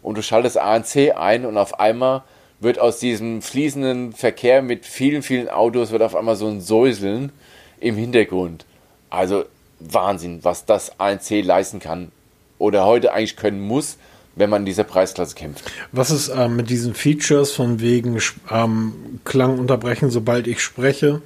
[0.01, 2.23] und du schaltest ANC ein und auf einmal
[2.59, 7.31] wird aus diesem fließenden Verkehr mit vielen, vielen Autos, wird auf einmal so ein Säuseln
[7.79, 8.65] im Hintergrund.
[9.09, 9.45] Also
[9.79, 12.11] Wahnsinn, was das ANC leisten kann
[12.57, 13.97] oder heute eigentlich können muss,
[14.35, 15.71] wenn man in dieser Preisklasse kämpft.
[15.91, 18.19] Was ist ähm, mit diesen Features von wegen
[18.51, 21.21] ähm, Klang unterbrechen, sobald ich spreche?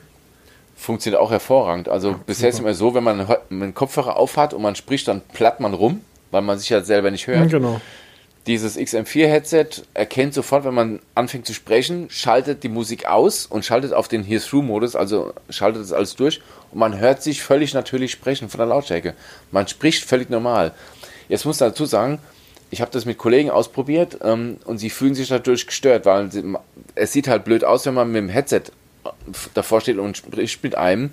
[0.76, 1.90] Funktioniert auch hervorragend.
[1.90, 5.08] Also ja, bisher ist es immer so, wenn man einen Kopfhörer aufhat und man spricht,
[5.08, 6.02] dann platt man rum,
[6.32, 7.52] weil man sich ja selber nicht hört.
[7.52, 7.82] Genau.
[8.48, 13.94] Dieses XM4-Headset erkennt sofort, wenn man anfängt zu sprechen, schaltet die Musik aus und schaltet
[13.94, 18.50] auf den Hear-Through-Modus, also schaltet es alles durch und man hört sich völlig natürlich sprechen
[18.50, 19.14] von der Lautstärke.
[19.52, 20.74] Man spricht völlig normal.
[21.30, 22.18] Jetzt muss ich dazu sagen,
[22.72, 26.44] ich habe das mit Kollegen ausprobiert ähm, und sie fühlen sich dadurch gestört, weil sie,
[26.96, 28.64] es sieht halt blöd aus, wenn man mit dem Headset
[29.54, 31.12] davor steht und spricht mit einem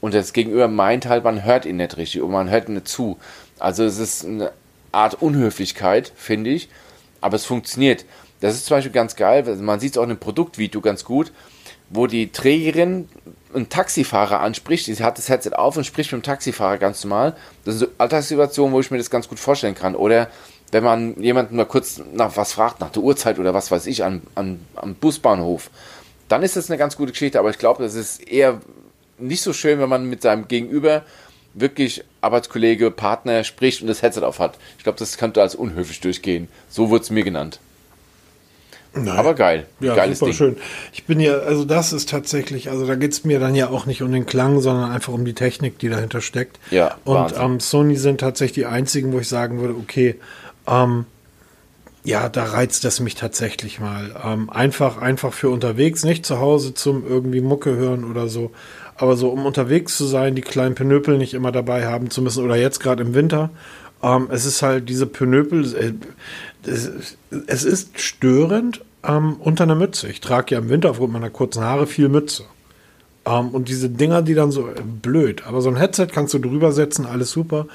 [0.00, 3.18] und das Gegenüber meint halt, man hört ihn nicht richtig und man hört nicht zu.
[3.58, 4.52] Also es ist eine
[4.92, 6.68] Art Unhöflichkeit, finde ich.
[7.20, 8.04] Aber es funktioniert.
[8.40, 9.44] Das ist zum Beispiel ganz geil.
[9.56, 11.32] Man sieht es auch in dem Produktvideo ganz gut,
[11.90, 13.08] wo die Trägerin
[13.54, 17.34] einen Taxifahrer anspricht, sie hat das Headset auf und spricht mit dem Taxifahrer ganz normal.
[17.64, 19.94] Das sind so Alltagssituationen, wo ich mir das ganz gut vorstellen kann.
[19.94, 20.28] Oder
[20.70, 24.04] wenn man jemanden mal kurz nach was fragt, nach der Uhrzeit oder was weiß ich,
[24.04, 25.70] am, am, am Busbahnhof,
[26.28, 27.38] dann ist das eine ganz gute Geschichte.
[27.38, 28.60] Aber ich glaube, das ist eher
[29.18, 31.04] nicht so schön, wenn man mit seinem Gegenüber
[31.54, 34.58] wirklich Arbeitskollege, Partner spricht und das Headset auf hat.
[34.76, 36.48] Ich glaube, das könnte als unhöflich durchgehen.
[36.68, 37.60] So wurde es mir genannt.
[38.94, 39.16] Nein.
[39.16, 39.66] Aber geil.
[39.80, 40.38] Ja, Geiles super Ding.
[40.38, 40.56] schön.
[40.92, 43.86] Ich bin ja, also das ist tatsächlich, also da geht es mir dann ja auch
[43.86, 46.58] nicht um den Klang, sondern einfach um die Technik, die dahinter steckt.
[46.70, 46.96] Ja.
[47.04, 50.16] Und ähm, Sony sind tatsächlich die einzigen, wo ich sagen würde, okay,
[50.66, 51.04] ähm,
[52.04, 54.14] ja, da reizt das mich tatsächlich mal.
[54.24, 58.50] Ähm, einfach, einfach für unterwegs, nicht zu Hause zum irgendwie Mucke hören oder so.
[58.98, 62.44] Aber so, um unterwegs zu sein, die kleinen Penöpel nicht immer dabei haben zu müssen
[62.44, 63.50] oder jetzt gerade im Winter.
[64.02, 65.92] Ähm, es ist halt diese Penöpel, äh,
[66.68, 70.08] es, es, ist störend ähm, unter einer Mütze.
[70.08, 72.44] Ich trage ja im Winter aufgrund meiner kurzen Haare viel Mütze.
[73.24, 75.46] Ähm, und diese Dinger, die dann so äh, blöd.
[75.46, 77.66] Aber so ein Headset kannst du drüber setzen, alles super.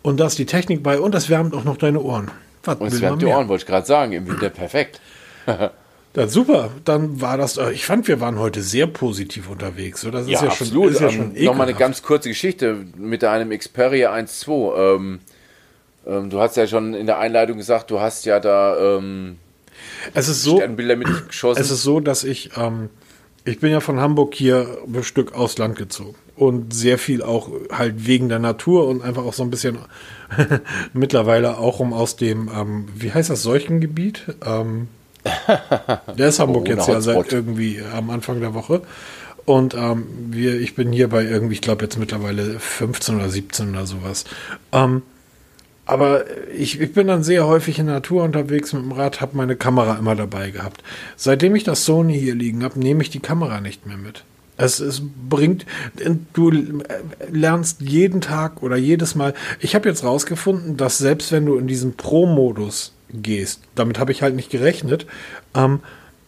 [0.00, 2.30] Und da ist die Technik bei und das wärmt auch noch deine Ohren.
[2.64, 5.00] Was und es wärmt die Ohren, wollte ich gerade sagen, im Winter perfekt.
[6.14, 6.70] Ja, super.
[6.84, 10.06] Dann war das, äh, ich fand, wir waren heute sehr positiv unterwegs.
[10.10, 10.84] Das ja, ist ja absolut.
[10.84, 14.96] Schon, ist ja schon ähm, Nochmal eine ganz kurze Geschichte mit einem Xperia 1.2.
[14.96, 15.20] Ähm,
[16.06, 19.38] ähm, du hast ja schon in der Einleitung gesagt, du hast ja da ähm,
[20.14, 21.60] es ist so, Sternbilder mitgeschossen.
[21.60, 22.90] Es ist so, dass ich, ähm,
[23.44, 26.14] ich bin ja von Hamburg hier ein Stück aufs Land gezogen.
[26.36, 29.78] Und sehr viel auch halt wegen der Natur und einfach auch so ein bisschen
[30.92, 34.24] mittlerweile auch um aus dem, ähm, wie heißt das, Seuchengebiet?
[34.44, 34.88] Ähm,
[36.18, 38.82] der ist Hamburg jetzt ja seit irgendwie am Anfang der Woche.
[39.44, 43.70] Und ähm, wir, ich bin hier bei irgendwie, ich glaube jetzt mittlerweile 15 oder 17
[43.70, 44.24] oder sowas.
[44.72, 45.02] Ähm,
[45.84, 46.24] aber
[46.56, 49.56] ich, ich, bin dann sehr häufig in der Natur unterwegs mit dem Rad, habe meine
[49.56, 50.82] Kamera immer dabei gehabt.
[51.16, 54.24] Seitdem ich das Sony hier liegen habe, nehme ich die Kamera nicht mehr mit.
[54.56, 55.66] Es, es bringt,
[56.34, 56.52] du
[57.30, 59.34] lernst jeden Tag oder jedes Mal.
[59.58, 64.22] Ich habe jetzt rausgefunden, dass selbst wenn du in diesen Pro-Modus gehst, damit habe ich
[64.22, 65.06] halt nicht gerechnet,
[65.54, 65.80] ähm,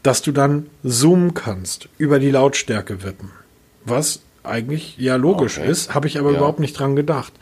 [0.03, 3.31] dass du dann zoomen kannst, über die Lautstärke wippen.
[3.85, 5.71] Was eigentlich ja logisch okay.
[5.71, 6.37] ist, habe ich aber ja.
[6.37, 7.33] überhaupt nicht dran gedacht.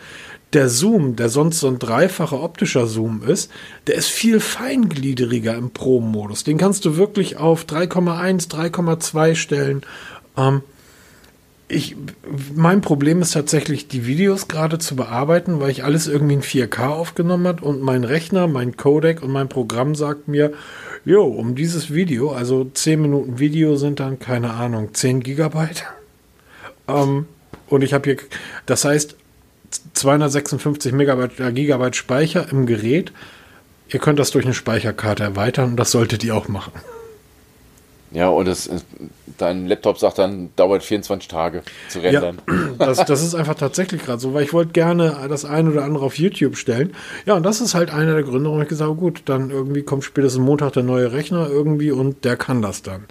[0.52, 3.50] Der Zoom, der sonst so ein dreifacher optischer Zoom ist,
[3.86, 6.44] der ist viel feingliedriger im Pro-Modus.
[6.44, 9.82] Den kannst du wirklich auf 3,1, 3,2 stellen.
[10.36, 10.62] Ähm,
[11.72, 11.96] ich,
[12.54, 16.88] mein Problem ist tatsächlich, die Videos gerade zu bearbeiten, weil ich alles irgendwie in 4K
[16.88, 20.52] aufgenommen habe und mein Rechner, mein Codec und mein Programm sagt mir,
[21.04, 25.84] jo, um dieses Video, also 10 Minuten Video sind dann, keine Ahnung, 10 Gigabyte.
[26.88, 27.26] Ähm,
[27.68, 28.16] und ich habe hier,
[28.66, 29.16] das heißt,
[29.94, 33.12] 256 Megabyte, äh, Gigabyte Speicher im Gerät.
[33.88, 36.72] Ihr könnt das durch eine Speicherkarte erweitern und das solltet ihr auch machen.
[38.12, 38.68] Ja, und das,
[39.38, 42.40] dein Laptop sagt dann, dauert 24 Tage zu rendern.
[42.48, 45.84] Ja, das, das ist einfach tatsächlich gerade so, weil ich wollte gerne das eine oder
[45.84, 46.94] andere auf YouTube stellen.
[47.26, 49.82] Ja, und das ist halt einer der Gründe, warum ich gesagt habe, gut, dann irgendwie
[49.82, 53.04] kommt spätestens Montag der neue Rechner irgendwie und der kann das dann.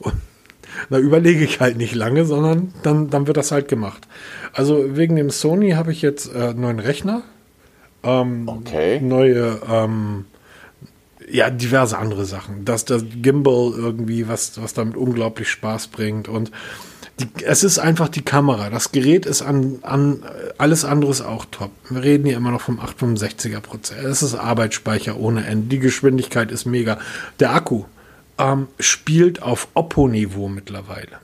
[0.00, 0.14] Und
[0.90, 4.06] da überlege ich halt nicht lange, sondern dann, dann wird das halt gemacht.
[4.52, 7.22] Also wegen dem Sony habe ich jetzt äh, neuen Rechner.
[8.02, 9.00] Ähm, okay.
[9.00, 10.26] Neue, ähm,
[11.30, 12.64] ja, diverse andere Sachen.
[12.64, 16.28] Dass das Gimbal irgendwie, was, was damit unglaublich Spaß bringt.
[16.28, 16.50] Und
[17.20, 18.70] die, es ist einfach die Kamera.
[18.70, 20.22] Das Gerät ist an, an
[20.56, 21.70] alles anderes auch top.
[21.90, 24.04] Wir reden hier immer noch vom 865er Prozess.
[24.04, 25.68] Es ist Arbeitsspeicher ohne Ende.
[25.68, 26.98] Die Geschwindigkeit ist mega.
[27.40, 27.84] Der Akku
[28.38, 31.18] ähm, spielt auf Oppo-Niveau mittlerweile.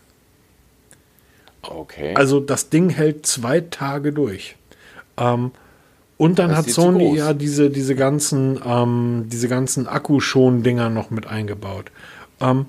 [1.62, 2.14] Okay.
[2.14, 4.56] Also das Ding hält zwei Tage durch.
[5.16, 5.52] Ähm,
[6.16, 11.90] und dann hat Sony ja diese, diese ganzen, ähm, diese ganzen Akkuschon-Dinger noch mit eingebaut.
[12.40, 12.66] Ähm,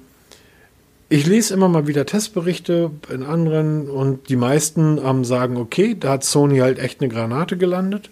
[1.08, 6.14] ich lese immer mal wieder Testberichte in anderen und die meisten ähm, sagen, okay, da
[6.14, 8.10] hat Sony halt echt eine Granate gelandet.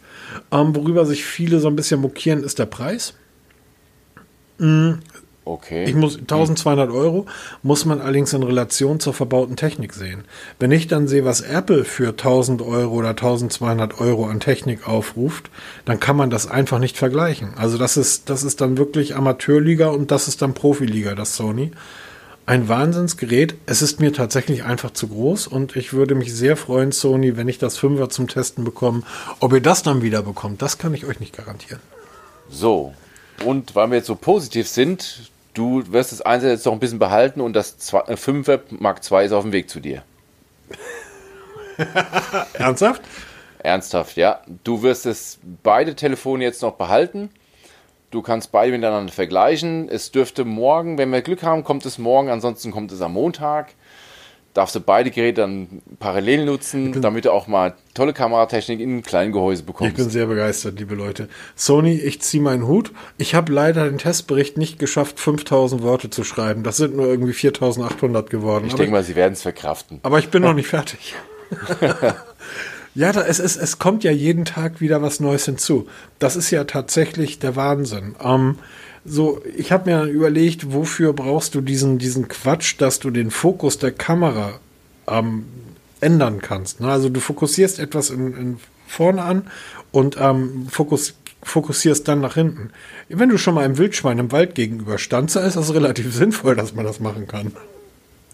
[0.51, 3.15] Ähm, worüber sich viele so ein bisschen mokieren, ist der Preis.
[4.59, 4.99] Mhm.
[5.45, 5.83] Okay.
[5.83, 7.25] Ich muss 1200 Euro
[7.63, 10.23] muss man allerdings in Relation zur verbauten Technik sehen.
[10.57, 15.49] Wenn ich dann sehe, was Apple für 1000 Euro oder 1200 Euro an Technik aufruft,
[15.83, 17.55] dann kann man das einfach nicht vergleichen.
[17.57, 21.71] Also das ist das ist dann wirklich Amateurliga und das ist dann Profiliga, das Sony.
[22.45, 23.55] Ein Wahnsinnsgerät.
[23.65, 27.49] Es ist mir tatsächlich einfach zu groß und ich würde mich sehr freuen, Sony, wenn
[27.49, 29.03] ich das Fünfer zum Testen bekomme.
[29.41, 31.81] Ob ihr das dann wieder bekommt, das kann ich euch nicht garantieren.
[32.49, 32.93] So,
[33.45, 36.99] und weil wir jetzt so positiv sind, du wirst das Einser jetzt noch ein bisschen
[36.99, 40.03] behalten und das 5er äh, Mark II ist auf dem Weg zu dir.
[42.53, 43.01] Ernsthaft?
[43.59, 44.41] Ernsthaft, ja.
[44.63, 47.29] Du wirst es beide Telefone jetzt noch behalten.
[48.11, 49.89] Du kannst beide miteinander vergleichen.
[49.89, 53.73] Es dürfte morgen, wenn wir Glück haben, kommt es morgen, ansonsten kommt es am Montag.
[54.53, 59.03] Darfst du beide Geräte dann parallel nutzen, damit du auch mal tolle Kameratechnik in einem
[59.03, 59.91] kleinen Gehäuse bekommst.
[59.91, 61.27] Ich bin sehr begeistert, liebe Leute.
[61.55, 62.91] Sony, ich ziehe meinen Hut.
[63.17, 66.63] Ich habe leider den Testbericht nicht geschafft, 5000 Worte zu schreiben.
[66.63, 68.65] Das sind nur irgendwie 4800 geworden.
[68.67, 69.99] Ich denke mal, sie werden es verkraften.
[70.03, 71.15] Aber ich bin noch nicht fertig.
[72.95, 75.87] ja, da, es, es, es kommt ja jeden Tag wieder was Neues hinzu.
[76.19, 78.15] Das ist ja tatsächlich der Wahnsinn.
[78.23, 78.57] Ähm,
[79.05, 83.77] so, ich habe mir überlegt, wofür brauchst du diesen, diesen Quatsch, dass du den Fokus
[83.77, 84.59] der Kamera
[85.07, 85.45] ähm,
[85.99, 86.79] ändern kannst.
[86.79, 86.89] Ne?
[86.89, 88.57] Also du fokussierst etwas in, in
[88.87, 89.43] vorne an
[89.91, 92.69] und ähm, fokus, fokussierst dann nach hinten.
[93.09, 96.73] Wenn du schon mal einem Wildschwein im Wald gegenüber standst, ist das relativ sinnvoll, dass
[96.73, 97.53] man das machen kann.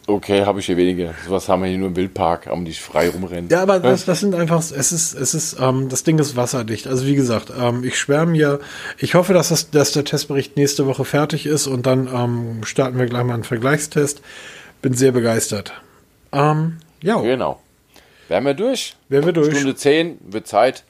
[0.09, 1.13] Okay, habe ich hier weniger.
[1.23, 3.47] Sowas haben wir hier nur im Wildpark, um die frei rumrennen.
[3.51, 6.87] Ja, aber das, das sind einfach, es ist, es ist, ähm, das Ding ist wasserdicht.
[6.87, 8.57] Also wie gesagt, ähm, ich schwärme ja,
[8.97, 12.97] ich hoffe, dass, das, dass der Testbericht nächste Woche fertig ist und dann ähm, starten
[12.97, 14.21] wir gleich mal einen Vergleichstest.
[14.81, 15.73] Bin sehr begeistert.
[16.31, 17.21] Ähm, ja.
[17.21, 17.59] Genau.
[18.29, 18.95] Wären wir durch?
[19.09, 19.55] Wären wir durch.
[19.55, 20.85] Stunde 10 wird Zeit.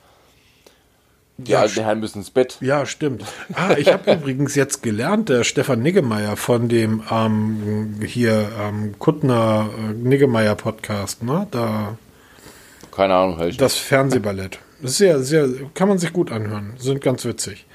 [1.45, 2.57] Die Ja, alten Herren müssen ins Bett.
[2.59, 3.23] Ja, stimmt.
[3.53, 9.69] Ah, ich habe übrigens jetzt gelernt, der Stefan Niggemeier von dem ähm, hier ähm, Kuttner
[9.77, 11.47] äh, Niggemeier Podcast, ne?
[11.51, 11.97] Da
[12.91, 14.59] Keine Ahnung, ich das Fernsehballett.
[14.81, 16.73] Sehr, sehr, kann man sich gut anhören.
[16.77, 17.65] Sind ganz witzig.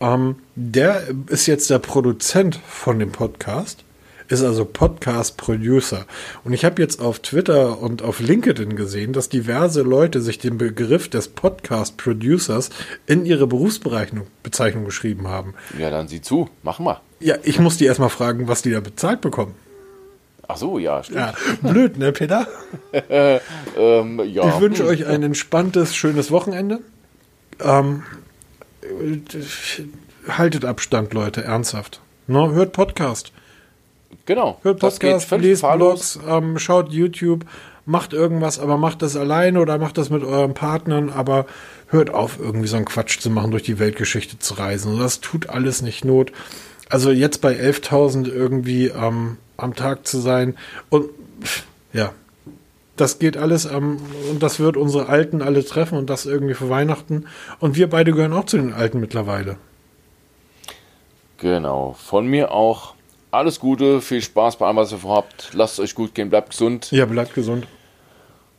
[0.00, 3.84] Ähm, der ist jetzt der Produzent von dem Podcast,
[4.28, 6.06] ist also Podcast-Producer.
[6.44, 10.58] Und ich habe jetzt auf Twitter und auf LinkedIn gesehen, dass diverse Leute sich den
[10.58, 12.70] Begriff des Podcast-Producers
[13.06, 15.54] in ihre Berufsbezeichnung Bezeichnung geschrieben haben.
[15.78, 16.48] Ja, dann sieh zu.
[16.62, 17.00] Mach mal.
[17.20, 19.54] Ja, ich muss die erstmal fragen, was die da bezahlt bekommen.
[20.48, 21.18] Ach so, ja, stimmt.
[21.18, 22.46] Ja, blöd, ne, Peter?
[23.78, 24.48] Ähm, ja.
[24.48, 26.80] Ich wünsche euch ein entspanntes, schönes Wochenende.
[27.60, 28.04] Ähm,
[30.28, 32.00] haltet Abstand, Leute, ernsthaft.
[32.26, 33.32] No, hört Podcast.
[34.26, 34.58] Genau.
[34.62, 35.62] Hört Podcast, lest.
[35.62, 37.46] Blogs, ähm, schaut YouTube,
[37.86, 41.46] macht irgendwas, aber macht das alleine oder macht das mit euren Partnern, aber
[41.88, 44.94] hört auf, irgendwie so einen Quatsch zu machen, durch die Weltgeschichte zu reisen.
[44.94, 46.32] Und das tut alles nicht Not.
[46.88, 50.56] Also jetzt bei 11.000 irgendwie ähm, am Tag zu sein
[50.90, 51.08] und
[51.92, 52.12] ja,
[52.96, 53.98] das geht alles am,
[54.30, 57.26] und das wird unsere Alten alle treffen und das irgendwie für Weihnachten.
[57.60, 59.56] Und wir beide gehören auch zu den Alten mittlerweile.
[61.38, 61.94] Genau.
[61.98, 62.95] Von mir auch
[63.36, 65.50] alles Gute, viel Spaß bei allem, was ihr vorhabt.
[65.52, 66.90] Lasst es euch gut gehen, bleibt gesund.
[66.90, 67.66] Ja, bleibt gesund.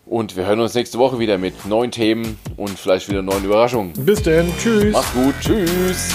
[0.06, 3.94] Und wir hören uns nächste Woche wieder mit neuen Themen und vielleicht wieder neuen Überraschungen.
[4.06, 4.54] Bis denn.
[4.58, 4.94] Tschüss.
[4.94, 5.36] Macht's gut.
[5.41, 6.14] Tschüss.